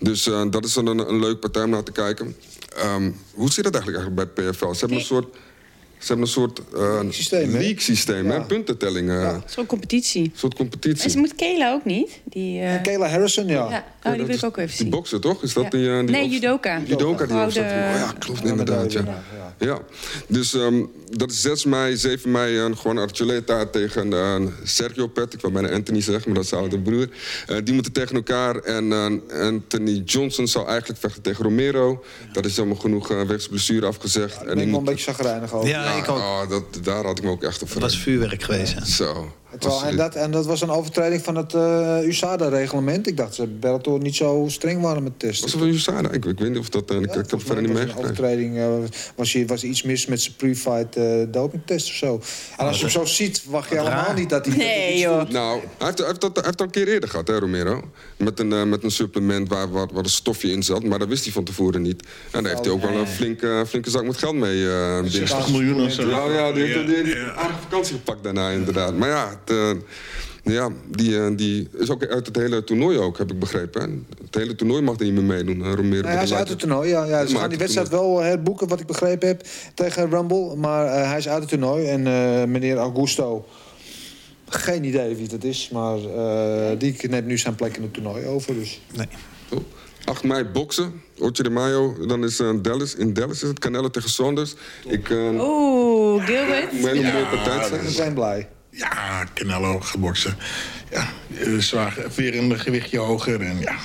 [0.00, 2.36] Dus uh, dat is een, een, leuk partij om naar te kijken.
[2.84, 4.72] Um, hoe zit dat eigenlijk, eigenlijk bij PFL?
[4.72, 5.36] Ze hebben een soort
[6.04, 8.40] ze hebben een soort uh, systeem, league systeem, ja.
[8.40, 9.08] puntentelling.
[9.08, 10.22] Uh, soort competitie.
[10.22, 11.04] Een soort competitie.
[11.04, 12.20] En ze moet Kayla ook niet?
[12.24, 12.82] Die, uh...
[12.82, 13.70] Kayla Harrison, ja.
[13.70, 13.84] ja.
[14.02, 14.86] Oh, die wil ik ook even zien.
[14.86, 15.42] Die boksen, toch?
[15.42, 16.80] Is dat die, die nee, judoka.
[16.84, 17.48] Judoka, die dat.
[17.48, 19.22] Oh ja, klopt inderdaad, ja.
[19.58, 19.78] Ja,
[20.26, 25.32] dus um, dat is 6 mei, 7 mei een gewoon Archuleta tegen uh, Sergio Pet.
[25.34, 27.08] Ik wil bijna Anthony zeggen, maar dat is oude broer.
[27.48, 28.56] Uh, die moeten tegen elkaar.
[28.56, 32.04] En uh, Anthony Johnson zou eigenlijk vechten tegen Romero.
[32.32, 34.34] Dat is allemaal genoeg uh, wegens blessure afgezegd.
[34.34, 35.68] Ja, en ik ben wel een beetje zagrijnig over.
[35.68, 36.16] Ja, ik ook.
[36.16, 38.88] Oh, dat, daar had ik me ook echt op Dat was vuurwerk geweest.
[38.88, 39.32] Zo.
[39.58, 43.06] Terwijl, en, dat, en dat was een overtreding van het uh, USADA-reglement.
[43.06, 45.42] Ik dacht dat Bellator niet zo streng waren met testen.
[45.42, 46.10] Was het van USADA?
[46.10, 46.90] Ik, ik weet niet of dat...
[46.90, 48.02] Uh, ja, ik, ik heb het verder niet meegekregen.
[48.02, 48.66] Overtreding uh,
[49.16, 52.20] was, hier, was iets mis met zijn pre-fight uh, dopingtest of zo.
[52.56, 54.56] En als je hem zo ziet, wacht je allemaal niet dat hij...
[54.56, 55.28] Nee, joh.
[55.28, 57.82] Nou, hij heeft, hij, heeft dat, hij heeft al een keer eerder gehad, hè, Romero?
[58.16, 60.84] Met een, met een supplement waar, waar, waar een stofje in zat.
[60.84, 62.02] Maar dat wist hij van tevoren niet.
[62.30, 64.66] En daar heeft hij ook wel een flinke, flinke zak met geld mee.
[65.04, 66.06] 60 miljoen of zo.
[66.06, 68.96] Nou ja, die heeft een aardige vakantie gepakt daarna inderdaad.
[68.96, 69.42] Maar ja...
[69.50, 69.76] Het,
[70.42, 73.82] ja, die, uh, die is ook uit het hele toernooi ook, heb ik begrepen.
[73.82, 73.88] Hè?
[74.24, 75.58] Het hele toernooi mag er niet meer meedoen.
[75.58, 77.04] Uh, Romero nee, hij is uit het toernooi, ja.
[77.04, 80.56] ja ze gaan die wedstrijd wel herboeken, wat ik begrepen heb, tegen Rumble.
[80.56, 81.86] Maar uh, hij is uit het toernooi.
[81.86, 82.02] En
[82.50, 83.46] meneer Augusto,
[84.48, 85.70] geen idee wie dat is.
[85.72, 85.98] Maar
[86.78, 88.54] die neemt nu zijn plek in het toernooi over.
[88.54, 88.80] Dus.
[88.92, 89.08] Nee.
[89.50, 89.58] Oh.
[90.04, 92.06] 8 mei boksen, 8 de mayo.
[92.06, 92.94] Dan is uh, Dallas.
[92.94, 94.54] In Dallas is het Canelo tegen Saunders.
[94.84, 96.72] Ik, uh, Oeh, Gilbert.
[96.72, 97.82] Een hele mooie partij zijn.
[97.82, 98.48] We zijn blij.
[98.76, 100.36] Ja, Canelo geboksen.
[100.90, 101.08] Ja,
[101.58, 103.76] zwaar, weer een gewichtje hoger en ja.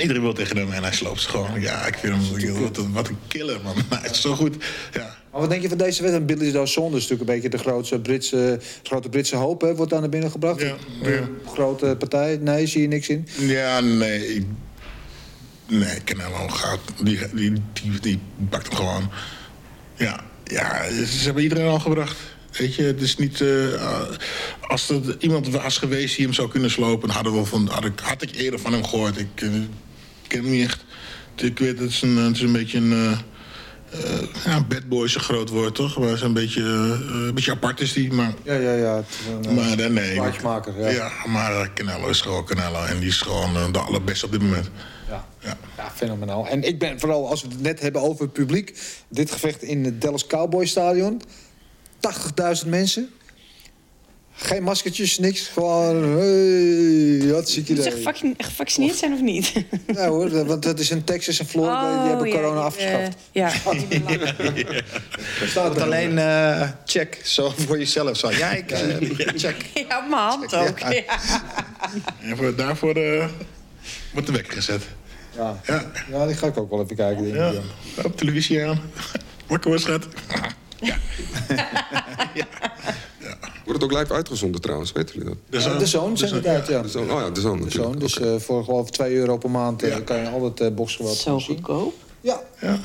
[0.00, 1.60] Iedereen wil tegen hem en hij sloopt ze gewoon.
[1.60, 3.74] Ja, ik vind hem wat een, wat een killer, man.
[4.00, 4.64] Hij is zo goed.
[4.92, 5.16] Ja.
[5.30, 6.26] Maar wat denk je van deze wedstrijd?
[6.26, 10.00] Billy Joe Saunders natuurlijk een beetje de grootste Britse, grote Britse hoop hè, wordt aan
[10.00, 10.60] naar binnen gebracht.
[10.60, 11.28] Ja, ja.
[11.46, 12.38] Grote partij.
[12.40, 13.28] Nee, zie je niks in?
[13.38, 14.46] Ja, nee.
[15.66, 16.80] Nee, Canelo gaat.
[17.02, 19.10] Die, die, die, die pakt hem gewoon.
[19.94, 22.16] Ja, ja, ze hebben iedereen al gebracht.
[22.58, 23.40] Weet je, het is niet...
[23.40, 23.82] Uh,
[24.60, 27.10] als er iemand was geweest die hem zou kunnen slopen...
[27.10, 29.18] Hadden we van, had, ik, had ik eerder van hem gehoord.
[29.18, 29.50] Ik uh,
[30.26, 30.84] ken hem niet echt.
[31.36, 32.90] Ik weet, het is een, het is een beetje een...
[32.90, 33.18] Uh,
[34.44, 35.98] ja, bad boy is een groot woord, toch?
[35.98, 38.34] Maar is een beetje, een beetje apart is die, maar...
[38.42, 39.04] Ja, ja, ja.
[39.42, 40.14] Een, maar nee.
[40.14, 40.32] ja.
[40.88, 41.10] ja.
[41.26, 42.84] maar Canelo is gewoon Canelo.
[42.84, 44.70] En die is gewoon de allerbeste op dit moment.
[45.08, 45.26] Ja.
[45.40, 45.56] Ja.
[45.76, 46.48] ja, fenomenaal.
[46.48, 48.78] En ik ben vooral, als we het net hebben over het publiek...
[49.08, 51.20] dit gevecht in het Dallas Cowboy Stadion...
[52.62, 53.10] 80.000 mensen.
[54.38, 55.48] Geen maskertjes, niks.
[55.48, 59.52] Gewoon, hey, wat zie je Moet ze gevaccineerd zijn of niet?
[59.94, 61.92] Ja hoor, want dat is in Texas en Florida.
[61.92, 63.16] Oh, die hebben ja, corona afgeschaft.
[63.32, 63.52] ja.
[65.40, 68.16] Er staat alleen uh, check, zo voor jezelf.
[68.16, 68.30] Zo.
[68.30, 68.78] Ja, ik uh,
[69.36, 69.56] check.
[69.74, 70.78] Ja, op mijn hand ook.
[70.78, 71.02] Ja.
[72.20, 73.26] En voor, daarvoor uh,
[74.12, 74.82] wordt de wekker gezet.
[75.36, 75.60] Ja.
[75.66, 75.90] Ja.
[76.10, 77.26] ja, die ga ik ook wel even kijken.
[77.26, 77.52] Ja.
[78.04, 78.80] Op televisie aan.
[79.46, 80.06] Wakker was schat.
[80.28, 80.46] Ja.
[80.90, 80.96] ja.
[83.66, 85.38] Wordt het ook live uitgezonden trouwens, weten jullie dat?
[85.50, 86.82] De Zoon, de zoon zijn inderdaad, ja.
[86.82, 88.34] De zoon, oh ja, de Zoon de zoon, Dus okay.
[88.34, 91.40] uh, voor geloof ik 2 euro per maand uh, kan je altijd uh, boxgeweld Zo
[91.40, 91.94] goedkoop?
[92.20, 92.42] Ja.
[92.60, 92.80] Ja.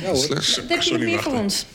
[0.00, 0.28] ja hoor.
[0.28, 1.66] Wat heb je meer voor ons?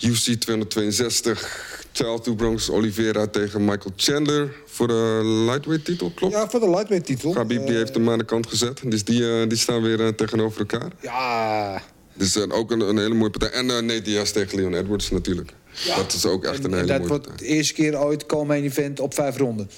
[0.00, 6.34] UFC 262, Charles Bronx Oliveira tegen Michael Chandler voor de lightweight titel, klopt?
[6.34, 7.32] Ja, voor de lightweight titel.
[7.32, 8.80] Khabib die heeft hem aan de kant gezet.
[8.84, 10.90] Dus die, die staan weer tegenover elkaar.
[11.00, 11.82] Ja,
[12.16, 13.50] dus uh, ook een, een, hele mooie partij.
[13.50, 15.52] En uh, Nate Diaz tegen Leon Edwards natuurlijk.
[15.84, 15.96] Ja.
[15.96, 19.00] Dat is ook echt een hele dat mooie wordt de eerste keer ooit komen event
[19.00, 19.70] op vijf ronden.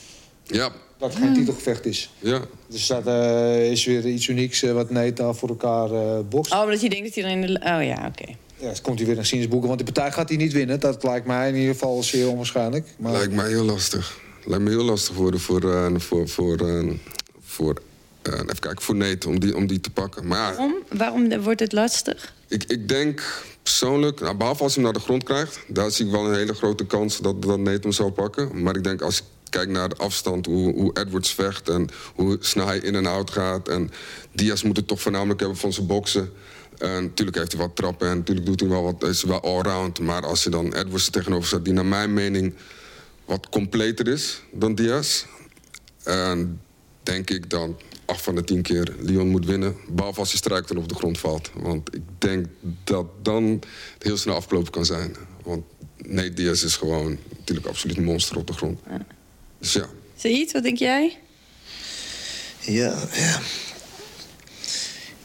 [0.45, 0.71] Ja.
[0.99, 2.11] Dat geen titelgevecht is.
[2.19, 2.41] Ja.
[2.69, 6.53] Dus dat uh, is weer iets unieks wat Nate daar voor elkaar bokst.
[6.53, 7.61] Oh, omdat je denkt dat hij dan in de...
[7.61, 8.23] Oh ja, oké.
[8.23, 8.37] Okay.
[8.57, 9.69] Ja, dan komt hij weer naar Sinnesboeken.
[9.69, 10.81] Want die partij gaat hij niet winnen.
[10.81, 12.87] Dat lijkt mij in ieder geval zeer onwaarschijnlijk.
[12.97, 13.13] Maar...
[13.13, 14.19] Lijkt mij heel lastig.
[14.45, 16.59] Lijkt me heel lastig worden voor, voor, voor, voor,
[17.41, 17.88] voor uh,
[18.33, 20.27] even kijken, voor Nate om die, om die te pakken.
[20.27, 20.75] Maar ja, Waarom?
[20.89, 22.35] Waarom wordt het lastig?
[22.49, 25.61] Ik, ik denk persoonlijk, nou, behalve als hij hem naar de grond krijgt...
[25.67, 28.63] daar zie ik wel een hele grote kans dat, dat Nate hem zal pakken.
[28.63, 31.69] Maar ik denk als ik kijk naar de afstand, hoe, hoe Edwards vecht...
[31.69, 33.69] en hoe snel hij in en out gaat...
[33.69, 33.91] en
[34.33, 36.33] Diaz moet het toch voornamelijk hebben van zijn boksen...
[36.79, 40.01] En natuurlijk heeft hij wat trappen en natuurlijk doet hij wel wat, is wel allround.
[40.01, 42.55] Maar als je dan Edwards er tegenover zet, die naar mijn mening
[43.25, 45.25] wat completer is dan Diaz...
[46.05, 46.61] En
[47.03, 47.77] denk ik dan
[48.09, 49.77] acht van de tien keer Lyon moet winnen.
[49.89, 51.51] Behalve als hij struikelt en op de grond valt.
[51.55, 52.47] Want ik denk
[52.85, 53.45] dat dan
[53.95, 55.17] het heel snel afgelopen kan zijn.
[55.43, 55.65] Want
[55.97, 58.81] nee, Diaz is gewoon natuurlijk absoluut een monster op de grond.
[58.89, 59.07] Ja.
[59.59, 59.89] Dus ja.
[60.17, 61.19] Said, wat denk jij?
[62.61, 63.41] Ja, ja.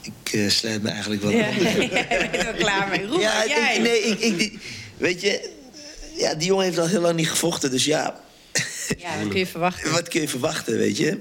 [0.02, 3.06] Ik uh, sluit me eigenlijk wel ja, Jij bent er klaar mee.
[3.06, 3.76] Roep ja, jij.
[3.76, 4.58] Ik, nee, ik, ik, die,
[4.96, 5.52] weet je...
[6.16, 8.22] Ja, die jongen heeft al heel lang niet gevochten, dus ja...
[8.98, 9.92] Ja, wat kun je verwachten?
[10.00, 11.18] Wat kun je verwachten, weet je?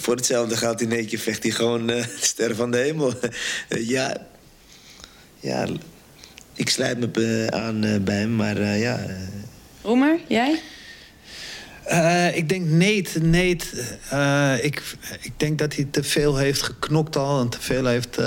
[0.00, 3.12] Voor hetzelfde gaat in één keer vecht hij gewoon uh, ster van de hemel.
[3.94, 4.26] ja,
[5.40, 5.66] ja,
[6.54, 9.06] ik sluit me aan uh, bij hem, maar uh, ja.
[9.82, 10.60] Roemer, jij?
[12.34, 13.20] ik denk Nate.
[13.20, 13.66] Nate
[14.62, 14.82] ik,
[15.20, 18.18] ik denk dat hij te veel heeft geknokt al en te veel heeft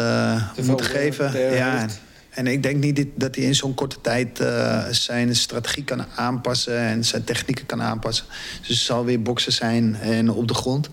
[0.66, 1.56] moeten geven.
[1.56, 1.88] Ja,
[2.34, 6.78] en ik denk niet dat hij in zo'n korte tijd uh, zijn strategie kan aanpassen
[6.78, 8.26] en zijn technieken kan aanpassen.
[8.68, 10.90] Dus zal weer boksen zijn en op de grond.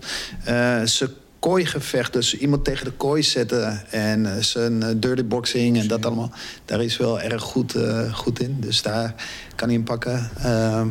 [0.47, 2.13] Uh, zijn kooigevecht.
[2.13, 6.31] Dus iemand tegen de kooi zetten en uh, zijn dirty boxing en dat allemaal.
[6.65, 7.75] Daar is wel erg goed,
[8.11, 8.57] goed in.
[8.59, 9.15] Dus daar
[9.55, 10.29] kan hij hem pakken.
[10.37, 10.87] Ehm,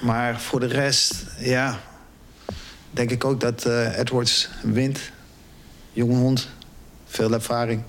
[0.00, 1.80] maar voor de rest, ja,
[2.90, 3.66] denk ik ook dat
[3.96, 4.98] Edwards wint.
[5.92, 6.48] Jonge hond,
[7.06, 7.82] veel ervaring.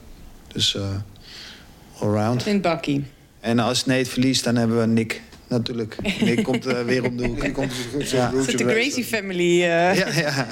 [0.47, 0.78] Dus
[2.00, 2.45] allround.
[2.45, 3.04] In Bakkie.
[3.39, 5.95] En als Nate verliest, dan hebben we Nick natuurlijk.
[6.22, 7.54] Nick komt uh, weer om de hoek.
[7.54, 7.74] Komt
[8.10, 8.32] ja.
[8.32, 9.43] de Gracie family.
[9.43, 9.95] Uh.
[9.95, 10.47] Ja, ja.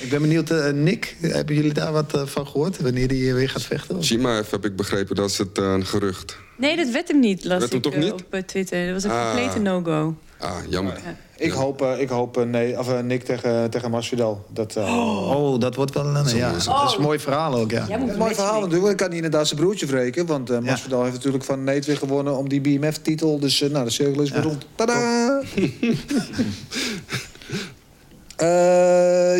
[0.00, 2.80] Ik ben benieuwd, uh, Nick, hebben jullie daar wat van gehoord?
[2.80, 4.04] Wanneer hij weer gaat vechten?
[4.04, 6.36] Shimaev heb ik begrepen, dat is het een gerucht.
[6.56, 8.12] Nee, dat werd hem niet, las werd hem toch niet?
[8.12, 8.84] op Twitter.
[8.84, 9.34] Dat was een ah.
[9.34, 10.16] complete no-go.
[10.44, 11.00] Ah, jammer.
[11.04, 11.16] Ja.
[11.36, 14.44] Ik hoop, uh, ik hoop uh, nee, of, uh, Nick tegen, tegen Masvidal.
[14.48, 15.30] Dat, oh.
[15.30, 15.60] oh.
[15.60, 16.36] dat wordt wel een...
[16.36, 16.48] Ja.
[16.48, 16.80] Oh.
[16.80, 17.86] Dat is een mooi verhaal ook, ja.
[17.90, 18.90] een mooi verhaal natuurlijk.
[18.90, 20.26] Ik kan hij inderdaad zijn broertje wreken.
[20.26, 23.38] Want uh, Masvidal heeft natuurlijk van Nate weer gewonnen om die BMF-titel.
[23.38, 24.66] Dus nou, de cirkel is weer rond.
[24.74, 25.42] Tadaa!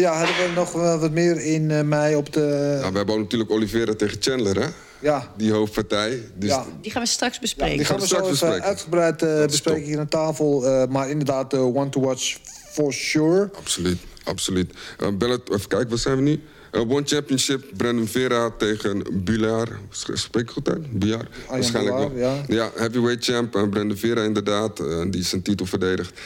[0.04, 2.76] ja, hadden we nog wat meer in mei op de...
[2.80, 4.66] Nou, we hebben ook natuurlijk Oliveira tegen Chandler, hè?
[5.04, 5.32] Ja.
[5.36, 6.22] Die hoofdpartij.
[6.34, 6.66] Dus ja.
[6.80, 7.72] Die gaan we straks bespreken.
[7.72, 10.64] Ja, die gaan we zo even uitgebreid uh, bespreken hier aan tafel.
[10.64, 12.36] Uh, maar inderdaad, uh, one to watch
[12.70, 13.50] for sure.
[13.56, 14.72] Absoluut, absoluut.
[15.18, 16.42] Bellet, even kijken, wat zijn we nu?
[16.72, 19.68] One Championship, Brandon Vera tegen Bular.
[19.90, 20.98] Spreek ik goed uit?
[20.98, 21.28] Bular?
[21.48, 22.12] Waarschijnlijk wel.
[22.14, 22.42] Ja.
[22.48, 23.50] ja, heavyweight champ.
[23.50, 24.76] Brandon Vera inderdaad,
[25.10, 26.20] die zijn titel verdedigt.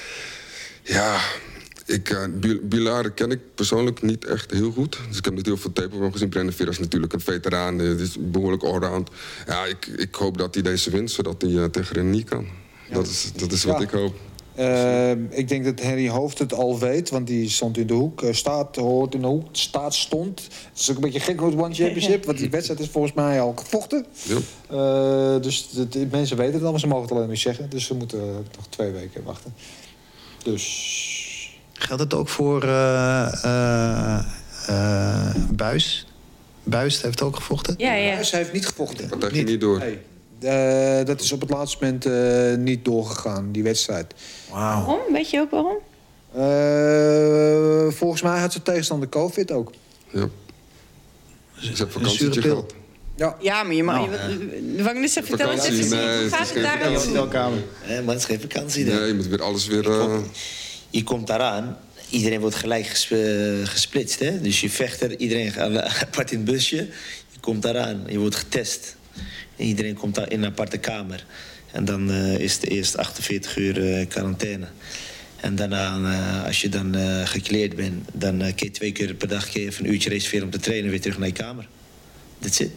[0.83, 1.21] Ja,
[1.89, 4.99] ik, uh, Bilar ken ik persoonlijk niet echt heel goed.
[5.09, 6.29] Dus ik heb niet heel veel tape van gezien.
[6.29, 7.79] Brendan Vera is natuurlijk een veteraan.
[7.79, 9.11] Het is behoorlijk allround.
[9.47, 12.47] Ja, ik, ik hoop dat hij deze wint, zodat hij uh, tegen Renier kan.
[12.89, 12.95] Ja.
[12.95, 13.83] Dat is, dat is wat ja.
[13.83, 14.15] ik hoop.
[14.59, 18.23] Uh, ik denk dat Harry Hoofd het al weet, want die stond in de hoek.
[18.31, 20.41] staat, hoort in de hoek, staat, stond.
[20.43, 23.41] Het is ook een beetje gek met One Championship, want die wedstrijd is volgens mij
[23.41, 24.07] al gevochten.
[24.23, 25.39] Ja.
[25.39, 27.71] dus de, de, mensen weten het al, maar ze mogen het alleen niet zeggen.
[27.71, 29.55] Dus ze moeten nog twee weken wachten.
[30.43, 31.08] Dus
[31.79, 33.33] Geldt het ook voor uh,
[34.69, 36.07] uh, Buis?
[36.63, 37.75] Buis heeft ook gevochten?
[37.79, 38.15] Ja, ja.
[38.15, 39.09] Buis heeft niet gevochten.
[39.19, 39.83] Dat ging niet door.
[40.39, 41.05] Nee.
[41.05, 44.15] dat is op het laatste moment niet doorgegaan, die wedstrijd.
[44.49, 44.59] Wow.
[44.59, 45.01] Waarom?
[45.13, 45.77] Weet je ook waarom?
[47.93, 49.73] volgens mij had ze tegenstander COVID ook.
[50.11, 50.29] Ja.
[51.57, 52.75] Ze heeft vakantietje gehad.
[53.17, 53.37] Ja.
[53.41, 53.97] ja, maar je mag...
[53.97, 54.13] Nou,
[54.79, 57.51] vangelis zegt, vertel eens even, hoe gaat het daar?
[57.87, 58.85] Nee, maar het is geen vakantie.
[58.85, 59.85] Nee, je moet weer alles weer
[60.91, 61.77] je komt daaraan,
[62.11, 62.87] iedereen wordt gelijk
[63.65, 64.19] gesplitst.
[64.19, 64.41] Hè?
[64.41, 65.77] Dus je vechter, iedereen gaat
[66.07, 66.77] apart in het busje.
[67.33, 68.97] Je komt daaraan, je wordt getest.
[69.57, 71.25] En iedereen komt daar in een aparte kamer.
[71.73, 74.67] En dan uh, is het eerst 48 uur uh, quarantaine.
[75.37, 79.85] En daarna, als je dan gekleerd bent, dan kun je twee keer per dag even
[79.85, 81.69] een uurtje reserveren om te trainen weer terug naar je kamer.
[82.41, 82.71] That's it.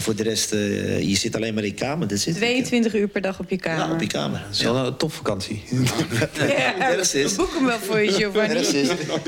[0.00, 2.08] Voor de rest, uh, je zit alleen maar in je kamer.
[2.08, 3.86] Dat zit 22 uur per dag op je kamer.
[3.86, 4.40] Ja, op je kamer.
[4.40, 5.62] Dat is wel een topvakantie.
[6.38, 7.34] ja, is.
[7.34, 8.54] boek hem wel voor je, Giovanni.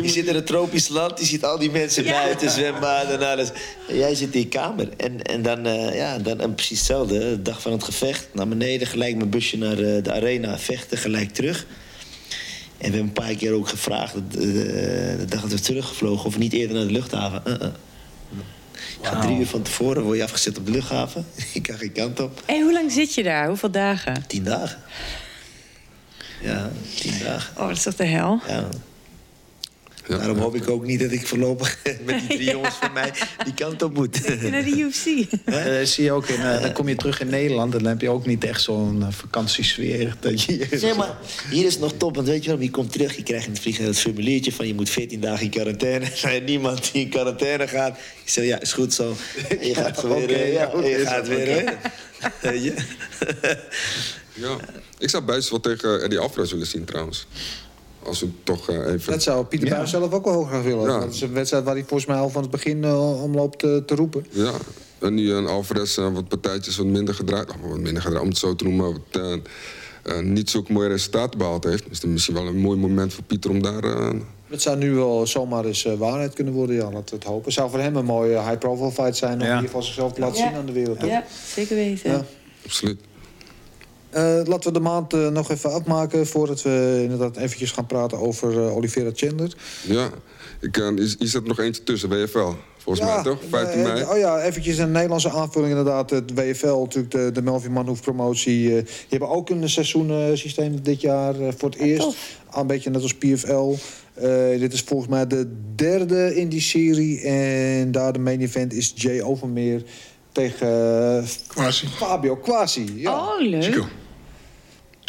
[0.03, 2.13] Je zit in een tropisch land, je ziet al die mensen ja.
[2.13, 3.49] buiten zwemmen en alles.
[3.89, 4.89] En jij zit in je kamer.
[4.97, 7.19] En, en dan, uh, ja, dan en precies hetzelfde.
[7.19, 10.99] De dag van het gevecht, naar beneden, gelijk mijn busje naar uh, de arena, vechten,
[10.99, 11.67] gelijk terug.
[12.79, 16.53] En we hebben een paar keer ook gevraagd, de dag dat we teruggevlogen, of niet
[16.53, 17.43] eerder naar de luchthaven.
[19.03, 19.11] -uh.
[19.11, 19.23] Wow.
[19.23, 21.27] drie uur van tevoren word je afgezet op de luchthaven.
[21.53, 22.43] ik ga geen kant op.
[22.47, 23.47] En hoe lang zit je daar?
[23.47, 24.25] Hoeveel dagen?
[24.27, 24.79] Tien dagen.
[26.41, 27.61] Ja, tien dagen.
[27.61, 28.41] Oh, dat is toch de hel?
[28.49, 28.69] Ja.
[30.11, 30.17] Ja.
[30.17, 33.13] Daarom hoop ik ook niet dat ik voorlopig met die drie jongens van mij
[33.45, 34.29] die kant op moet.
[34.51, 35.07] naar de UFC.
[35.47, 38.01] Uh, zie je ook in, uh, dan kom je terug in Nederland en dan heb
[38.01, 40.17] je ook niet echt zo'n uh, vakantiesfeer.
[40.21, 41.19] Dat je nee, maar
[41.51, 43.53] hier is het nog top, want weet je wel, je komt terug, je krijgt in
[43.53, 46.05] het vliegtuig het formuliertje van je moet 14 dagen in quarantaine.
[46.05, 47.99] Er zijn niemand die in quarantaine gaat.
[48.25, 49.17] Ik zeg ja, is goed zo.
[49.49, 50.13] En je gaat weer.
[50.13, 51.79] okay, ja, ja, je gaat weer.
[54.35, 54.57] ja,
[54.99, 57.27] ik zou Buis wel tegen Eddie Alvarez willen zien trouwens.
[58.03, 59.13] Als toch uh, even...
[59.13, 59.87] Dat zou Pieter ja.
[59.87, 60.91] zelf ook wel hoog gaan willen.
[60.91, 60.99] Ja.
[61.01, 63.65] Dat is een wedstrijd waar hij volgens mij al van het begin uh, om loopt
[63.65, 64.27] uh, te roepen.
[64.31, 64.53] Ja,
[64.99, 67.51] en nu een Alvarez wat partijtjes wat minder gedraaid.
[67.51, 68.93] Oh, wat minder gedraaid, om het zo te noemen.
[68.93, 69.41] Wat,
[70.23, 71.89] niet zulke mooie resultaten behaald heeft.
[71.89, 73.83] Dus het is misschien wel een mooi moment voor Pieter om daar...
[74.47, 77.45] Het zou nu wel zomaar eens waarheid kunnen worden, ja, laten we het hopen.
[77.45, 79.33] Het zou voor hem een mooie high-profile fight zijn...
[79.33, 79.45] om ja.
[79.47, 81.01] in ieder geval zichzelf te laten zien aan de wereld.
[81.01, 81.25] Ja,
[81.55, 82.27] zeker weten.
[82.65, 83.01] Absoluut.
[84.17, 88.19] Uh, laten we de maand uh, nog even afmaken voordat we inderdaad eventjes gaan praten
[88.19, 89.55] over uh, Oliveira Chandler.
[89.83, 90.11] Ja,
[90.61, 92.49] ik, is, is er nog eentje tussen, WFL?
[92.77, 93.39] Volgens ja, mij toch?
[93.51, 94.03] 15 mei?
[94.03, 96.11] Oh ja, eventjes een Nederlandse aanvulling inderdaad.
[96.11, 98.69] Het WFL, natuurlijk de, de Melvin Manhoef promotie.
[98.69, 102.17] die hebben ook een seizoensysteem dit jaar voor het eerst.
[102.55, 103.75] Een beetje net als PFL.
[104.59, 107.21] dit is volgens mij de derde in die serie.
[107.21, 109.83] En daar de main event is Jay Overmeer
[110.33, 111.87] tegen Quasi.
[111.87, 112.93] Fabio Quasi.
[112.97, 113.13] Ja.
[113.13, 113.63] Oh, leuk.
[113.63, 113.87] Chico.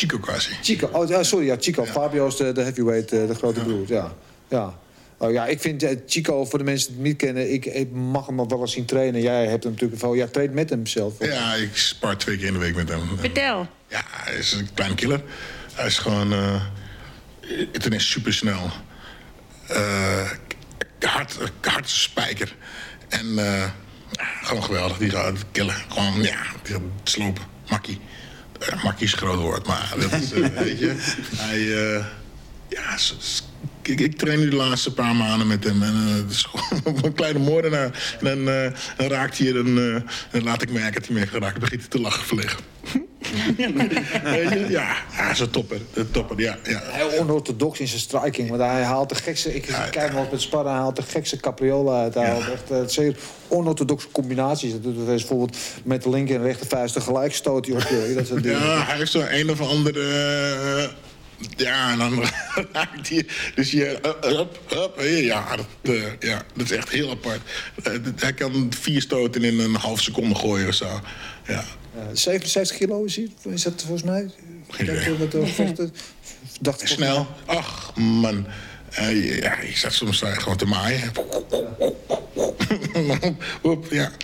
[0.01, 0.51] Chico Quasi.
[0.61, 1.83] Chico, oh, sorry, ja, Chico.
[1.83, 1.91] Ja.
[1.91, 3.85] Fabio is de, de heavyweight, de grote broer.
[3.87, 4.13] Ja,
[4.47, 4.79] ja.
[5.17, 7.53] Oh ja, ik vind eh, Chico, voor de mensen die het niet kennen...
[7.53, 9.21] Ik, ik mag hem wel eens zien trainen.
[9.21, 10.13] Jij hebt hem natuurlijk wel...
[10.13, 11.13] Ja, traint met hem zelf.
[11.19, 13.01] Ja, ik spar twee keer in de week met hem.
[13.17, 13.67] Vertel.
[13.87, 15.23] Ja, hij is een klein killer.
[15.73, 16.33] Hij is gewoon...
[16.33, 16.61] eh
[17.71, 18.69] ten is super snel.
[20.99, 22.55] hard, hard spijker.
[23.09, 23.69] En eh,
[24.41, 24.97] gewoon geweldig.
[24.97, 25.75] Die gaat killen.
[25.87, 27.43] Gewoon, ja, die gaat slopen.
[27.69, 27.99] Makkie.
[28.62, 30.96] Uh, makkie is groot woord, maar dat is, eh, weet je...
[31.36, 31.96] Hij...
[31.96, 32.05] eh,
[32.70, 32.97] ja,
[33.92, 35.84] ik, ik train nu de laatste paar maanden met hem.
[35.84, 38.18] En eh, het is gewoon een kleine moordenaar.
[38.20, 41.20] En dan, eh, dan raakt hij er en eh, dan laat ik merken dat hij
[41.20, 41.51] me geraakt.
[41.51, 42.59] Dan begint hij te lachen verlegen.
[44.70, 45.82] Ja, hij is een topper.
[45.93, 46.58] Een topper, ja.
[46.63, 46.82] ja.
[46.86, 48.50] Heel onorthodox in zijn striking.
[48.50, 49.55] Want hij haalt de gekste...
[49.55, 50.72] Ik kijk wel eens met sparren.
[50.72, 52.13] Hij haalt de gekste capriola uit.
[52.13, 53.16] Hij haalt echt zeer
[53.47, 54.72] onorthodoxe combinaties.
[54.72, 58.13] Dat doet hij bijvoorbeeld met de linker en rechter vuist tegelijk stoot hij op je.
[58.16, 58.59] Dat soort dingen.
[58.59, 60.89] Ja, hij heeft zo'n een of andere...
[61.58, 62.24] ja, en dan
[62.74, 63.26] raakt hij...
[63.55, 63.86] Dus je...
[63.86, 67.42] eh, hup, hup, eh, ja, dat, eh, ja, dat is echt heel apart.
[67.84, 71.01] Dat- hij kan vier stoten in een half seconde gooien of zo.
[71.47, 71.63] Ja.
[71.96, 74.30] Eh, 77 kilo is hij, is dat volgens mij?
[74.70, 75.93] Gevechten.
[76.62, 77.28] Dacht ik Snel.
[77.46, 78.47] Ach, man.
[78.92, 81.12] Eh, ja, je staat soms daar gewoon te maaien.
[83.92, 84.09] Ja.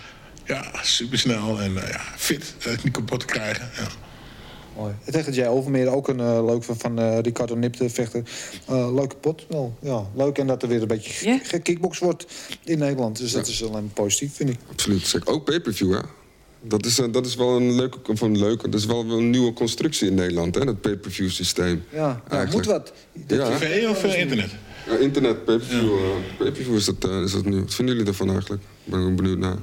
[0.46, 2.54] Ja, supersnel en ja, fit.
[2.82, 3.70] niet kapot te krijgen.
[3.76, 3.88] Ja.
[4.78, 4.94] Mooi.
[5.04, 8.22] Het tegen jij Overmeer ook een eh, leuk van, van eh, Ricardo Nipte vechter.
[8.66, 9.46] Eh, leuke pot.
[9.48, 10.38] Wel, ja, leuk.
[10.38, 12.26] En dat er weer een beetje gekickbox wordt
[12.64, 13.18] in Nederland.
[13.18, 14.58] Dus dat is alleen positief, vind ik.
[14.70, 15.06] Absoluut.
[15.06, 15.28] Zeker.
[15.28, 16.00] Ook pay-per-view, hè?
[16.62, 19.52] Dat is, dat is wel een leuke, of een leuke, dat is wel een nieuwe
[19.52, 20.64] constructie in Nederland, hè?
[20.64, 21.84] Dat pay-per-view systeem.
[21.92, 22.22] Ja,
[22.52, 22.92] moet wat.
[23.26, 23.56] Ja?
[23.56, 24.50] TV of internet?
[24.86, 25.90] Ja, internet, pay-per-view.
[26.38, 27.60] pay-per-view is dat, is dat nu.
[27.60, 28.62] Wat vinden jullie ervan eigenlijk?
[28.84, 29.56] Ik ben benieuwd naar.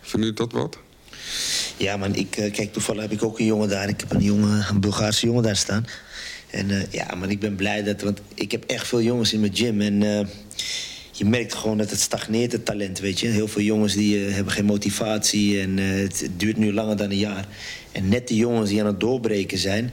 [0.00, 0.78] Vinden jullie dat wat?
[1.76, 3.88] Ja, man, ik, eh, kijk, toevallig heb ik ook een jongen daar.
[3.88, 5.86] Ik heb een, jongen, een Bulgaarse jongen daar staan.
[6.50, 8.00] En eh, ja, man, ik ben blij dat...
[8.00, 9.80] Want ik heb echt veel jongens in mijn gym.
[9.80, 10.26] En eh,
[11.12, 13.26] je merkt gewoon dat het stagneert, het talent, weet je.
[13.26, 15.60] Heel veel jongens die hebben geen motivatie.
[15.60, 17.46] En het, het duurt nu langer dan een jaar.
[17.92, 19.92] En net die jongens die aan het doorbreken zijn...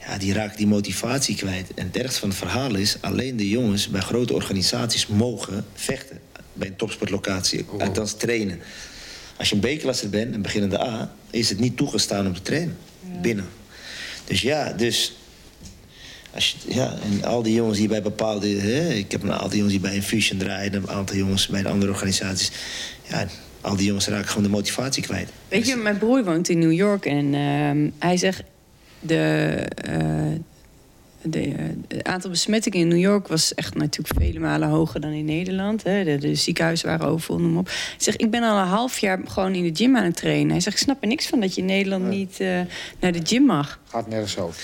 [0.00, 1.66] Ja, die raken die motivatie kwijt.
[1.74, 2.96] En het ergste van het verhaal is...
[3.00, 6.20] alleen de jongens bij grote organisaties mogen vechten.
[6.52, 8.60] Bij een topsportlocatie, althans trainen.
[9.38, 11.12] Als je een B-klasser bent, een beginnende A...
[11.30, 12.76] is het niet toegestaan om te trainen.
[13.22, 13.48] Binnen.
[14.24, 15.16] Dus ja, dus...
[16.34, 18.48] Als je, ja, en al die jongens die bij bepaalde...
[18.48, 20.74] Hè, ik heb een aantal jongens die bij Infusion draaien...
[20.74, 22.50] een aantal jongens bij de andere organisaties.
[23.08, 23.26] Ja,
[23.60, 25.28] al die jongens raken gewoon de motivatie kwijt.
[25.48, 28.42] Weet je, mijn broer woont in New York en ehm, hij zegt...
[29.00, 30.32] De, eh,
[31.22, 35.10] de, eh, het aantal besmettingen in New York was echt natuurlijk vele malen hoger dan
[35.10, 35.82] in Nederland.
[35.82, 36.04] Hè.
[36.04, 37.66] De, de ziekenhuizen waren overvol, noem op.
[37.66, 40.50] Hij zegt, ik ben al een half jaar gewoon in de gym aan het trainen.
[40.50, 42.60] Hij zegt, ik snap er niks van dat je in Nederland niet eh,
[43.00, 43.80] naar de gym mag.
[43.88, 44.62] Gaat nergens over.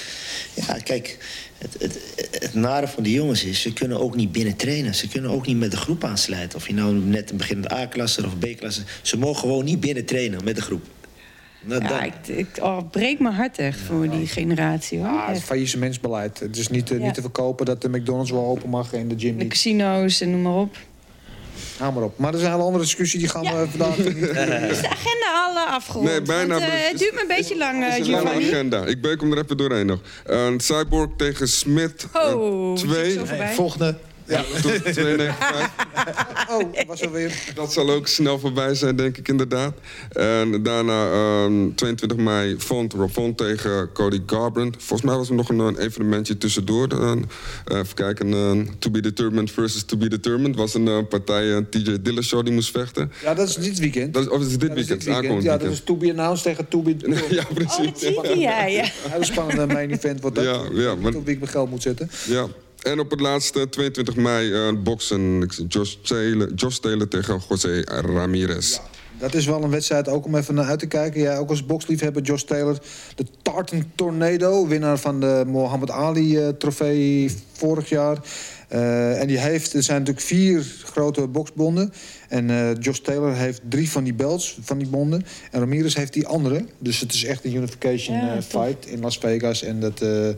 [0.55, 1.19] Ja, kijk,
[1.59, 1.99] het, het,
[2.39, 3.61] het nare van die jongens is...
[3.61, 4.95] ze kunnen ook niet binnen trainen.
[4.95, 6.59] Ze kunnen ook niet met de groep aansluiten.
[6.59, 8.83] Of je nou net een beginnende A-klasse of B-klasse...
[9.03, 10.83] ze mogen gewoon niet binnen trainen met de groep.
[11.65, 14.99] Nou, Ja, ik, ik oh, het breekt mijn hart echt voor die generatie.
[14.99, 15.09] Hoor.
[15.09, 15.45] Ah, het Echt.
[15.47, 16.39] faillissementsbeleid.
[16.41, 17.05] Het is niet, eh, Ja.
[17.05, 19.53] niet te verkopen dat de McDonald's wel open mag en de gym De niet.
[19.53, 20.77] casino's en noem maar op.
[21.79, 22.19] Hou maar op.
[22.19, 23.19] Maar dat is een hele andere discussie.
[23.19, 24.07] Die gaan we vandaag niet...
[24.75, 26.05] Is de agenda al eh, afgerond?
[26.09, 28.85] Nee, bijna, Want, eh, het duurt me een beetje lang, Het is een agenda.
[28.85, 30.01] Ik beuk hem er even doorheen nog.
[30.27, 32.07] Eh, Cyborg tegen Smith.
[32.13, 33.05] Oh, twee.
[33.05, 33.53] zit zo voorbij.
[33.55, 33.97] Volgende.
[34.27, 35.73] Ja, tot 295.
[36.51, 37.53] Oh, was er weer.
[37.55, 39.75] Dat zal ook snel voorbij zijn, denk ik inderdaad.
[40.13, 44.77] En daarna ehm, 22 mei Font, Rob Font tegen Cody Garbrandt.
[44.79, 46.89] Volgens mij was er nog een, een evenementje tussendoor.
[46.89, 47.13] Eh,
[47.81, 50.57] even kijken, eh, To Be Determined versus To Be Determined.
[50.57, 53.13] was een eh, partij, eh, TJ Dillashaw, die moest vechten.
[53.23, 54.15] Ja, dat is dit weekend.
[54.15, 55.05] Dat is, of is het dit Ja, dat is weekend?
[55.15, 55.43] dit weekend.
[55.43, 56.97] Ja, dat is To Be Announced tegen To Be...
[57.31, 57.77] Ja, Oh, precies.
[57.87, 58.83] dat zie je, ja, ja.
[58.83, 60.45] Een hele spannende main event wordt dat.
[60.45, 62.11] Ja, ja, maar- Op wie ik mijn geld moet zetten.
[62.27, 62.47] Ja.
[62.85, 65.49] En op het laatste, 22 mei, eh boksen.
[65.69, 68.79] Josh Taylor, Josh Taylor tegen José Ramirez.
[69.19, 71.21] Dat is wel een wedstrijd ook om even naar uit te kijken.
[71.21, 72.79] Jij ook als boksliefhebber, Josh Taylor.
[73.15, 78.19] De Tartan Tornado, winnaar van de Mohammed Ali-trofee vorig jaar.
[78.69, 81.93] Eh, en die heeft, er zijn natuurlijk vier grote boksbonden.
[82.29, 85.27] En eh, Josh Taylor heeft drie van die belts, van die bonden.
[85.51, 86.65] En Ramirez heeft die andere.
[86.79, 89.63] Dus het is echt een unification Ja, eh, fight in Las Vegas.
[89.63, 90.29] En dat eh,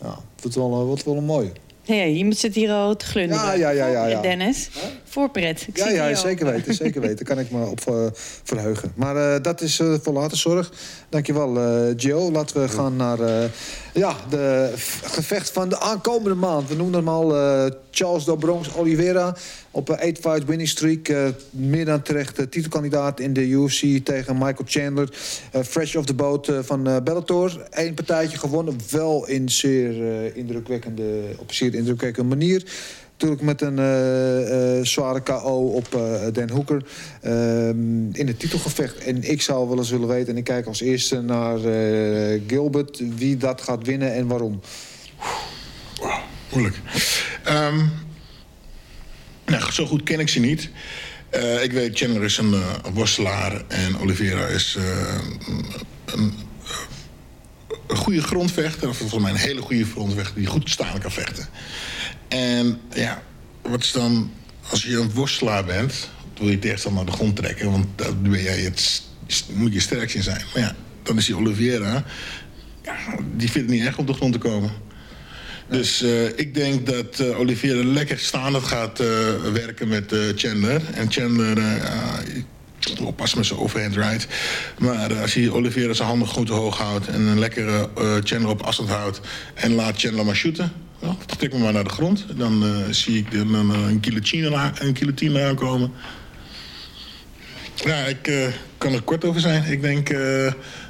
[0.00, 1.52] ja, wordt, wel, eh, wordt wel een mooie.
[1.88, 3.58] Nee, iemand zit hier al te glunderen.
[3.58, 4.20] Ja, ja, ja, ja, ja.
[4.20, 4.70] Dennis.
[5.08, 5.64] Voorpret.
[5.68, 7.16] Ik Ja, zie ja zeker weten, zeker weten.
[7.24, 8.06] Daar kan ik me op eh,
[8.42, 8.92] verheugen.
[8.94, 10.72] Maar eh, dat is eh, voor later zorg.
[11.08, 12.30] Dankjewel, eh Gio.
[12.32, 13.44] Laten we gaan naar eh,
[13.94, 14.72] ja, de
[15.04, 16.68] gevecht van de aankomende maand.
[16.68, 19.36] We noemen hem al eh, Charles Dobronx Oliveira.
[19.70, 21.08] Op een 8-fight winning streak.
[21.08, 25.08] eh, meer dan terecht titelkandidaat in de UFC tegen Michael Chandler.
[25.52, 27.66] Eh, fresh off the boat eh, van Bellator.
[27.70, 28.76] Eén partijtje gewonnen.
[28.90, 29.90] Wel in zeer,
[30.24, 32.64] eh, indrukwekkende, op een zeer indrukwekkende manier.
[33.18, 36.82] Natuurlijk met een uh, zware KO op uh, Den Hoeker
[37.22, 38.98] ehm, in het titelgevecht.
[38.98, 41.58] En ik zou wel eens willen weten, en ik kijk als eerste naar
[42.46, 43.02] Gilbert...
[43.16, 44.60] wie dat gaat winnen en waarom.
[45.96, 46.18] Wow,
[46.52, 46.76] moeilijk.
[47.48, 47.90] Um,
[49.46, 50.70] nou, zo goed ken ik ze niet.
[51.62, 52.54] ik weet, Chandler is een
[52.94, 54.78] worstelaar en Oliveira is
[56.04, 56.32] een,
[57.88, 58.88] een goede grondvechter.
[58.88, 61.46] Of volgens mij een hele goede grondvechter die goed staan kan vechten.
[62.28, 63.22] En ja,
[63.62, 64.30] wat is dan...
[64.70, 67.70] Als je een worstelaar bent, wil je tegenstander naar de grond trekken.
[67.70, 69.02] Want daar ben jij het,
[69.52, 70.42] moet je sterk in zijn.
[70.54, 72.04] Maar ja, dan is die Oliveira...
[72.82, 72.96] Ja,
[73.36, 74.70] die vindt het niet echt op de grond te komen.
[75.68, 79.06] Dus uh, ik denk dat uh, Oliveira lekker staande gaat uh,
[79.52, 80.82] werken met Chandler.
[80.94, 81.58] En Chandler,
[83.02, 84.26] oppassen met zijn overhand right.
[84.78, 87.06] Maar als hij Oliveira zijn handen goed hoog houdt...
[87.06, 87.88] en een lekkere
[88.24, 89.20] Chandler op afstand houdt...
[89.54, 90.72] en laat Chandler maar shooten...
[91.00, 92.26] Ja, trek me maar naar de grond.
[92.36, 95.92] Dan uh, zie ik uh, een guillotine, een guillotine aankomen.
[97.74, 98.46] Ja, ik uh,
[98.78, 99.64] kan er kort over zijn.
[99.64, 100.16] Ik denk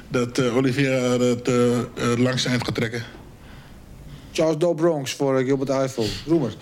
[0.07, 3.03] dat Oliveira het langste eind gaat trekken.
[4.31, 6.07] Charles Do Bronx voor Gilbert Eiffel.
[6.25, 6.53] Roemer.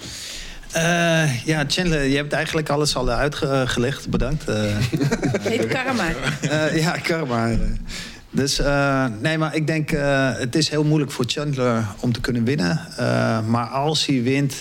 [0.78, 4.10] Uh, ja, Chandler, je hebt eigenlijk alles al uitgelegd.
[4.10, 4.50] Bedankt.
[4.50, 4.56] Uh,
[5.42, 6.06] Heet karma.
[6.44, 7.50] Uh, ja, karma.
[8.32, 8.62] Dus
[9.22, 9.90] nee, maar ik denk
[10.40, 12.80] het is heel moeilijk voor Chandler om te kunnen winnen.
[13.48, 14.54] Maar als hij wint,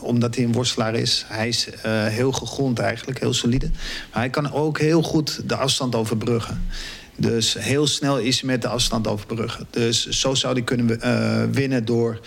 [0.00, 1.68] omdat hij een worstelaar is, hij is
[2.08, 3.70] heel gegrond eigenlijk, heel solide.
[4.12, 6.62] Maar hij kan ook heel goed de afstand overbruggen.
[7.16, 9.66] Dus heel snel is hij met de afstand overbruggen.
[9.70, 11.00] Dus zo zou hij kunnen
[11.52, 12.20] winnen door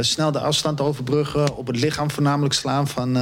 [0.00, 3.18] snel de afstand overbruggen, op het lichaam voornamelijk slaan van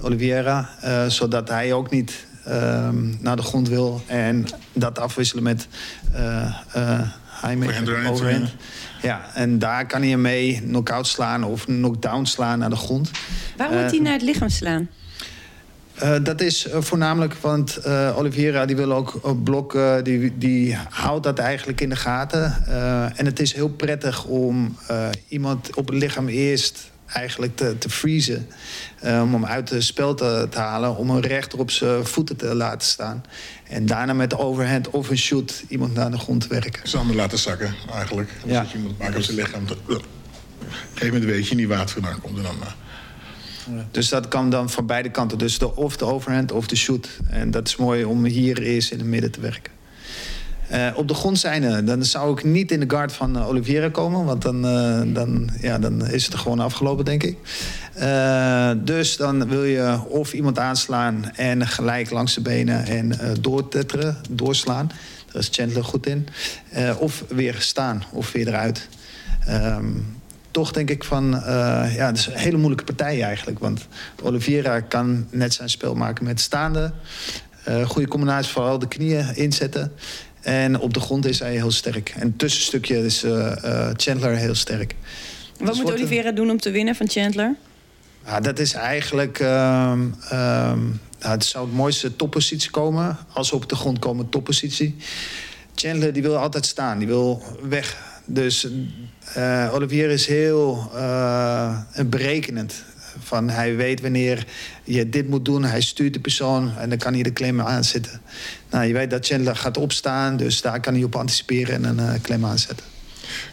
[0.00, 0.68] Oliveira.
[1.08, 4.02] zodat hij ook niet Ehm, naar de grond wil.
[4.06, 5.68] En dat afwisselen met
[6.14, 8.54] uh, uh, overhand.
[9.02, 13.10] Ja, en daar kan hij mee knock-out slaan of knock-down slaan naar de grond.
[13.56, 14.88] Waarom moet hij naar het lichaam slaan?
[16.02, 21.24] Uh, dat is uh, voornamelijk, want uh, Oliveira die wil ook blokken, die, die houdt
[21.24, 22.66] dat eigenlijk in de gaten.
[23.16, 24.76] en het is heel prettig om
[25.28, 28.48] iemand op het lichaam eerst eigenlijk te, te freezen.
[29.02, 30.96] Om hem uit het spel te, te, halen.
[30.96, 33.24] Om hem rechter op zijn voeten te laten staan.
[33.68, 36.90] En daarna met de overhand of een shoot iemand naar de grond te werken.
[36.90, 38.30] Handen laten zakken eigenlijk.
[38.40, 38.66] Dan ja.
[38.72, 39.62] je iemand maken op zijn lichaam.
[39.62, 40.00] Op een
[40.92, 42.36] gegeven moment weet je niet waar het vandaan komt.
[42.36, 42.56] En dan,
[43.90, 45.38] Dus dat kan dan van beide kanten.
[45.38, 47.08] Dus de, of de overhand of de shoot.
[47.30, 49.72] En dat is mooi om hier eerst in het midden te werken.
[50.72, 53.88] Uh, op de grond zijn, dan zou ik niet in de guard van uh, Oliveira
[53.88, 54.24] komen.
[54.24, 57.36] Want dan, uh, dan, ja, dan is het gewoon afgelopen, denk ik.
[58.84, 64.90] dus dan wil je of iemand aanslaan en gelijk langs de benen en doortetteren, doorslaan.
[65.32, 66.28] Daar is Chandler goed in.
[66.98, 68.88] of weer staan, of weer eruit.
[69.48, 70.13] Um,
[70.54, 71.30] toch denk ik van,
[71.96, 73.58] ja, het is een hele moeilijke partij eigenlijk.
[73.58, 73.86] Want
[74.22, 76.92] Oliveira kan net zijn spel maken met staande.
[77.86, 79.92] goede combinatie, vooral de knieën inzetten.
[80.40, 82.08] En op de grond is hij heel sterk.
[82.08, 83.52] En het tussenstukje is uh,
[83.96, 84.94] Chandler heel sterk.
[85.58, 87.54] Wat dus moet Oliveira doen om te winnen van Chandler?
[88.26, 89.38] Ja, dat is eigenlijk...
[89.38, 89.48] Um,
[90.32, 93.16] um, nou, het zou het mooiste toppositie komen.
[93.32, 94.96] Als ze op de grond komen, toppositie.
[95.74, 97.96] Chandler die wil altijd staan, die wil weg.
[98.24, 98.68] Dus
[99.36, 100.90] uh, Olivier is heel
[102.06, 102.84] berekenend.
[103.22, 104.46] Van hij weet wanneer
[104.84, 105.64] je dit moet doen.
[105.64, 108.20] Hij stuurt de persoon en dan kan hij de claim aanzetten.
[108.70, 112.14] Nou, je weet dat Chandler gaat opstaan, dus daar kan hij op anticiperen en een
[112.14, 112.86] uh, claim aanzetten.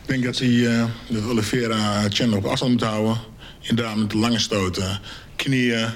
[0.01, 3.17] Ik denk dat hij uh, de Oliveira Chandler op afstand moet houden.
[3.61, 4.99] Inderdaad met de lange stoten,
[5.35, 5.87] knieën.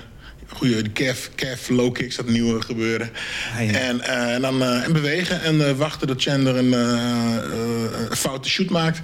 [0.47, 3.09] Goede de calf, calf low kicks, dat nieuwe gebeuren.
[3.57, 3.79] Ah, ja.
[3.79, 9.01] en, uh, en, dan en bewegen en wachten dat Chandler een foute shoot maakt.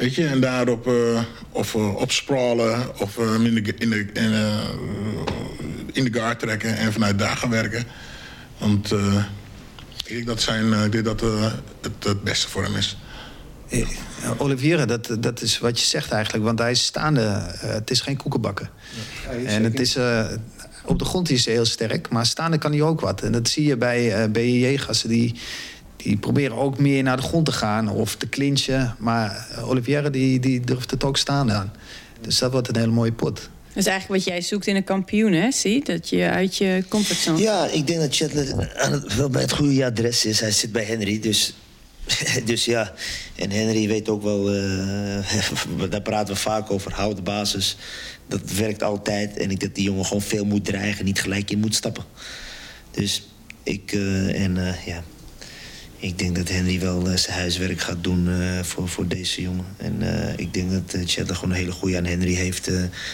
[0.00, 1.20] Weet je, en daarop uh,
[1.50, 4.32] of uh, opsprawlen of uh, in, de, in, de, in,
[5.92, 7.84] in de guard trekken en vanuit daar gaan werken.
[8.58, 8.92] Want
[10.04, 12.96] ik denk dat, zijn, ik denk dat het het beste voor hem is.
[14.38, 16.44] Olivier, dat, dat is wat je zegt eigenlijk.
[16.44, 17.20] Want hij is staande.
[17.56, 18.70] het is geen koekenbakken.
[19.22, 19.96] Ja, en het is,
[20.84, 22.08] op de grond is hij heel sterk.
[22.08, 23.22] Maar staande kan hij ook wat.
[23.22, 25.34] En dat zie je bij uh, BJJ-gasten die
[26.02, 28.94] die proberen ook meer naar de grond te gaan of te clinchen.
[28.98, 31.72] Maar Olivier die, die durft het ook staan aan.
[32.20, 33.34] Dus dat wordt een hele mooie pot.
[33.34, 35.50] Dat is eigenlijk wat jij zoekt in een kampioen, hè?
[35.50, 35.84] Zie?
[35.84, 37.38] Dat je uit je comfortzone...
[37.38, 38.70] Ja, ik denk dat Chandler
[39.16, 40.40] wel bij het goede adres is.
[40.40, 41.54] Hij zit bij Henry, dus...
[42.44, 42.92] dus ja,
[43.34, 44.54] en Henry weet ook wel...
[44.54, 45.32] Uh,
[45.90, 47.76] daar praten we vaak over, houden basis.
[48.28, 49.36] Dat werkt altijd.
[49.36, 51.04] En ik denk dat die jongen gewoon veel moet dreigen...
[51.04, 52.04] niet gelijk in moet stappen.
[52.90, 53.28] Dus
[53.62, 53.92] ik...
[53.92, 55.02] Uh, en uh, ja,
[56.00, 59.64] ik denk dat Henry wel eh, zijn huiswerk gaat doen eh, voor, voor deze jongen.
[59.76, 62.70] En eh, ik denk dat uh, Chandler gewoon een hele goede aan Henry heeft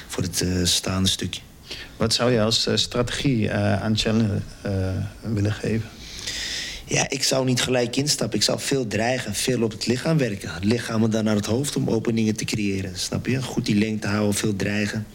[0.07, 1.41] voor het staande stukje.
[1.97, 4.73] Wat zou je als strategie aan Chandler eh,
[5.21, 5.89] willen geven?
[6.85, 8.39] Ja, ik zou niet gelijk instappen.
[8.39, 10.55] Ik zou veel dreigen, veel op het lichaam werken.
[10.55, 12.99] Het lichaam en dan naar het hoofd om openingen te creëren.
[12.99, 13.43] Snap je?
[13.43, 15.07] Goed die lengte houden, veel dreigen.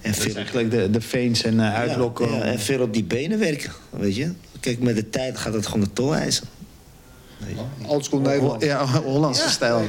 [0.00, 2.28] En Dat is veel, eigenlijk de, de feins en uitlokken.
[2.30, 4.32] Ja, ja, en veel op die benen werken, weet je.
[4.60, 6.46] Kijk, met de tijd gaat het gewoon de tol eisen.
[7.86, 8.62] Oldschool Nederland.
[8.62, 9.84] Ja, Hollandse stijl.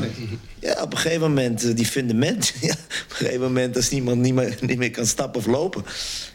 [0.59, 2.53] Ja, op een gegeven moment, eh, die fundament.
[2.61, 5.83] Ja, op een gegeven moment als niemand niet meer, niet meer kan stappen of lopen.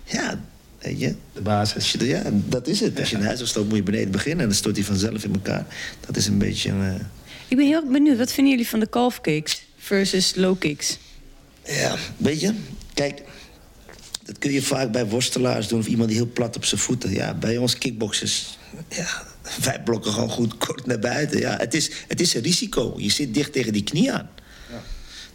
[0.05, 0.41] Ja,
[0.79, 1.15] weet je.
[1.33, 1.93] De basis.
[1.93, 2.99] Je, ja, dat is het.
[3.01, 4.41] Als je een huis afstoot, moet je beneden beginnen.
[4.41, 5.67] En dan stort hij vanzelf in elkaar.
[6.07, 6.71] Dat is een beetje...
[6.71, 6.95] eh,
[7.49, 10.99] Ik ben heel benieuwd, wat vinden jullie van de calf kicks versus low kicks?
[11.65, 12.55] Ja, weet je,
[12.95, 13.23] kijk,
[14.25, 17.11] dat kun je vaak bij worstelaars doen of iemand die heel plat op zijn voeten.
[17.11, 19.23] Ja, bij ons kickboxers, ja,
[19.63, 21.41] wij blokken gewoon goed kort naar buiten.
[21.41, 22.95] Ja, het is, het is een risico.
[22.97, 24.31] Je zit dicht tegen die knie aan.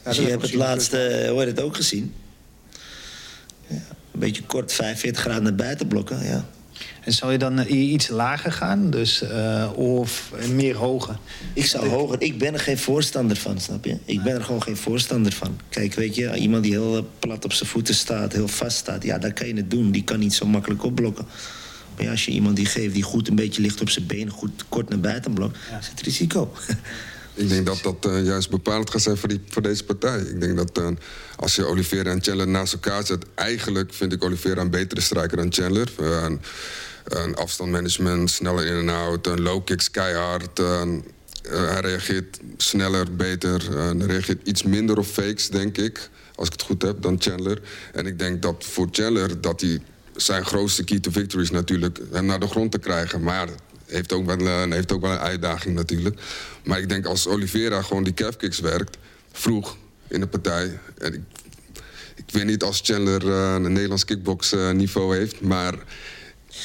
[0.03, 2.13] dus je hebt het laatste, hoor je het ook gezien?
[3.67, 3.81] Ja,
[4.11, 6.45] een beetje kort, 45 graden naar buiten blokken, ja.
[7.05, 8.89] En zou je dan eh, iets lager gaan?
[8.89, 11.17] Dus, eh, of meer hoger?
[11.53, 12.21] Ik zou hoger.
[12.21, 13.97] Ik ben er geen voorstander van, snap je?
[14.05, 15.59] Ik ben er gewoon geen voorstander van.
[15.69, 19.03] Kijk, weet je, iemand die heel eh, plat op zijn voeten staat, heel vast staat,
[19.03, 19.91] ja, dan kan je het doen.
[19.91, 21.25] Die kan niet zo makkelijk opblokken.
[21.95, 24.29] Maar ja, als je iemand die geeft die goed een beetje ligt op zijn benen,
[24.33, 26.51] goed kort naar buiten blokt, is het risico.
[27.35, 30.19] Ik denk dat dat eh, juist bepalend gaat zijn voor, die, voor deze partij.
[30.19, 30.87] Ik denk dat eh,
[31.35, 33.25] als je Oliveira en Chandler naast elkaar zet...
[33.33, 35.91] eigenlijk vind ik Oliveira een betere strijker dan Chandler.
[35.97, 36.41] Een,
[37.03, 40.59] een afstandmanagement, sneller in en out, een low kicks keihard.
[40.59, 40.85] eh,
[41.43, 43.75] hij reageert sneller, beter.
[43.75, 46.09] hij reageert iets minder op fakes, denk ik.
[46.35, 47.61] Als ik het goed heb, dan Chandler.
[47.93, 49.81] En ik denk dat voor Chandler dat hij
[50.15, 53.23] zijn grootste key to victory is natuurlijk hem naar de grond te krijgen.
[53.23, 53.47] Maar
[53.85, 56.19] heeft ook wel, eh, heeft ook wel een uitdaging natuurlijk.
[56.63, 58.97] Maar ik denk als Oliveira gewoon die calfkicks werkt,
[59.31, 59.77] vroeg
[60.07, 60.79] in de partij.
[60.97, 61.21] En ik,
[62.15, 65.73] ik weet niet als Chandler eh, een Nederlands kickbox eh, niveau heeft, maar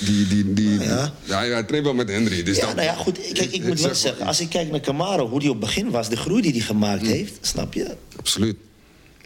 [0.04, 1.12] die, die, die, ja.
[1.24, 2.42] ja, hij traint wel met Henry.
[2.42, 3.18] Dus ja, dat- nou ja, goed.
[3.32, 5.90] Kijk, ik moet wel zeggen, als ik kijk naar Camaro, hoe die op het begin
[5.90, 7.96] was, de groei die hij gemaakt heeft, snap je?
[8.16, 8.56] Absoluut.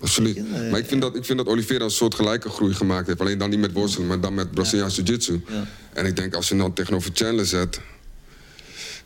[0.01, 0.37] Absoluut.
[0.37, 3.21] eh, Maar ik vind, dat, ik vind dat Oliveira een soort gelijke groei gemaakt heeft.
[3.21, 5.45] Alleen dan niet met worstelen, maar dan met Braziliaans Jiu-Jitsu.
[5.93, 7.81] En ik denk als je dan tegenover Chandler zet.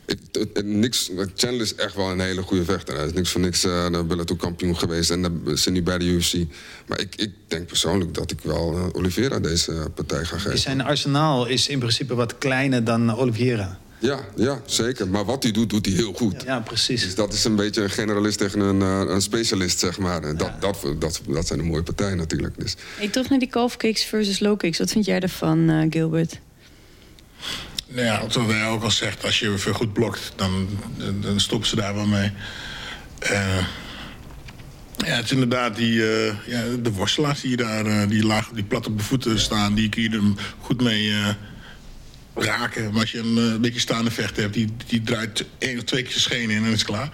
[0.07, 0.19] Ik,
[0.65, 2.97] niks, Chandler is echt wel een hele goede vechter.
[2.97, 5.99] Hij is niks voor niks uh, de Bellator kampioen geweest en dan hij nu bij
[5.99, 6.35] de UFC.
[6.87, 10.59] Maar ik, ik denk persoonlijk dat ik wel eh, Oliveira deze eh, partij ga geven.
[10.59, 13.79] Zijn arsenaal is in principe wat kleiner dan Oliveira.
[13.99, 15.09] Ja, ja, zeker.
[15.09, 16.43] Maar wat hij doet, doet hij heel goed.
[16.43, 17.03] Ja, precies.
[17.03, 20.23] Dus dat is een beetje een generalist tegen een, eh, een specialist, zeg maar.
[20.23, 22.59] En dat, dat, dat, dat zijn de mooie partijen natuurlijk.
[22.59, 24.79] Dus Hey, toch naar die calf kicks versus low kicks.
[24.79, 26.39] Wat vind jij daarvan, eh, Gilbert?
[27.89, 30.69] Nou ja, zoals hij ook al zegt, als je veel goed blokt, dan,
[31.21, 32.33] dan stoppen ze daar wel mee.
[33.19, 33.67] Eh,
[34.97, 38.87] ja, het is inderdaad die, eh, ja, de worstelaars die daar die laag, die plat
[38.87, 40.23] op de voeten staan, die kun je er
[40.61, 41.29] goed mee eh,
[42.39, 42.93] raken.
[42.93, 46.03] Maar als je een eh, beetje staande vechter hebt, die, die draait één of twee
[46.03, 47.11] keer zijn schenen in en is klaar.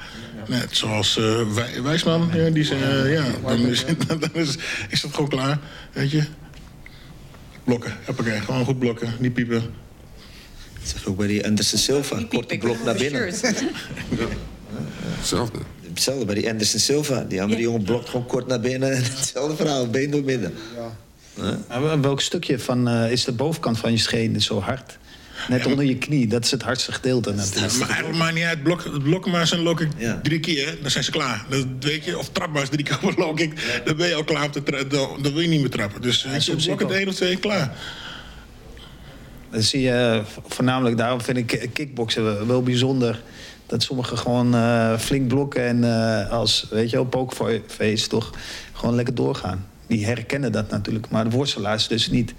[0.49, 4.57] Net zoals eh, Wij- Wijsman, ja, die zijn, eh, ja, dan, is, dan is,
[4.89, 5.59] is dat gewoon klaar,
[5.93, 6.23] weet je.
[7.65, 9.61] Blokken, hoppakee, gewoon goed blokken, niet piepen.
[10.81, 13.23] Dat zeg ook bij die Anderson Silva, korte blok naar binnen.
[15.19, 15.59] hetzelfde.
[15.89, 17.25] Hetzelfde bij die Anderson Silva.
[17.29, 18.93] Die andere jongen blokt gewoon kort naar binnen.
[18.93, 20.55] en Hetzelfde verhaal, been door midden.
[21.69, 24.99] Maar welk stukje van eh, is de bovenkant van je scheen zo hard?
[25.49, 27.79] Net onder je knie, dat is het hardste gedeelte natuurlijk.
[27.79, 28.63] Maar eigenlijk maakt niet uit.
[28.63, 29.89] Blok, blok maar zijn kick
[30.23, 31.45] drie keer, dan zijn ze klaar.
[31.49, 33.17] Dat weet je, of trap maar eens drie keer op
[33.85, 34.89] dan ben je al klaar om te trappen.
[34.89, 36.03] Dan, dan wil je niet meer trappen.
[36.03, 37.77] Dus je, soms blok ik het één of twee, klaar.
[39.51, 43.23] Dat zie je eh, voornamelijk, daarom vind ik kickboksen wel- bijzonder.
[43.67, 48.31] Dat sommigen gewoon eh, flink blokken en eh, als, weet je wel, pokerface toch
[48.73, 49.67] gewoon lekker doorgaan.
[49.87, 52.35] Die herkennen dat natuurlijk, maar de worstelaars dus niet.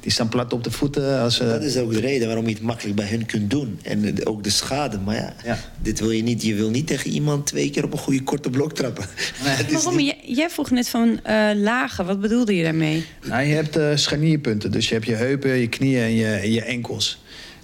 [0.00, 1.20] Die staan plat op de voeten.
[1.20, 3.78] Als, eh, Dat is ook de reden waarom je het makkelijk bij hun kunt doen.
[3.82, 4.98] En ook de schade.
[4.98, 6.42] Maar ja, dit wil je niet.
[6.42, 9.04] Je wil niet tegen iemand twee keer op een goede korte blok trappen.
[9.72, 10.00] Waarom?
[10.08, 12.06] Jij, jij vroeg net van eh, lagen.
[12.06, 13.04] Wat bedoelde je daarmee?
[13.26, 14.70] Nou, je hebt eh scharnierpunten.
[14.70, 17.18] Dus je hebt je heupen, je knieën en je, en je enkels.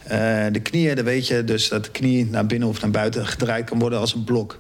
[0.05, 3.27] Eh, de knieën, dan weet je dus dat de knie naar binnen of naar buiten
[3.27, 4.59] gedraaid kan worden als een blok.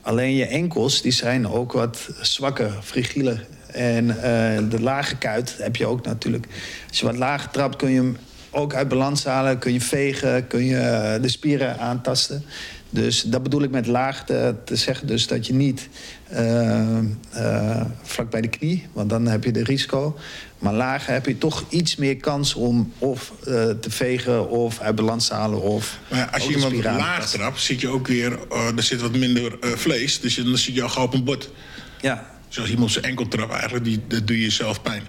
[0.00, 3.46] Alleen je enkels, die zijn ook wat zwakker, fragieler.
[3.76, 6.46] En eh, de lage kuit heb je ook natuurlijk.
[6.88, 8.16] Als je wat lager trapt, kun je hem
[8.50, 9.58] ook uit balans halen.
[9.58, 12.44] Kun je vegen, kun je eh, de spieren aantasten.
[12.90, 15.06] Dus dat bedoel ik met laag te, te zeggen.
[15.06, 15.88] Dus dat je niet
[16.32, 16.98] uh,
[17.36, 20.16] uh, vlak bij de knie, want dan heb je de risico.
[20.58, 24.94] Maar laag heb je toch iets meer kans om of uh, te vegen of uit
[24.94, 25.60] balans te halen.
[25.60, 28.38] Of maar als je iemand laag trapt, zit je ook weer,
[28.76, 30.20] er zit wat minder vlees.
[30.20, 31.50] Dus dan zit je al gauw op een bord.
[32.00, 32.35] Ja.
[32.48, 35.02] Zoals iemand zijn enkel trap eigenlijk, die, dat doe je zelf pijn.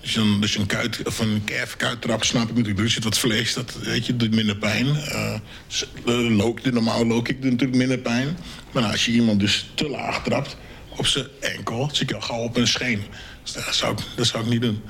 [0.00, 2.78] Dus een, dus een kuit of een kerf kuittrap snap ik natuurlijk.
[2.78, 4.86] Er zit wat vlees, dat weet je, doet minder pijn.
[4.86, 8.26] Uh, look, de normaal look ik doet natuurlijk minder pijn.
[8.72, 10.56] Maar nou, als je iemand dus te laag trapt
[10.96, 13.02] op zijn enkel, zit je al gauw op een scheen.
[13.42, 14.82] Dus dat zou ik, dat zou ik niet doen.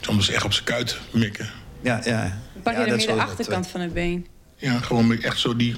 [0.00, 1.50] Soms echt op zijn kuit mikken.
[1.82, 2.42] Ja, ja.
[2.62, 4.26] Pak je ja, dan meer de achterkant van het been?
[4.56, 5.74] Ja, gewoon echt zo die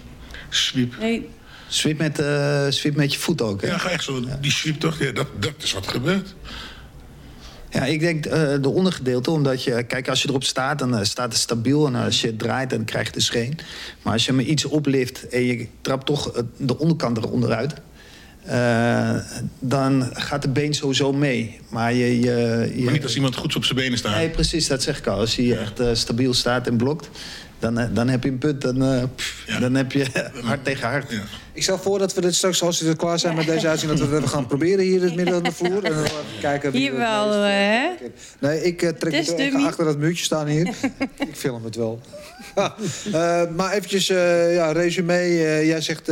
[0.48, 0.98] sweep.
[0.98, 1.28] Nee.
[1.68, 3.68] Sweep met, uh, sweep met je voet ook, hè?
[3.68, 6.34] Ja, ga echt zo, die sweep toch, ja, dat, dat is wat gebeurt.
[7.70, 9.82] Ja, ik denk uh, de ondergedeelte, omdat je...
[9.82, 11.86] Kijk, als je erop staat, dan uh, staat het stabiel.
[11.86, 13.58] En als je het draait, dan krijg je de scheen.
[14.02, 17.74] Maar als je me iets oplift en je trapt toch de onderkant eronder uit...
[18.46, 19.14] Uh,
[19.58, 21.60] dan gaat de been sowieso mee.
[21.70, 22.82] Maar, je, je, je...
[22.84, 24.14] maar niet als iemand goed op zijn benen staat.
[24.14, 25.18] Nee, precies, dat zeg ik al.
[25.18, 25.58] Als hij ja.
[25.58, 27.08] echt stabiel staat en blokt...
[27.58, 29.58] Dan, dan heb je een punt, dan, pff, ja.
[29.58, 30.06] dan heb je
[30.44, 31.10] hard tegen hard.
[31.10, 31.22] Ja.
[31.58, 34.00] Ik stel voor dat we dit straks, als we klaar zijn met deze uitzending...
[34.00, 35.84] dat we het gaan proberen hier in het midden van de vloer.
[35.84, 36.06] En dan
[36.40, 37.88] kijken hier wel, hè?
[38.38, 40.66] Nee, ik uh, trek het even achter dat muurtje staan hier.
[41.28, 42.00] ik film het wel.
[42.56, 42.70] uh,
[43.56, 45.36] maar eventjes, uh, ja, resume.
[45.66, 46.04] jij zegt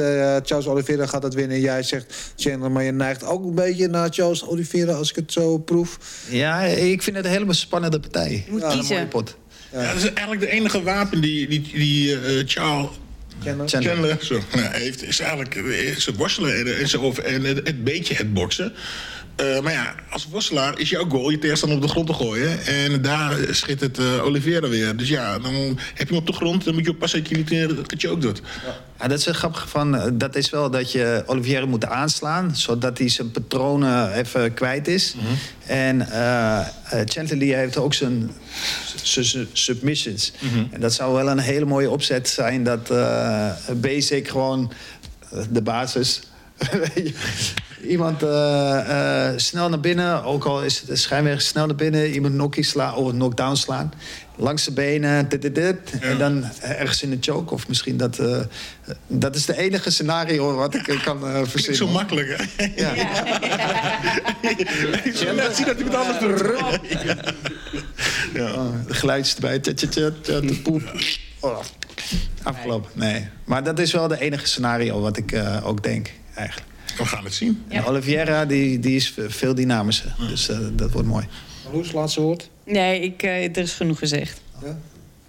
[0.43, 1.61] Charles Oliveira gaat dat winnen.
[1.61, 4.93] Jij zegt Chandler, maar je neigt ook een beetje naar Charles Oliveira...
[4.93, 5.99] als ik het zo proef.
[6.29, 8.43] Ja, ik vind het een hele spannende partij.
[8.47, 9.01] Je moet kiezen.
[9.01, 9.37] Een pot.
[9.77, 12.89] Ja, dat is eigenlijk de enige wapen die, die, die uh, Charles
[13.43, 15.03] Chandler, Chandler zo, nou, heeft.
[15.03, 15.55] Is eigenlijk
[16.05, 18.73] het worstelen en, en, en het, het beetje het boksen.
[19.41, 22.67] Uh, maar ja, als worstelaar is jouw goal je tegenstander op de grond te gooien.
[22.67, 24.97] En daar schiet het uh, Oliveira weer.
[24.97, 25.55] Dus ja, dan
[25.95, 26.65] heb je hem op de grond.
[26.65, 28.43] Dan moet je oppassen dat je niet dat je ook doet.
[28.65, 28.77] Ja.
[29.01, 30.19] Ja, dat is een grappig van.
[30.19, 35.15] Dat is wel dat je Olivier moet aanslaan, zodat hij zijn patronen even kwijt is.
[35.15, 35.37] Mm -hmm.
[35.67, 38.31] En uh, Lee heeft ook zijn
[39.53, 40.33] submissions.
[40.41, 40.69] Mm -hmm.
[40.71, 42.93] En dat zou wel een hele mooie opzet zijn dat
[43.81, 44.73] basic gewoon
[45.51, 46.23] de basis.
[47.89, 52.11] Iemand uh, uh, snel naar binnen, ook al is de schijnweg snel naar binnen.
[52.11, 53.93] Iemand knockie slaan of een knockdown slaan.
[54.37, 55.77] Langs de benen, dit, dit, dit.
[56.01, 56.07] Ja.
[56.07, 57.55] En dan ergens in de choke.
[57.55, 58.19] Of misschien dat...
[58.19, 58.39] Uh,
[59.07, 61.77] dat is de enige scenario wat ik kan uh, verzinnen.
[61.77, 62.65] zo makkelijk, hè?
[62.77, 62.95] Ja.
[62.95, 63.09] ja.
[65.25, 65.33] ja.
[65.33, 66.59] Laat zien dat ik het anders doe.
[68.35, 68.55] ja.
[68.55, 69.59] Oh, de geluidjes erbij.
[69.59, 70.83] Tja, tja, tja, tja, de poep.
[71.41, 71.59] Oh.
[72.43, 72.91] Afgelopen.
[72.95, 73.29] Nee.
[73.45, 76.69] Maar dat is wel de enige scenario wat ik uh, ook denk, eigenlijk.
[76.97, 77.65] We gaan het zien.
[77.69, 77.85] Ja.
[77.85, 80.15] Oliviera die, die is veel dynamischer.
[80.19, 80.27] Ja.
[80.27, 81.27] Dus uh, dat wordt mooi.
[81.73, 82.51] Loes, laatste woord?
[82.65, 84.41] Nee, ik, uh, er is genoeg gezegd.
[84.63, 84.79] Ja?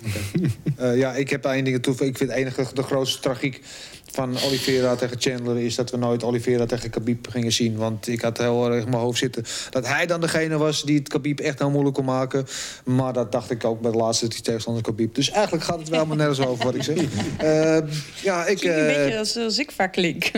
[0.06, 0.52] Okay.
[0.92, 1.96] uh, ja, ik heb één ding toe.
[2.06, 3.64] Ik vind enige de grootste tragiek
[4.12, 7.78] van Oliveira tegen Chandler is dat we nooit Oliveira tegen Khabib gingen zien.
[7.78, 10.98] Want ik had heel erg in mijn hoofd zitten dat hij dan degene was die
[10.98, 12.46] het Khabib echt heel moeilijk kon maken.
[12.86, 15.16] Maar dat dacht ik ook bij de laatste die tegenstander Khabib.
[15.16, 16.98] Dus eigenlijk gaat het wel maar nergens over wat ik zeg.
[16.98, 17.92] Uh,
[18.30, 20.32] ja, ik, uh, een beetje als, als ik vaak klink.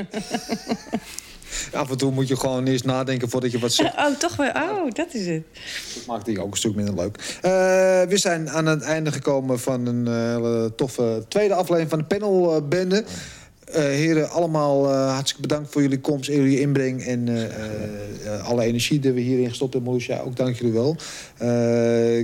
[1.73, 3.97] Af en toe moet je gewoon eerst nadenken voordat je wat zegt.
[3.97, 4.49] Oh, toch wel.
[4.49, 5.43] Oh, dat is het.
[5.95, 7.17] Dat maakt die ook een stuk minder leuk.
[7.17, 7.51] Uh,
[8.09, 10.07] we zijn aan het einde gekomen van een
[10.43, 13.03] uh, toffe tweede aflevering van de panelbende.
[13.69, 17.03] Uh, heren, allemaal uh, hartstikke bedankt voor jullie komst en jullie inbreng.
[17.03, 19.91] En uh, alle energie die we hierin gestopt hebben.
[19.91, 20.95] Moesja, ook dank jullie wel.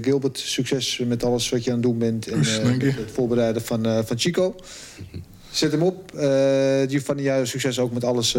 [0.01, 2.27] Gilbert, succes met alles wat je aan het doen bent.
[2.27, 4.55] En het voorbereiden van, van Chico.
[5.51, 6.11] Zet hem op.
[6.87, 8.31] Giovanni, jij succes ook met alles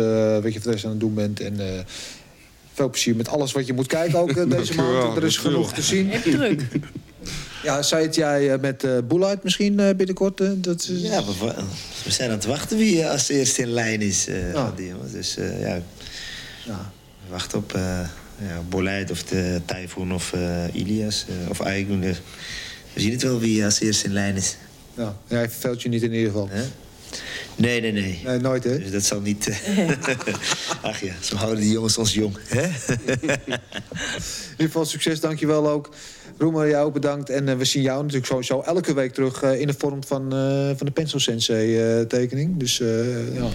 [0.42, 1.40] wat je voor deze aan het doen bent.
[1.40, 1.84] En
[2.72, 5.16] veel plezier met alles wat je moet kijken ook deze maand.
[5.16, 6.10] Er is genoeg te zien.
[6.10, 6.62] Heb druk.
[7.66, 10.40] Ja, zei het jij met uh, Boeluit misschien uh, binnenkort?
[10.40, 11.02] Uh, dat is...
[11.02, 11.32] Ja, we,
[12.04, 14.24] we, zijn aan het wachten wie als eerste in lijn is.
[14.76, 15.80] Die, dus ja,
[16.64, 16.92] ja,
[17.24, 17.72] we wachten op
[18.38, 20.32] ja, Boleid of de Typhoon of
[20.72, 22.00] Ilias of Aigun.
[22.00, 22.14] We
[22.94, 24.56] zien het wel wie als eerste in lijn is.
[24.94, 26.48] Ja, hij verveelt je niet in ieder geval.
[27.56, 28.20] Nee, nee, nee.
[28.24, 28.78] Nee, nooit, hè?
[28.78, 29.48] Dus dat zal niet...
[30.82, 32.62] Ach ja, zo houden die jongens ons jong, hè?
[32.62, 33.28] in
[34.50, 35.90] ieder geval succes, dankjewel ook.
[36.38, 37.30] Roemer, jou ook bedankt.
[37.30, 40.22] En uh, we zien jou natuurlijk sowieso elke week terug uh, in de vorm van,
[40.34, 42.56] uh, van de Pencil Sensei tekening.
[42.56, 42.76] Dus
[43.32, 43.48] ja,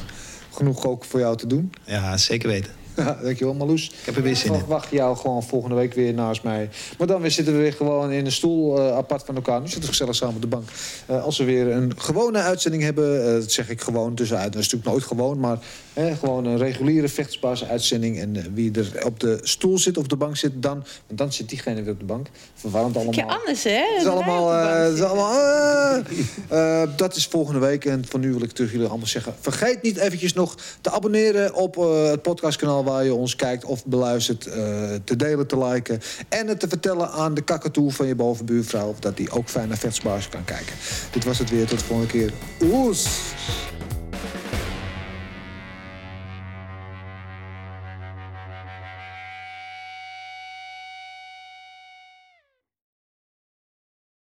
[0.51, 1.71] genoeg ook voor jou te doen.
[1.85, 2.71] Ja, zeker weten.
[3.23, 3.89] Dankjewel, Marloes.
[3.89, 4.65] Ik heb er weer zin in.
[4.65, 6.69] wacht jou gewoon volgende week weer naast mij.
[6.97, 9.59] Maar dan weer zitten we weer gewoon in een stoel uh, apart van elkaar.
[9.59, 10.69] Nu zitten we gezellig samen op de bank.
[11.09, 14.53] Uh, als we weer een gewone uitzending hebben, uh, dat zeg ik gewoon tussenuit.
[14.53, 15.57] Dat is natuurlijk nooit gewoon, maar
[15.93, 18.19] Hè, gewoon een reguliere vechtersbaas uitzending.
[18.19, 20.83] En eh, wie er op de stoel zit of de bank zit, dan...
[21.07, 22.27] Want dan zit diegene weer op de bank.
[22.53, 23.13] Verwarrend allemaal.
[23.13, 23.83] Ja, anders hè?
[23.93, 24.53] Het is allemaal...
[24.53, 26.03] eh, het is allemaal
[26.47, 27.85] eh, dat is volgende week.
[27.85, 29.33] En voor nu wil ik tegen jullie allemaal zeggen...
[29.39, 32.83] vergeet niet eventjes nog te abonneren op het podcastkanaal...
[32.83, 34.41] waar je ons kijkt of beluistert.
[35.03, 36.01] te delen, te liken.
[36.29, 38.95] En het te vertellen aan de kakatoe van je bovenbuurvrouw...
[38.99, 39.79] dat die ook fijn naar
[40.29, 40.75] kan kijken.
[41.11, 41.65] Dit was het weer.
[41.65, 42.31] Tot de volgende keer.
[42.61, 43.07] Oes!